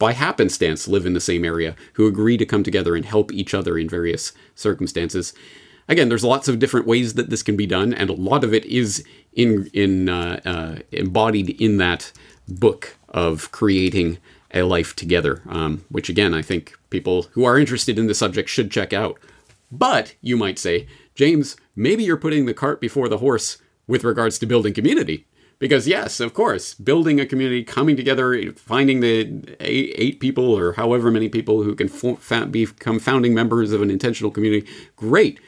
by 0.00 0.14
happenstance 0.14 0.88
live 0.88 1.06
in 1.06 1.12
the 1.12 1.20
same 1.20 1.44
area 1.44 1.76
who 1.92 2.08
agree 2.08 2.36
to 2.38 2.46
come 2.46 2.64
together 2.64 2.96
and 2.96 3.04
help 3.04 3.30
each 3.32 3.54
other 3.54 3.78
in 3.78 3.88
various 3.88 4.32
circumstances. 4.56 5.34
Again, 5.88 6.08
there's 6.08 6.24
lots 6.24 6.48
of 6.48 6.58
different 6.58 6.86
ways 6.86 7.14
that 7.14 7.30
this 7.30 7.42
can 7.42 7.56
be 7.56 7.66
done, 7.66 7.92
and 7.92 8.08
a 8.08 8.14
lot 8.14 8.42
of 8.42 8.54
it 8.54 8.64
is 8.64 9.04
in 9.34 9.70
in 9.72 10.08
uh, 10.08 10.40
uh, 10.44 10.78
embodied 10.90 11.50
in 11.60 11.76
that 11.76 12.10
book 12.48 12.96
of 13.10 13.52
creating 13.52 14.18
a 14.52 14.62
life 14.62 14.96
together, 14.96 15.42
um, 15.48 15.84
which 15.90 16.08
again 16.08 16.32
I 16.34 16.42
think 16.42 16.76
people 16.88 17.26
who 17.32 17.44
are 17.44 17.58
interested 17.58 17.98
in 17.98 18.06
the 18.06 18.14
subject 18.14 18.48
should 18.48 18.70
check 18.70 18.92
out. 18.92 19.20
But 19.70 20.14
you 20.22 20.36
might 20.36 20.58
say, 20.58 20.88
James, 21.14 21.56
maybe 21.76 22.02
you're 22.04 22.16
putting 22.16 22.46
the 22.46 22.54
cart 22.54 22.80
before 22.80 23.08
the 23.08 23.18
horse 23.18 23.58
with 23.86 24.02
regards 24.02 24.38
to 24.38 24.46
building 24.46 24.72
community. 24.72 25.26
Because 25.60 25.86
yes, 25.86 26.20
of 26.20 26.32
course, 26.32 26.72
building 26.72 27.20
a 27.20 27.26
community, 27.26 27.62
coming 27.62 27.94
together, 27.94 28.50
finding 28.54 29.00
the 29.00 29.56
eight, 29.60 29.94
eight 29.96 30.18
people 30.18 30.54
or 30.54 30.72
however 30.72 31.10
many 31.10 31.28
people 31.28 31.62
who 31.62 31.74
can 31.74 31.86
fo- 31.86 32.46
become 32.46 32.98
founding 32.98 33.34
members 33.34 33.70
of 33.70 33.82
an 33.82 33.90
intentional 33.90 34.32
community, 34.32 34.66
great. 34.96 35.38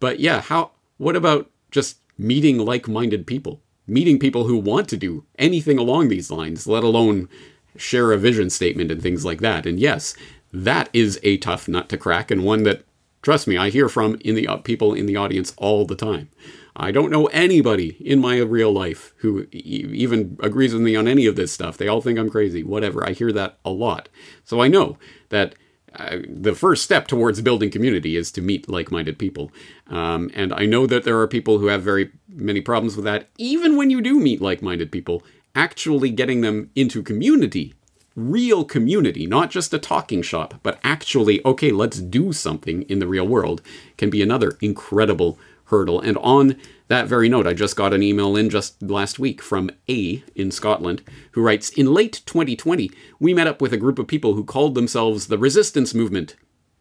But 0.00 0.18
yeah, 0.18 0.40
how? 0.40 0.72
What 0.98 1.14
about 1.14 1.48
just 1.70 1.98
meeting 2.18 2.58
like-minded 2.58 3.28
people, 3.28 3.62
meeting 3.86 4.18
people 4.18 4.44
who 4.44 4.58
want 4.58 4.88
to 4.88 4.96
do 4.96 5.24
anything 5.38 5.78
along 5.78 6.08
these 6.08 6.32
lines, 6.32 6.66
let 6.66 6.82
alone 6.82 7.28
share 7.76 8.12
a 8.12 8.18
vision 8.18 8.50
statement 8.50 8.90
and 8.90 9.00
things 9.00 9.24
like 9.24 9.40
that? 9.40 9.66
And 9.66 9.78
yes, 9.78 10.16
that 10.52 10.90
is 10.92 11.20
a 11.22 11.36
tough 11.36 11.68
nut 11.68 11.88
to 11.90 11.96
crack, 11.96 12.32
and 12.32 12.44
one 12.44 12.64
that, 12.64 12.82
trust 13.22 13.46
me, 13.46 13.56
I 13.56 13.70
hear 13.70 13.88
from 13.88 14.16
in 14.24 14.34
the 14.34 14.48
uh, 14.48 14.56
people 14.56 14.94
in 14.94 15.06
the 15.06 15.16
audience 15.16 15.54
all 15.58 15.86
the 15.86 15.94
time. 15.94 16.28
I 16.76 16.90
don't 16.90 17.10
know 17.10 17.26
anybody 17.26 17.96
in 18.00 18.20
my 18.20 18.38
real 18.38 18.72
life 18.72 19.12
who 19.18 19.46
e- 19.52 19.88
even 19.92 20.38
agrees 20.40 20.72
with 20.72 20.82
me 20.82 20.96
on 20.96 21.08
any 21.08 21.26
of 21.26 21.36
this 21.36 21.52
stuff. 21.52 21.76
They 21.76 21.88
all 21.88 22.00
think 22.00 22.18
I'm 22.18 22.30
crazy, 22.30 22.62
whatever. 22.62 23.06
I 23.06 23.12
hear 23.12 23.32
that 23.32 23.58
a 23.64 23.70
lot. 23.70 24.08
So 24.44 24.60
I 24.60 24.68
know 24.68 24.96
that 25.30 25.54
uh, 25.96 26.18
the 26.28 26.54
first 26.54 26.84
step 26.84 27.08
towards 27.08 27.40
building 27.40 27.70
community 27.70 28.16
is 28.16 28.30
to 28.30 28.40
meet 28.40 28.68
like-minded 28.68 29.18
people 29.18 29.50
um, 29.88 30.30
and 30.34 30.52
i 30.52 30.64
know 30.64 30.86
that 30.86 31.02
there 31.02 31.18
are 31.18 31.26
people 31.26 31.58
who 31.58 31.66
have 31.66 31.82
very 31.82 32.12
many 32.28 32.60
problems 32.60 32.94
with 32.94 33.04
that 33.04 33.28
even 33.38 33.76
when 33.76 33.90
you 33.90 34.00
do 34.00 34.20
meet 34.20 34.40
like-minded 34.40 34.92
people 34.92 35.24
actually 35.56 36.10
getting 36.10 36.42
them 36.42 36.70
into 36.76 37.02
community 37.02 37.74
real 38.14 38.64
community 38.64 39.26
not 39.26 39.50
just 39.50 39.74
a 39.74 39.78
talking 39.80 40.22
shop 40.22 40.54
but 40.62 40.78
actually 40.84 41.44
okay 41.44 41.72
let's 41.72 41.98
do 41.98 42.32
something 42.32 42.82
in 42.82 43.00
the 43.00 43.06
real 43.08 43.26
world 43.26 43.60
can 43.96 44.10
be 44.10 44.22
another 44.22 44.56
incredible 44.60 45.38
hurdle 45.70 46.00
and 46.00 46.18
on 46.18 46.56
that 46.90 47.06
very 47.06 47.28
note, 47.28 47.46
I 47.46 47.54
just 47.54 47.76
got 47.76 47.94
an 47.94 48.02
email 48.02 48.34
in 48.34 48.50
just 48.50 48.82
last 48.82 49.20
week 49.20 49.40
from 49.40 49.70
A 49.88 50.24
in 50.34 50.50
Scotland 50.50 51.04
who 51.30 51.40
writes 51.40 51.70
In 51.70 51.94
late 51.94 52.20
2020, 52.26 52.90
we 53.20 53.32
met 53.32 53.46
up 53.46 53.62
with 53.62 53.72
a 53.72 53.76
group 53.76 54.00
of 54.00 54.08
people 54.08 54.34
who 54.34 54.42
called 54.42 54.74
themselves 54.74 55.28
the 55.28 55.38
Resistance 55.38 55.94
Movement. 55.94 56.34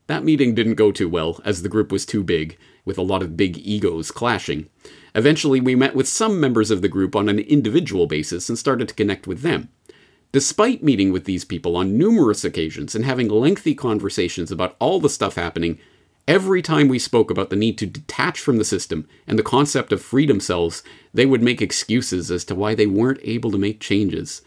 That 0.08 0.23
meeting 0.23 0.56
didn't 0.56 0.73
go 0.73 0.91
too 0.91 1.08
well, 1.08 1.39
as 1.45 1.62
the 1.62 1.69
group 1.69 1.91
was 1.91 2.08
too 2.08 2.23
big, 2.23 2.58
with 2.84 2.97
a 2.97 3.04
lot 3.04 3.21
of 3.21 3.38
big 3.38 3.60
egos 3.60 4.10
clashing. 4.10 4.67
Eventually, 5.13 5.62
we 5.62 5.75
met 5.75 5.93
with 5.93 6.08
some 6.08 6.39
members 6.39 6.71
of 6.71 6.82
the 6.82 6.89
group 6.89 7.15
on 7.15 7.30
an 7.30 7.38
individual 7.38 8.08
basis 8.08 8.49
and 8.49 8.58
started 8.58 8.88
to 8.88 8.95
connect 8.95 9.28
with 9.28 9.41
them. 9.41 9.69
Despite 10.32 10.82
meeting 10.82 11.12
with 11.12 11.25
these 11.25 11.45
people 11.45 11.78
on 11.78 11.99
numerous 11.99 12.43
occasions 12.43 12.95
and 12.95 13.06
having 13.06 13.30
lengthy 13.30 13.75
conversations 13.75 14.52
about 14.52 14.75
all 14.80 14.99
the 14.99 15.08
stuff 15.08 15.36
happening, 15.36 15.78
Every 16.29 16.61
time 16.61 16.89
we 16.89 16.99
spoke 16.99 17.31
about 17.31 17.49
the 17.49 17.55
need 17.55 17.79
to 17.79 17.87
detach 17.87 18.39
from 18.39 18.57
the 18.57 18.63
system 18.63 19.07
and 19.25 19.39
the 19.39 19.41
concept 19.41 19.91
of 19.91 19.99
freedom 19.99 20.39
cells, 20.39 20.83
they 21.11 21.25
would 21.25 21.41
make 21.41 21.59
excuses 21.59 22.29
as 22.29 22.45
to 22.45 22.53
why 22.53 22.75
they 22.75 22.85
weren't 22.85 23.19
able 23.23 23.49
to 23.49 23.57
make 23.57 23.79
changes. 23.79 24.43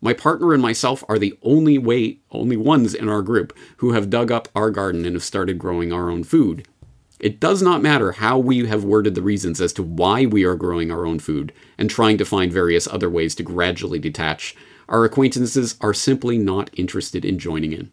My 0.00 0.12
partner 0.12 0.52
and 0.52 0.60
myself 0.60 1.04
are 1.08 1.20
the 1.20 1.38
only 1.44 1.78
way, 1.78 2.18
only 2.32 2.56
ones 2.56 2.94
in 2.94 3.08
our 3.08 3.22
group 3.22 3.56
who 3.76 3.92
have 3.92 4.10
dug 4.10 4.32
up 4.32 4.48
our 4.56 4.72
garden 4.72 5.06
and 5.06 5.14
have 5.14 5.22
started 5.22 5.56
growing 5.56 5.92
our 5.92 6.10
own 6.10 6.24
food. 6.24 6.66
It 7.20 7.38
does 7.38 7.62
not 7.62 7.80
matter 7.80 8.10
how 8.10 8.36
we 8.36 8.66
have 8.66 8.82
worded 8.82 9.14
the 9.14 9.22
reasons 9.22 9.60
as 9.60 9.72
to 9.74 9.84
why 9.84 10.26
we 10.26 10.42
are 10.42 10.56
growing 10.56 10.90
our 10.90 11.06
own 11.06 11.20
food 11.20 11.52
and 11.78 11.88
trying 11.88 12.18
to 12.18 12.24
find 12.24 12.52
various 12.52 12.88
other 12.88 13.08
ways 13.08 13.36
to 13.36 13.44
gradually 13.44 14.00
detach. 14.00 14.56
Our 14.88 15.04
acquaintances 15.04 15.76
are 15.80 15.94
simply 15.94 16.38
not 16.38 16.70
interested 16.76 17.24
in 17.24 17.38
joining 17.38 17.72
in. 17.72 17.92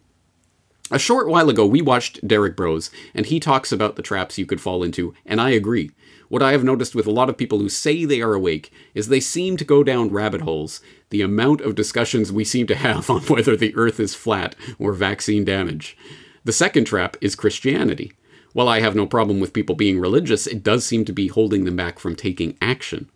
A 0.90 0.98
short 0.98 1.28
while 1.28 1.50
ago, 1.50 1.66
we 1.66 1.82
watched 1.82 2.26
Derrick 2.26 2.56
Broze, 2.56 2.90
and 3.14 3.26
he 3.26 3.42
talks 3.42 3.74
about 3.74 3.98
the 3.98 4.02
traps 4.02 4.38
you 4.38 4.46
could 4.46 4.62
fall 4.62 4.84
into, 4.84 5.14
and 5.26 5.42
I 5.42 5.50
agree. 5.50 5.92
What 6.30 6.42
I 6.42 6.54
have 6.54 6.64
noticed 6.64 6.96
with 6.96 7.06
a 7.06 7.12
lot 7.12 7.30
of 7.30 7.38
people 7.38 7.60
who 7.60 7.68
say 7.68 8.06
they 8.06 8.22
are 8.22 8.34
awake 8.34 8.72
is 8.94 9.10
they 9.10 9.20
seem 9.20 9.58
to 9.58 9.66
go 9.66 9.84
down 9.84 10.12
rabbit 10.12 10.42
holes. 10.42 10.80
The 11.10 11.22
amount 11.22 11.60
of 11.60 11.76
discussions 11.76 12.32
we 12.32 12.46
seem 12.46 12.68
to 12.68 12.76
have 12.76 13.10
on 13.10 13.22
whether 13.24 13.58
the 13.58 13.76
earth 13.76 14.00
is 14.00 14.16
flat 14.16 14.56
or 14.80 14.94
vaccine 14.94 15.44
damage. 15.44 15.98
The 16.46 16.54
second 16.54 16.86
trap 16.86 17.18
is 17.20 17.36
Christianity. 17.36 18.14
While 18.54 18.70
I 18.70 18.80
have 18.80 18.96
no 18.96 19.06
problem 19.06 19.42
with 19.42 19.54
people 19.54 19.76
being 19.76 20.00
religious, 20.00 20.48
it 20.48 20.64
does 20.64 20.86
seem 20.86 21.04
to 21.06 21.14
be 21.14 21.28
holding 21.28 21.66
them 21.66 21.76
back 21.76 22.00
from 22.00 22.16
taking 22.16 22.58
action. 22.62 23.10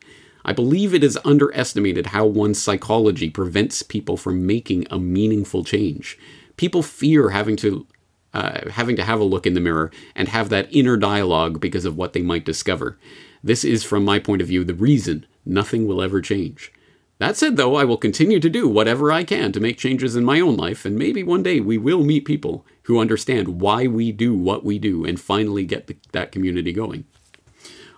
I 0.44 0.52
believe 0.52 0.94
it 0.94 1.04
is 1.06 1.20
underestimated 1.24 2.08
how 2.08 2.26
one's 2.26 2.62
psychology 2.62 3.30
prevents 3.30 3.82
people 3.82 4.18
from 4.18 4.46
making 4.46 4.88
a 4.90 5.00
meaningful 5.00 5.64
change 5.64 6.18
people 6.62 6.84
fear 6.84 7.32
having 7.32 7.56
to 7.56 7.88
uh, 8.36 8.70
having 8.70 8.96
to 8.96 9.04
have 9.04 9.20
a 9.20 9.24
look 9.24 9.48
in 9.48 9.56
the 9.56 9.60
mirror 9.60 9.90
and 10.16 10.28
have 10.28 10.50
that 10.50 10.72
inner 10.72 10.96
dialogue 10.96 11.60
because 11.60 11.86
of 11.86 11.98
what 11.98 12.14
they 12.14 12.22
might 12.22 12.46
discover. 12.46 13.00
This 13.44 13.66
is, 13.66 13.84
from 13.84 14.06
my 14.06 14.20
point 14.20 14.44
of 14.44 14.48
view, 14.48 14.64
the 14.64 14.76
reason 14.76 15.26
nothing 15.44 15.88
will 15.88 16.04
ever 16.04 16.22
change. 16.22 16.72
That 17.18 17.36
said, 17.36 17.58
though, 17.58 17.76
I 17.76 17.84
will 17.84 17.98
continue 17.98 18.40
to 18.40 18.50
do 18.50 18.68
whatever 18.68 19.12
I 19.12 19.24
can 19.24 19.52
to 19.52 19.60
make 19.60 19.80
changes 19.80 20.16
in 20.16 20.24
my 20.24 20.40
own 20.40 20.56
life, 20.56 20.86
and 20.86 20.96
maybe 20.96 21.24
one 21.24 21.42
day 21.42 21.60
we 21.60 21.80
will 21.80 22.04
meet 22.04 22.26
people 22.26 22.64
who 22.84 23.00
understand 23.00 23.60
why 23.60 23.88
we 23.88 24.12
do 24.12 24.36
what 24.36 24.64
we 24.64 24.78
do 24.78 25.04
and 25.04 25.20
finally 25.20 25.66
get 25.66 25.88
the, 25.88 25.98
that 26.12 26.32
community 26.32 26.72
going. 26.72 27.06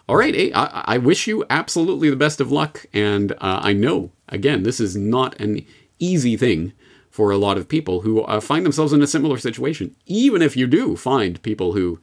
All 0.08 0.16
right, 0.16 0.52
I, 0.56 0.84
I, 0.96 0.98
wish 0.98 1.28
you 1.28 1.46
absolutely 1.50 2.10
the 2.10 2.16
best 2.16 2.40
of 2.40 2.52
luck, 2.52 2.86
and 2.94 3.34
uh, 3.34 3.60
I 3.62 3.74
know, 3.74 4.12
again, 4.30 4.64
this 4.64 4.80
is 4.80 4.96
not 4.96 5.40
an 5.40 5.66
easy 6.00 6.38
thing 6.38 6.74
for 7.14 7.30
a 7.30 7.38
lot 7.38 7.60
of 7.60 7.70
people 7.70 8.02
who 8.02 8.24
uh, 8.24 8.40
find 8.40 8.66
themselves 8.66 8.92
in 8.92 9.04
a 9.04 9.08
similar 9.08 9.38
situation. 9.38 9.96
Even 10.08 10.42
if 10.42 10.58
you 10.58 10.66
do 10.66 10.96
find 10.96 11.40
people 11.44 11.74
who 11.74 12.02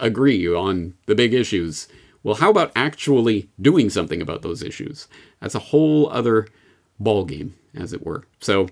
agree 0.00 0.48
on 0.48 0.94
the 1.04 1.14
big 1.14 1.34
issues, 1.34 1.86
well, 2.22 2.36
how 2.36 2.48
about 2.48 2.72
actually 2.74 3.50
doing 3.60 3.90
something 3.90 4.22
about 4.22 4.40
those 4.40 4.62
issues? 4.62 5.06
That's 5.40 5.54
a 5.54 5.58
whole 5.58 6.08
other 6.08 6.48
ballgame, 6.98 7.50
as 7.74 7.92
it 7.92 8.06
were. 8.06 8.24
So, 8.40 8.70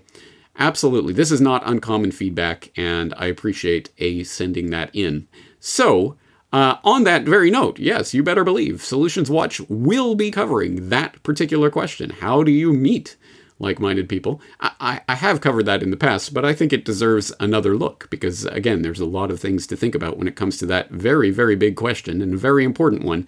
absolutely, 0.57 1.13
this 1.13 1.29
is 1.29 1.39
not 1.39 1.61
uncommon 1.63 2.11
feedback, 2.11 2.71
and 2.75 3.13
I 3.15 3.27
appreciate 3.27 3.91
A 3.99 4.23
sending 4.23 4.71
that 4.71 4.89
in. 4.93 5.27
So, 5.59 6.17
uh, 6.51 6.77
on 6.83 7.03
that 7.03 7.25
very 7.25 7.51
note, 7.51 7.77
yes, 7.77 8.15
you 8.15 8.23
better 8.23 8.43
believe 8.43 8.81
Solutions 8.81 9.29
Watch 9.29 9.61
will 9.69 10.15
be 10.15 10.31
covering 10.31 10.89
that 10.89 11.21
particular 11.21 11.69
question. 11.69 12.09
How 12.09 12.41
do 12.41 12.51
you 12.51 12.73
meet 12.73 13.15
like 13.61 13.79
minded 13.79 14.09
people. 14.09 14.41
I, 14.59 15.01
I 15.07 15.15
have 15.15 15.41
covered 15.41 15.65
that 15.67 15.83
in 15.83 15.91
the 15.91 15.97
past, 15.97 16.33
but 16.33 16.43
I 16.43 16.53
think 16.53 16.73
it 16.73 16.83
deserves 16.83 17.31
another 17.39 17.77
look 17.77 18.09
because, 18.09 18.45
again, 18.45 18.81
there's 18.81 18.99
a 18.99 19.05
lot 19.05 19.31
of 19.31 19.39
things 19.39 19.67
to 19.67 19.77
think 19.77 19.95
about 19.95 20.17
when 20.17 20.27
it 20.27 20.35
comes 20.35 20.57
to 20.57 20.65
that 20.65 20.89
very, 20.89 21.31
very 21.31 21.55
big 21.55 21.75
question 21.75 22.21
and 22.21 22.33
a 22.33 22.37
very 22.37 22.63
important 22.63 23.03
one 23.03 23.27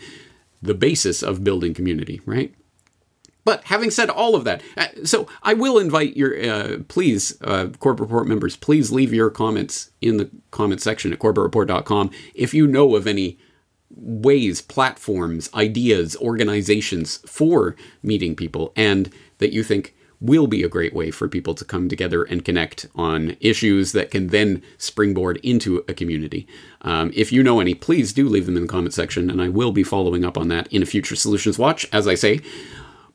the 0.61 0.73
basis 0.73 1.21
of 1.21 1.43
building 1.43 1.73
community, 1.73 2.21
right? 2.25 2.53
But 3.45 3.65
having 3.65 3.91
said 3.91 4.09
all 4.09 4.35
of 4.35 4.45
that, 4.45 4.61
uh, 4.77 4.87
so 5.03 5.27
I 5.43 5.53
will 5.53 5.77
invite 5.77 6.15
your, 6.15 6.41
uh, 6.41 6.77
please, 6.87 7.37
uh, 7.41 7.67
Corbett 7.79 8.01
Report 8.01 8.27
members, 8.27 8.55
please 8.55 8.91
leave 8.91 9.13
your 9.13 9.29
comments 9.29 9.91
in 10.01 10.17
the 10.17 10.29
comment 10.51 10.81
section 10.81 11.11
at 11.11 11.19
corbettreport.com 11.19 12.11
if 12.33 12.53
you 12.53 12.67
know 12.67 12.95
of 12.95 13.05
any 13.05 13.37
ways, 13.95 14.61
platforms, 14.61 15.49
ideas, 15.53 16.15
organizations 16.17 17.17
for 17.25 17.75
meeting 18.01 18.35
people 18.35 18.71
and 18.75 19.11
that 19.37 19.53
you 19.53 19.63
think 19.63 19.93
will 20.23 20.47
be 20.47 20.63
a 20.63 20.69
great 20.69 20.93
way 20.93 21.11
for 21.11 21.27
people 21.27 21.53
to 21.53 21.65
come 21.65 21.89
together 21.89 22.23
and 22.23 22.45
connect 22.45 22.87
on 22.95 23.35
issues 23.41 23.91
that 23.91 24.09
can 24.09 24.27
then 24.27 24.63
springboard 24.77 25.37
into 25.43 25.83
a 25.89 25.93
community. 25.93 26.47
Um, 26.81 27.11
if 27.13 27.31
you 27.31 27.43
know 27.43 27.59
any, 27.59 27.75
please 27.75 28.13
do 28.13 28.29
leave 28.29 28.45
them 28.45 28.55
in 28.55 28.63
the 28.63 28.69
comment 28.69 28.93
section, 28.93 29.29
and 29.29 29.41
I 29.41 29.49
will 29.49 29.73
be 29.73 29.83
following 29.83 30.23
up 30.23 30.37
on 30.37 30.47
that 30.47 30.71
in 30.71 30.81
a 30.81 30.85
future 30.85 31.17
Solutions 31.17 31.59
Watch, 31.59 31.85
as 31.91 32.07
I 32.07 32.15
say. 32.15 32.39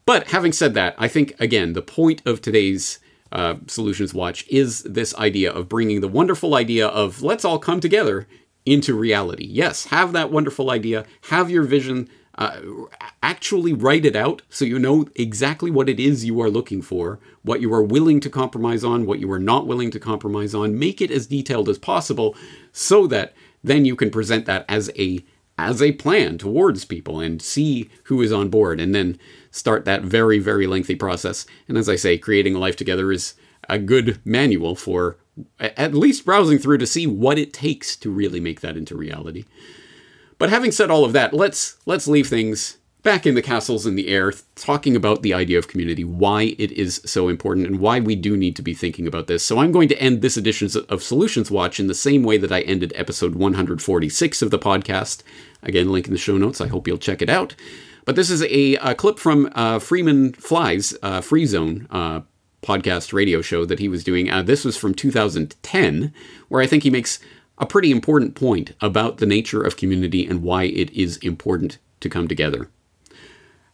But 0.04 0.28
having 0.28 0.52
said 0.52 0.74
that, 0.74 0.94
I 0.98 1.08
think, 1.08 1.34
again, 1.40 1.72
the 1.72 1.82
point 1.82 2.20
of 2.26 2.42
today's 2.42 2.98
uh, 3.32 3.56
Solutions 3.66 4.12
Watch 4.12 4.46
is 4.48 4.82
this 4.82 5.14
idea 5.16 5.50
of 5.50 5.68
bringing 5.68 6.02
the 6.02 6.08
wonderful 6.08 6.54
idea 6.54 6.86
of 6.88 7.22
let's 7.22 7.44
all 7.44 7.58
come 7.58 7.80
together 7.80 8.26
into 8.66 8.94
reality. 8.94 9.46
Yes, 9.46 9.86
have 9.86 10.12
that 10.12 10.30
wonderful 10.30 10.70
idea, 10.70 11.06
have 11.22 11.50
your 11.50 11.62
vision, 11.62 12.08
uh, 12.38 12.60
actually 13.20 13.72
write 13.72 14.06
it 14.06 14.14
out 14.14 14.42
so 14.48 14.64
you 14.64 14.78
know 14.78 15.06
exactly 15.16 15.72
what 15.72 15.88
it 15.88 15.98
is 15.98 16.24
you 16.24 16.40
are 16.40 16.48
looking 16.48 16.80
for, 16.80 17.18
what 17.42 17.60
you 17.60 17.74
are 17.74 17.82
willing 17.82 18.20
to 18.20 18.30
compromise 18.30 18.84
on, 18.84 19.06
what 19.06 19.18
you 19.18 19.30
are 19.32 19.40
not 19.40 19.66
willing 19.66 19.90
to 19.90 19.98
compromise 19.98 20.54
on. 20.54 20.78
Make 20.78 21.00
it 21.00 21.10
as 21.10 21.26
detailed 21.26 21.68
as 21.68 21.78
possible 21.78 22.36
so 22.72 23.08
that 23.08 23.34
then 23.62 23.84
you 23.84 23.96
can 23.96 24.10
present 24.10 24.46
that 24.46 24.64
as 24.68 24.90
a 24.96 25.24
as 25.60 25.82
a 25.82 25.90
plan 25.90 26.38
towards 26.38 26.84
people 26.84 27.18
and 27.18 27.42
see 27.42 27.90
who 28.04 28.22
is 28.22 28.32
on 28.32 28.48
board 28.48 28.80
and 28.80 28.94
then 28.94 29.18
start 29.50 29.84
that 29.84 30.02
very 30.02 30.38
very 30.38 30.68
lengthy 30.68 30.94
process. 30.94 31.44
And 31.66 31.76
as 31.76 31.88
I 31.88 31.96
say, 31.96 32.18
creating 32.18 32.54
a 32.54 32.60
life 32.60 32.76
together 32.76 33.10
is 33.10 33.34
a 33.68 33.80
good 33.80 34.20
manual 34.24 34.76
for 34.76 35.16
at 35.58 35.92
least 35.92 36.24
browsing 36.24 36.58
through 36.58 36.78
to 36.78 36.86
see 36.86 37.08
what 37.08 37.36
it 37.36 37.52
takes 37.52 37.96
to 37.96 38.10
really 38.10 38.38
make 38.38 38.60
that 38.60 38.76
into 38.76 38.96
reality. 38.96 39.44
But 40.38 40.50
having 40.50 40.72
said 40.72 40.90
all 40.90 41.04
of 41.04 41.12
that, 41.12 41.34
let's 41.34 41.76
let's 41.84 42.08
leave 42.08 42.28
things 42.28 42.78
back 43.02 43.26
in 43.26 43.34
the 43.34 43.42
castles 43.42 43.86
in 43.86 43.94
the 43.94 44.08
air, 44.08 44.32
talking 44.54 44.96
about 44.96 45.22
the 45.22 45.32
idea 45.32 45.58
of 45.58 45.68
community, 45.68 46.04
why 46.04 46.54
it 46.58 46.72
is 46.72 47.00
so 47.04 47.28
important, 47.28 47.66
and 47.66 47.78
why 47.80 48.00
we 48.00 48.14
do 48.14 48.36
need 48.36 48.56
to 48.56 48.62
be 48.62 48.74
thinking 48.74 49.06
about 49.06 49.28
this. 49.28 49.44
So 49.44 49.58
I'm 49.58 49.72
going 49.72 49.88
to 49.88 50.00
end 50.00 50.20
this 50.20 50.36
edition 50.36 50.68
of 50.88 51.02
Solutions 51.02 51.50
Watch 51.50 51.80
in 51.80 51.86
the 51.86 51.94
same 51.94 52.22
way 52.22 52.38
that 52.38 52.52
I 52.52 52.60
ended 52.62 52.92
episode 52.96 53.34
146 53.34 54.42
of 54.42 54.50
the 54.50 54.58
podcast. 54.58 55.22
Again, 55.62 55.90
link 55.90 56.06
in 56.06 56.12
the 56.12 56.18
show 56.18 56.36
notes. 56.36 56.60
I 56.60 56.68
hope 56.68 56.86
you'll 56.86 56.98
check 56.98 57.22
it 57.22 57.30
out. 57.30 57.54
But 58.04 58.16
this 58.16 58.30
is 58.30 58.42
a, 58.42 58.74
a 58.76 58.94
clip 58.94 59.18
from 59.18 59.50
uh, 59.54 59.78
Freeman 59.78 60.32
Fly's 60.32 60.96
uh, 61.02 61.20
Free 61.20 61.46
Zone 61.46 61.86
uh, 61.90 62.22
podcast 62.62 63.12
radio 63.12 63.40
show 63.40 63.64
that 63.64 63.78
he 63.78 63.88
was 63.88 64.04
doing. 64.04 64.30
Uh, 64.30 64.42
this 64.42 64.64
was 64.64 64.76
from 64.76 64.94
2010, 64.94 66.12
where 66.48 66.62
I 66.62 66.66
think 66.66 66.82
he 66.82 66.90
makes 66.90 67.20
a 67.58 67.66
pretty 67.66 67.90
important 67.90 68.34
point 68.34 68.72
about 68.80 69.18
the 69.18 69.26
nature 69.26 69.62
of 69.62 69.76
community 69.76 70.26
and 70.26 70.42
why 70.42 70.64
it 70.64 70.90
is 70.90 71.16
important 71.18 71.78
to 72.00 72.08
come 72.08 72.28
together. 72.28 72.70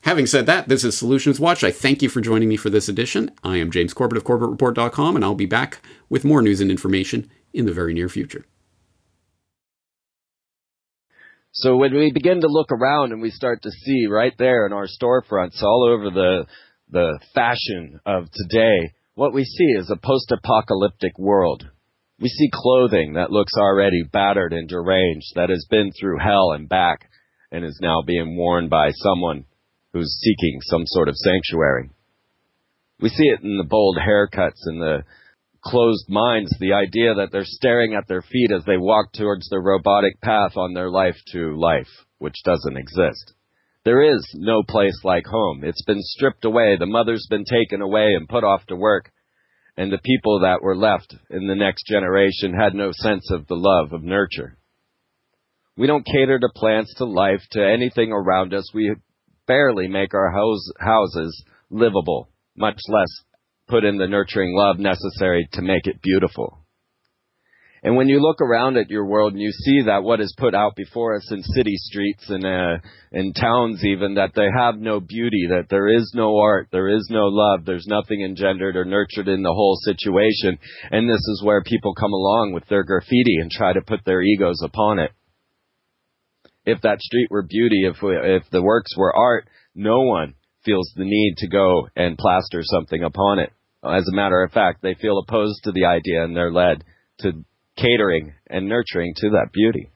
Having 0.03 0.26
said 0.26 0.47
that, 0.47 0.68
this 0.68 0.85
is 0.85 0.99
Solutions 0.99 1.41
Watch. 1.41 1.64
I 1.64 1.70
thank 1.70 2.03
you 2.03 2.11
for 2.11 2.20
joining 2.20 2.49
me 2.49 2.57
for 2.57 2.68
this 2.68 2.89
edition. 2.89 3.30
I 3.43 3.57
am 3.57 3.70
James 3.70 3.95
Corbett 3.95 4.18
of 4.18 4.24
CorbettReport.com, 4.24 5.16
and 5.16 5.24
I'll 5.24 5.35
be 5.35 5.47
back 5.47 5.80
with 6.11 6.24
more 6.24 6.43
news 6.43 6.61
and 6.61 6.70
information 6.70 7.30
in 7.55 7.64
the 7.64 7.72
very 7.72 7.95
near 7.95 8.09
future. 8.09 8.45
So 11.53 11.76
when 11.76 11.95
we 11.95 12.11
begin 12.12 12.41
to 12.41 12.49
look 12.49 12.72
around 12.72 13.12
and 13.12 13.22
we 13.22 13.30
start 13.30 13.62
to 13.62 13.70
see 13.70 14.07
right 14.07 14.35
there 14.39 14.66
in 14.66 14.72
our 14.72 14.89
storefronts 14.89 15.62
all 15.62 15.89
over 15.89 16.11
the 16.11 16.47
the 16.91 17.18
fashion 17.35 18.01
of 18.05 18.24
today, 18.30 18.93
what 19.14 19.32
we 19.32 19.45
see 19.45 19.72
is 19.78 19.91
a 19.91 19.97
post-apocalyptic 19.97 21.18
world. 21.18 21.70
We 22.21 22.29
see 22.29 22.49
clothing 22.53 23.15
that 23.15 23.31
looks 23.31 23.53
already 23.59 24.03
battered 24.12 24.53
and 24.53 24.69
deranged, 24.69 25.33
that 25.35 25.51
has 25.51 25.67
been 25.69 25.91
through 25.93 26.19
hell 26.19 26.53
and 26.53 26.69
back, 26.69 27.11
and 27.51 27.65
is 27.65 27.79
now 27.83 28.03
being 28.07 28.37
worn 28.37 28.69
by 28.69 28.91
someone 28.93 29.45
who's 29.93 30.21
seeking 30.21 30.61
some 30.62 30.83
sort 30.87 31.09
of 31.09 31.17
sanctuary. 31.17 31.91
We 33.01 33.09
see 33.09 33.25
it 33.25 33.43
in 33.43 33.59
the 33.59 33.65
bold 33.69 33.99
haircuts 33.99 34.62
and 34.67 34.81
the 34.81 35.05
closed 35.65 36.07
minds, 36.09 36.55
the 36.61 36.75
idea 36.75 37.15
that 37.15 37.31
they're 37.33 37.45
staring 37.45 37.95
at 37.95 38.07
their 38.07 38.23
feet 38.23 38.53
as 38.53 38.65
they 38.65 38.77
walk 38.77 39.12
towards 39.12 39.49
the 39.49 39.59
robotic 39.59 40.21
path 40.21 40.57
on 40.57 40.75
their 40.75 40.91
life 40.91 41.17
to 41.33 41.59
life, 41.59 41.89
which 42.19 42.37
doesn't 42.45 42.77
exist. 42.77 43.35
There 43.85 44.03
is 44.03 44.25
no 44.35 44.62
place 44.62 44.99
like 45.05 45.27
home. 45.27 45.62
It's 45.65 45.85
been 45.85 46.01
stripped 46.01 46.45
away. 46.45 46.77
The 46.79 46.87
mother's 46.87 47.27
been 47.29 47.45
taken 47.45 47.83
away 47.83 48.15
and 48.15 48.29
put 48.29 48.45
off 48.45 48.65
to 48.67 48.77
work. 48.77 49.11
And 49.77 49.93
the 49.93 49.99
people 49.99 50.41
that 50.41 50.62
were 50.62 50.77
left 50.77 51.14
in 51.31 51.47
the 51.47 51.55
next 51.55 51.87
generation 51.87 52.55
had 52.55 52.75
no 52.75 52.91
sense 52.93 53.31
of 53.31 53.47
the 53.47 53.57
love 53.57 53.93
of 53.93 54.05
nurture. 54.05 54.57
We 55.77 55.89
don't 55.89 56.07
cater 56.07 56.39
to 56.39 56.49
plants, 56.55 56.95
to 56.99 57.05
life, 57.05 57.43
to 57.53 57.66
anything 57.66 58.12
around 58.12 58.55
us. 58.55 58.70
We 58.72 58.95
barely 59.47 59.89
make 59.89 60.14
our 60.14 60.31
house, 60.31 60.70
houses 60.79 61.45
livable, 61.70 62.29
much 62.57 62.79
less 62.89 63.09
put 63.66 63.85
in 63.85 63.99
the 63.99 64.07
nurturing 64.07 64.55
love 64.57 64.79
necessary 64.79 65.49
to 65.53 65.62
make 65.62 65.87
it 65.87 66.01
beautiful. 66.03 66.64
And 67.85 67.97
when 67.97 68.09
you 68.09 68.18
look 68.18 68.41
around 68.41 68.78
at 68.78 68.89
your 68.89 69.05
world 69.05 69.35
and 69.35 69.43
you 69.43 69.53
see 69.53 69.82
that 69.85 70.03
what 70.03 70.18
is 70.18 70.35
put 70.39 70.55
out 70.55 70.74
before 70.74 71.16
us 71.16 71.30
in 71.30 71.43
city 71.43 71.74
streets 71.76 72.24
and 72.30 72.43
uh, 72.43 72.78
in 73.12 73.35
towns 73.35 73.85
even, 73.85 74.14
that 74.14 74.32
they 74.35 74.49
have 74.57 74.78
no 74.78 75.01
beauty, 75.01 75.49
that 75.51 75.66
there 75.68 75.95
is 75.95 76.11
no 76.14 76.39
art, 76.39 76.68
there 76.72 76.89
is 76.89 77.07
no 77.11 77.26
love, 77.26 77.66
there's 77.66 77.87
nothing 77.87 78.22
engendered 78.22 78.74
or 78.74 78.87
nurtured 78.87 79.28
in 79.28 79.43
the 79.43 79.53
whole 79.53 79.76
situation. 79.85 80.59
And 80.91 81.07
this 81.07 81.20
is 81.28 81.43
where 81.45 81.62
people 81.62 81.95
come 81.95 82.14
along 82.14 82.53
with 82.55 82.66
their 82.68 82.85
graffiti 82.85 83.37
and 83.39 83.51
try 83.51 83.74
to 83.74 83.82
put 83.82 84.01
their 84.07 84.22
egos 84.22 84.62
upon 84.64 84.99
it. 84.99 85.11
If 86.64 86.80
that 86.80 87.03
street 87.03 87.28
were 87.30 87.43
beauty, 87.43 87.85
if 87.85 88.01
we, 88.03 88.16
if 88.16 88.45
the 88.51 88.62
works 88.62 88.97
were 88.97 89.14
art, 89.14 89.47
no 89.74 90.01
one 90.01 90.32
feels 90.64 90.91
the 90.97 91.05
need 91.05 91.35
to 91.37 91.49
go 91.49 91.89
and 91.95 92.16
plaster 92.16 92.62
something 92.62 93.05
upon 93.05 93.41
it. 93.41 93.53
As 93.85 94.09
a 94.11 94.16
matter 94.16 94.43
of 94.43 94.53
fact, 94.53 94.80
they 94.80 94.95
feel 94.95 95.18
opposed 95.18 95.64
to 95.64 95.72
the 95.72 95.85
idea 95.85 96.24
and 96.24 96.35
they're 96.35 96.51
led 96.51 96.82
to 97.18 97.45
catering 97.77 98.35
and 98.49 98.68
nurturing 98.68 99.14
to 99.16 99.31
that 99.31 99.51
beauty. 99.53 99.91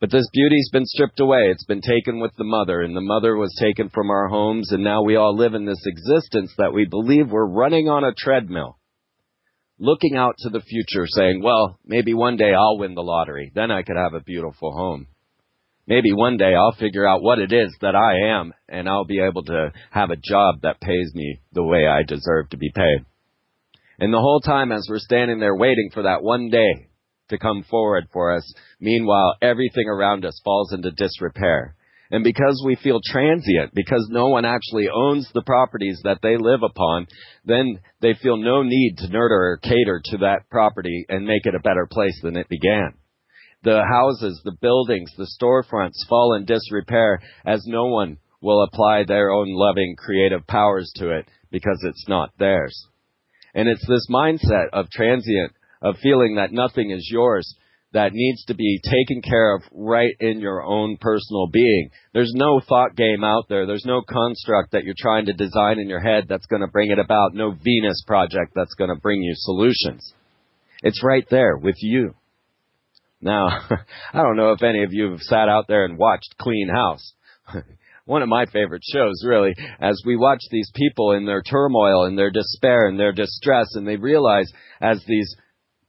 But 0.00 0.10
this 0.10 0.28
beauty's 0.32 0.70
been 0.72 0.86
stripped 0.86 1.18
away. 1.18 1.50
It's 1.50 1.64
been 1.64 1.80
taken 1.80 2.20
with 2.20 2.32
the 2.36 2.44
mother, 2.44 2.82
and 2.82 2.96
the 2.96 3.00
mother 3.00 3.36
was 3.36 3.56
taken 3.60 3.88
from 3.88 4.10
our 4.10 4.28
homes, 4.28 4.70
and 4.70 4.84
now 4.84 5.02
we 5.02 5.16
all 5.16 5.36
live 5.36 5.54
in 5.54 5.64
this 5.64 5.84
existence 5.84 6.52
that 6.58 6.72
we 6.72 6.86
believe 6.88 7.30
we're 7.30 7.46
running 7.46 7.88
on 7.88 8.04
a 8.04 8.14
treadmill. 8.16 8.78
Looking 9.80 10.16
out 10.16 10.34
to 10.38 10.50
the 10.50 10.60
future, 10.60 11.06
saying, 11.06 11.42
well, 11.42 11.78
maybe 11.84 12.14
one 12.14 12.36
day 12.36 12.52
I'll 12.54 12.78
win 12.78 12.94
the 12.94 13.02
lottery. 13.02 13.50
Then 13.54 13.70
I 13.70 13.82
could 13.82 13.96
have 13.96 14.14
a 14.14 14.22
beautiful 14.22 14.72
home 14.72 15.08
maybe 15.88 16.12
one 16.12 16.36
day 16.36 16.54
I'll 16.54 16.76
figure 16.78 17.08
out 17.08 17.22
what 17.22 17.38
it 17.38 17.52
is 17.52 17.74
that 17.80 17.96
I 17.96 18.38
am 18.38 18.52
and 18.68 18.88
I'll 18.88 19.06
be 19.06 19.20
able 19.20 19.42
to 19.44 19.72
have 19.90 20.10
a 20.10 20.16
job 20.16 20.60
that 20.62 20.80
pays 20.80 21.12
me 21.14 21.40
the 21.52 21.64
way 21.64 21.86
I 21.86 22.02
deserve 22.06 22.50
to 22.50 22.58
be 22.58 22.70
paid. 22.72 23.06
And 23.98 24.12
the 24.12 24.20
whole 24.20 24.40
time 24.40 24.70
as 24.70 24.86
we're 24.88 24.98
standing 24.98 25.40
there 25.40 25.56
waiting 25.56 25.90
for 25.92 26.04
that 26.04 26.22
one 26.22 26.50
day 26.50 26.88
to 27.30 27.38
come 27.38 27.64
forward 27.68 28.04
for 28.12 28.34
us, 28.34 28.54
meanwhile 28.80 29.34
everything 29.42 29.88
around 29.88 30.24
us 30.24 30.40
falls 30.44 30.72
into 30.72 30.90
disrepair. 30.92 31.74
And 32.10 32.24
because 32.24 32.62
we 32.64 32.76
feel 32.76 33.00
transient, 33.04 33.74
because 33.74 34.06
no 34.10 34.28
one 34.28 34.46
actually 34.46 34.88
owns 34.88 35.28
the 35.34 35.42
properties 35.42 36.00
that 36.04 36.20
they 36.22 36.38
live 36.38 36.62
upon, 36.62 37.06
then 37.44 37.80
they 38.00 38.14
feel 38.14 38.38
no 38.38 38.62
need 38.62 38.94
to 38.98 39.08
nurture 39.08 39.34
or 39.34 39.60
cater 39.62 40.00
to 40.02 40.18
that 40.18 40.48
property 40.50 41.04
and 41.08 41.26
make 41.26 41.44
it 41.44 41.54
a 41.54 41.60
better 41.60 41.86
place 41.90 42.18
than 42.22 42.36
it 42.36 42.48
began. 42.48 42.94
The 43.62 43.82
houses, 43.84 44.40
the 44.44 44.56
buildings, 44.62 45.12
the 45.18 45.28
storefronts 45.38 46.08
fall 46.08 46.34
in 46.34 46.46
disrepair 46.46 47.20
as 47.44 47.64
no 47.66 47.86
one 47.86 48.18
will 48.40 48.62
apply 48.62 49.04
their 49.04 49.30
own 49.30 49.48
loving 49.50 49.96
creative 49.98 50.46
powers 50.46 50.90
to 50.96 51.10
it 51.10 51.28
because 51.50 51.78
it's 51.82 52.08
not 52.08 52.30
theirs. 52.38 52.88
And 53.54 53.68
it's 53.68 53.86
this 53.86 54.06
mindset 54.10 54.68
of 54.72 54.90
transient, 54.90 55.52
of 55.82 55.96
feeling 56.02 56.36
that 56.36 56.52
nothing 56.52 56.90
is 56.90 57.08
yours, 57.10 57.54
that 57.92 58.12
needs 58.12 58.44
to 58.44 58.54
be 58.54 58.80
taken 58.84 59.22
care 59.22 59.54
of 59.54 59.62
right 59.72 60.14
in 60.20 60.40
your 60.40 60.62
own 60.62 60.98
personal 61.00 61.46
being. 61.50 61.90
There's 62.12 62.32
no 62.34 62.60
thought 62.60 62.96
game 62.96 63.24
out 63.24 63.44
there. 63.48 63.66
There's 63.66 63.86
no 63.86 64.02
construct 64.02 64.72
that 64.72 64.84
you're 64.84 64.94
trying 64.98 65.26
to 65.26 65.32
design 65.32 65.78
in 65.78 65.88
your 65.88 66.00
head 66.00 66.24
that's 66.28 66.46
going 66.46 66.60
to 66.60 66.68
bring 66.68 66.90
it 66.90 66.98
about. 66.98 67.34
No 67.34 67.52
Venus 67.52 68.02
project 68.06 68.52
that's 68.54 68.74
going 68.74 68.90
to 68.90 69.00
bring 69.00 69.22
you 69.22 69.32
solutions. 69.34 70.12
It's 70.82 71.02
right 71.02 71.26
there 71.30 71.56
with 71.56 71.76
you. 71.78 72.14
Now, 73.20 73.48
I 74.12 74.22
don't 74.22 74.36
know 74.36 74.52
if 74.52 74.62
any 74.62 74.84
of 74.84 74.92
you 74.92 75.12
have 75.12 75.20
sat 75.20 75.48
out 75.48 75.66
there 75.66 75.84
and 75.84 75.98
watched 75.98 76.36
Clean 76.38 76.68
House. 76.68 77.14
One 78.08 78.22
of 78.22 78.28
my 78.30 78.46
favorite 78.46 78.84
shows, 78.90 79.22
really, 79.22 79.54
as 79.80 80.00
we 80.06 80.16
watch 80.16 80.40
these 80.50 80.70
people 80.74 81.12
in 81.12 81.26
their 81.26 81.42
turmoil 81.42 82.06
and 82.06 82.16
their 82.16 82.30
despair 82.30 82.88
and 82.88 82.98
their 82.98 83.12
distress, 83.12 83.66
and 83.74 83.86
they 83.86 83.96
realize 83.96 84.50
as 84.80 85.04
these 85.06 85.36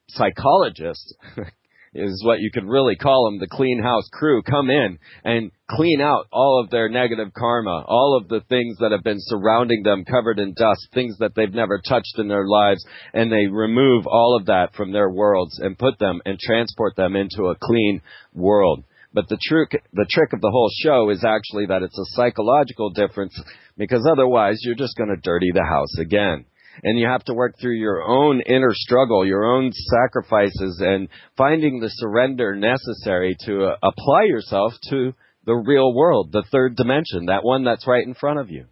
psychologists 0.10 1.14
is 1.94 2.22
what 2.26 2.42
you 2.42 2.52
could 2.52 2.66
really 2.66 2.98
call 2.98 3.24
them, 3.24 3.40
the 3.40 3.48
clean 3.48 3.82
house 3.82 4.10
crew, 4.12 4.42
come 4.42 4.70
in 4.70 5.00
and 5.24 5.52
clean 5.70 6.02
out 6.02 6.26
all 6.34 6.62
of 6.62 6.70
their 6.72 6.90
negative 6.90 7.30
karma, 7.34 7.86
all 7.88 8.20
of 8.22 8.28
the 8.28 8.42
things 8.50 8.76
that 8.82 8.92
have 8.92 9.04
been 9.06 9.22
surrounding 9.22 9.84
them 9.84 10.04
covered 10.04 10.40
in 10.40 10.54
dust, 10.58 10.90
things 10.94 11.18
that 11.20 11.36
they've 11.38 11.54
never 11.54 11.80
touched 11.88 12.18
in 12.18 12.28
their 12.28 12.46
lives, 12.46 12.86
and 13.14 13.32
they 13.32 13.48
remove 13.48 14.06
all 14.06 14.36
of 14.38 14.48
that 14.48 14.76
from 14.76 14.92
their 14.92 15.10
worlds 15.10 15.58
and 15.60 15.80
put 15.80 15.98
them 16.00 16.20
and 16.26 16.38
transport 16.38 16.98
them 16.98 17.16
into 17.16 17.46
a 17.46 17.56
clean 17.56 18.02
world. 18.34 18.84
But 19.14 19.28
the 19.28 19.40
trick, 19.42 19.84
the 19.94 20.06
trick 20.10 20.34
of 20.34 20.42
the 20.42 20.52
whole 20.52 20.70
show 20.84 21.10
is 21.10 21.24
actually 21.26 21.66
that 21.68 21.82
it's 21.82 21.98
a 21.98 22.16
psychological 22.16 22.92
difference 22.92 23.40
because 23.78 24.08
otherwise 24.10 24.60
you're 24.62 24.76
just 24.76 24.98
going 24.98 25.10
to 25.10 25.22
dirty 25.22 25.52
the 25.54 25.64
house 25.64 25.98
again 26.00 26.46
and 26.84 26.98
you 26.98 27.08
have 27.08 27.24
to 27.26 27.34
work 27.34 27.56
through 27.60 27.76
your 27.76 28.02
own 28.04 28.42
inner 28.42 28.74
struggle, 28.74 29.26
your 29.26 29.46
own 29.46 29.72
sacrifices, 29.74 30.82
and 30.86 31.10
finding 31.36 31.80
the 31.80 31.90
surrender 31.90 32.56
necessary 32.56 33.36
to 33.46 33.66
uh, 33.66 33.76
apply 33.84 34.24
yourself 34.26 34.74
to 34.90 35.14
the 35.46 35.54
real 35.54 35.94
world, 35.94 36.32
the 36.32 36.44
third 36.52 36.76
dimension, 36.76 37.26
that 37.26 37.44
one 37.44 37.64
that's 37.64 37.88
right 37.88 38.06
in 38.06 38.14
front 38.14 38.40
of 38.40 38.50
you. 38.50 38.66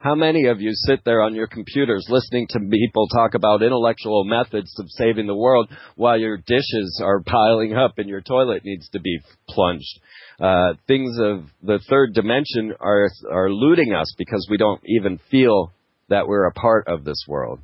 How 0.00 0.14
many 0.14 0.46
of 0.46 0.62
you 0.62 0.70
sit 0.72 1.04
there 1.04 1.20
on 1.20 1.34
your 1.34 1.46
computers 1.46 2.06
listening 2.08 2.46
to 2.48 2.58
people 2.58 3.06
talk 3.08 3.34
about 3.34 3.62
intellectual 3.62 4.24
methods 4.24 4.74
of 4.80 4.86
saving 4.88 5.26
the 5.26 5.34
world 5.34 5.68
while 5.94 6.18
your 6.18 6.38
dishes 6.38 7.02
are 7.04 7.20
piling 7.20 7.74
up 7.74 7.98
and 7.98 8.08
your 8.08 8.22
toilet 8.22 8.64
needs 8.64 8.88
to 8.94 9.00
be 9.00 9.20
plunged? 9.46 10.00
Uh, 10.40 10.72
things 10.88 11.18
of 11.20 11.44
the 11.62 11.80
third 11.90 12.14
dimension 12.14 12.72
are 12.80 13.10
are 13.30 13.48
eluding 13.48 13.92
us 13.92 14.10
because 14.16 14.48
we 14.50 14.56
don't 14.56 14.80
even 14.86 15.20
feel 15.30 15.70
that 16.08 16.26
we're 16.26 16.46
a 16.46 16.52
part 16.54 16.88
of 16.88 17.04
this 17.04 17.26
world. 17.28 17.60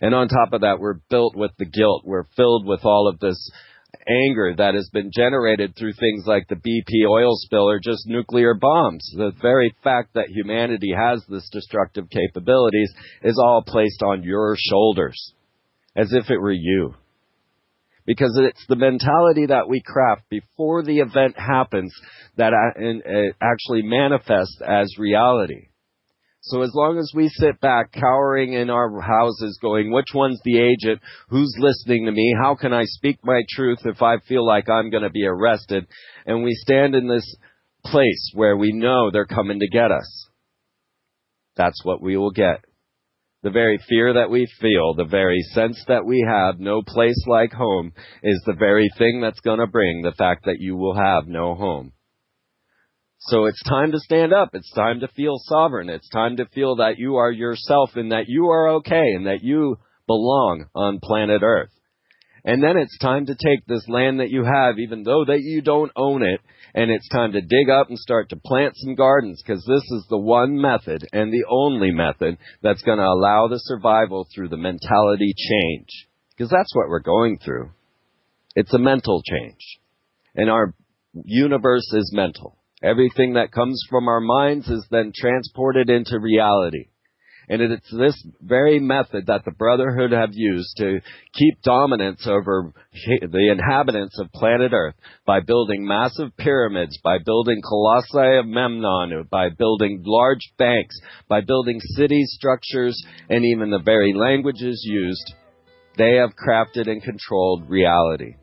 And 0.00 0.14
on 0.14 0.28
top 0.28 0.54
of 0.54 0.62
that, 0.62 0.80
we're 0.80 1.00
built 1.10 1.36
with 1.36 1.50
the 1.58 1.66
guilt. 1.66 2.04
We're 2.06 2.24
filled 2.36 2.66
with 2.66 2.86
all 2.86 3.06
of 3.06 3.20
this 3.20 3.50
anger 4.08 4.54
that 4.56 4.74
has 4.74 4.88
been 4.92 5.10
generated 5.14 5.74
through 5.76 5.92
things 5.92 6.24
like 6.26 6.48
the 6.48 6.56
BP 6.56 7.08
oil 7.08 7.32
spill 7.36 7.68
or 7.68 7.78
just 7.78 8.06
nuclear 8.06 8.54
bombs. 8.54 9.08
The 9.16 9.32
very 9.40 9.74
fact 9.82 10.14
that 10.14 10.28
humanity 10.28 10.92
has 10.96 11.24
this 11.28 11.48
destructive 11.50 12.08
capabilities 12.10 12.92
is 13.22 13.38
all 13.38 13.62
placed 13.66 14.02
on 14.02 14.22
your 14.22 14.56
shoulders 14.58 15.32
as 15.96 16.12
if 16.12 16.30
it 16.30 16.38
were 16.38 16.52
you. 16.52 16.94
Because 18.06 18.40
it's 18.42 18.64
the 18.68 18.76
mentality 18.76 19.46
that 19.46 19.68
we 19.68 19.82
craft 19.84 20.22
before 20.30 20.82
the 20.82 20.98
event 20.98 21.36
happens 21.38 21.94
that 22.36 22.52
actually 23.40 23.82
manifests 23.82 24.60
as 24.66 24.98
reality. 24.98 25.68
So 26.42 26.62
as 26.62 26.70
long 26.74 26.98
as 26.98 27.12
we 27.14 27.28
sit 27.28 27.60
back 27.60 27.92
cowering 27.92 28.54
in 28.54 28.70
our 28.70 29.00
houses 29.00 29.58
going, 29.60 29.92
which 29.92 30.14
one's 30.14 30.40
the 30.42 30.58
agent? 30.58 31.00
Who's 31.28 31.54
listening 31.58 32.06
to 32.06 32.12
me? 32.12 32.34
How 32.40 32.54
can 32.54 32.72
I 32.72 32.84
speak 32.84 33.18
my 33.22 33.42
truth 33.50 33.80
if 33.84 34.00
I 34.00 34.18
feel 34.26 34.46
like 34.46 34.68
I'm 34.68 34.90
going 34.90 35.02
to 35.02 35.10
be 35.10 35.26
arrested? 35.26 35.86
And 36.24 36.42
we 36.42 36.54
stand 36.54 36.94
in 36.94 37.08
this 37.08 37.36
place 37.84 38.32
where 38.34 38.56
we 38.56 38.72
know 38.72 39.10
they're 39.10 39.26
coming 39.26 39.60
to 39.60 39.68
get 39.68 39.92
us. 39.92 40.28
That's 41.56 41.84
what 41.84 42.00
we 42.00 42.16
will 42.16 42.30
get. 42.30 42.64
The 43.42 43.50
very 43.50 43.78
fear 43.88 44.14
that 44.14 44.30
we 44.30 44.46
feel, 44.60 44.94
the 44.94 45.04
very 45.04 45.40
sense 45.52 45.82
that 45.88 46.06
we 46.06 46.24
have, 46.26 46.58
no 46.58 46.82
place 46.82 47.22
like 47.26 47.52
home, 47.52 47.92
is 48.22 48.42
the 48.46 48.54
very 48.54 48.90
thing 48.96 49.20
that's 49.20 49.40
going 49.40 49.60
to 49.60 49.66
bring 49.66 50.02
the 50.02 50.12
fact 50.12 50.46
that 50.46 50.58
you 50.58 50.76
will 50.76 50.94
have 50.94 51.26
no 51.26 51.54
home. 51.54 51.92
So 53.20 53.44
it's 53.44 53.62
time 53.64 53.92
to 53.92 53.98
stand 53.98 54.32
up. 54.32 54.50
It's 54.54 54.72
time 54.72 55.00
to 55.00 55.08
feel 55.08 55.36
sovereign. 55.44 55.90
It's 55.90 56.08
time 56.08 56.38
to 56.38 56.46
feel 56.46 56.76
that 56.76 56.98
you 56.98 57.16
are 57.16 57.30
yourself 57.30 57.90
and 57.94 58.12
that 58.12 58.24
you 58.28 58.46
are 58.46 58.68
okay 58.76 59.12
and 59.14 59.26
that 59.26 59.42
you 59.42 59.76
belong 60.06 60.64
on 60.74 61.00
planet 61.02 61.42
Earth. 61.44 61.70
And 62.44 62.62
then 62.62 62.78
it's 62.78 62.98
time 62.98 63.26
to 63.26 63.34
take 63.34 63.66
this 63.66 63.86
land 63.88 64.20
that 64.20 64.30
you 64.30 64.44
have, 64.44 64.78
even 64.78 65.02
though 65.02 65.26
that 65.26 65.40
you 65.42 65.60
don't 65.60 65.92
own 65.94 66.22
it, 66.22 66.40
and 66.74 66.90
it's 66.90 67.08
time 67.10 67.32
to 67.32 67.42
dig 67.42 67.68
up 67.68 67.90
and 67.90 67.98
start 67.98 68.30
to 68.30 68.40
plant 68.42 68.72
some 68.76 68.94
gardens 68.94 69.42
because 69.42 69.62
this 69.66 69.82
is 69.82 70.06
the 70.08 70.18
one 70.18 70.58
method 70.58 71.06
and 71.12 71.30
the 71.30 71.44
only 71.50 71.90
method 71.90 72.38
that's 72.62 72.82
going 72.82 72.98
to 72.98 73.04
allow 73.04 73.48
the 73.48 73.58
survival 73.58 74.26
through 74.34 74.48
the 74.48 74.56
mentality 74.56 75.34
change. 75.36 76.08
Because 76.30 76.50
that's 76.50 76.74
what 76.74 76.88
we're 76.88 77.00
going 77.00 77.38
through. 77.44 77.70
It's 78.56 78.72
a 78.72 78.78
mental 78.78 79.22
change. 79.22 79.78
And 80.34 80.48
our 80.48 80.74
universe 81.24 81.92
is 81.92 82.10
mental. 82.14 82.56
Everything 82.82 83.34
that 83.34 83.52
comes 83.52 83.82
from 83.90 84.08
our 84.08 84.20
minds 84.20 84.68
is 84.68 84.86
then 84.90 85.12
transported 85.14 85.90
into 85.90 86.18
reality. 86.18 86.86
And 87.50 87.60
it's 87.60 87.90
this 87.90 88.14
very 88.40 88.78
method 88.78 89.26
that 89.26 89.44
the 89.44 89.50
Brotherhood 89.50 90.12
have 90.12 90.30
used 90.32 90.76
to 90.76 91.00
keep 91.34 91.60
dominance 91.62 92.24
over 92.24 92.72
the 92.92 93.50
inhabitants 93.50 94.20
of 94.20 94.30
planet 94.32 94.70
Earth 94.72 94.94
by 95.26 95.40
building 95.40 95.84
massive 95.84 96.34
pyramids, 96.36 96.96
by 97.02 97.18
building 97.18 97.60
colossi 97.60 98.38
of 98.38 98.46
Memnon, 98.46 99.26
by 99.28 99.48
building 99.48 100.04
large 100.06 100.52
banks, 100.58 100.96
by 101.28 101.40
building 101.40 101.80
city 101.96 102.22
structures, 102.24 102.96
and 103.28 103.44
even 103.44 103.70
the 103.70 103.82
very 103.84 104.14
languages 104.14 104.80
used. 104.88 105.34
They 105.98 106.14
have 106.14 106.30
crafted 106.36 106.88
and 106.88 107.02
controlled 107.02 107.68
reality. 107.68 108.36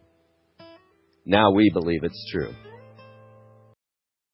Now 1.25 1.51
we 1.51 1.71
believe 1.73 2.03
it's 2.03 2.29
true. 2.29 2.53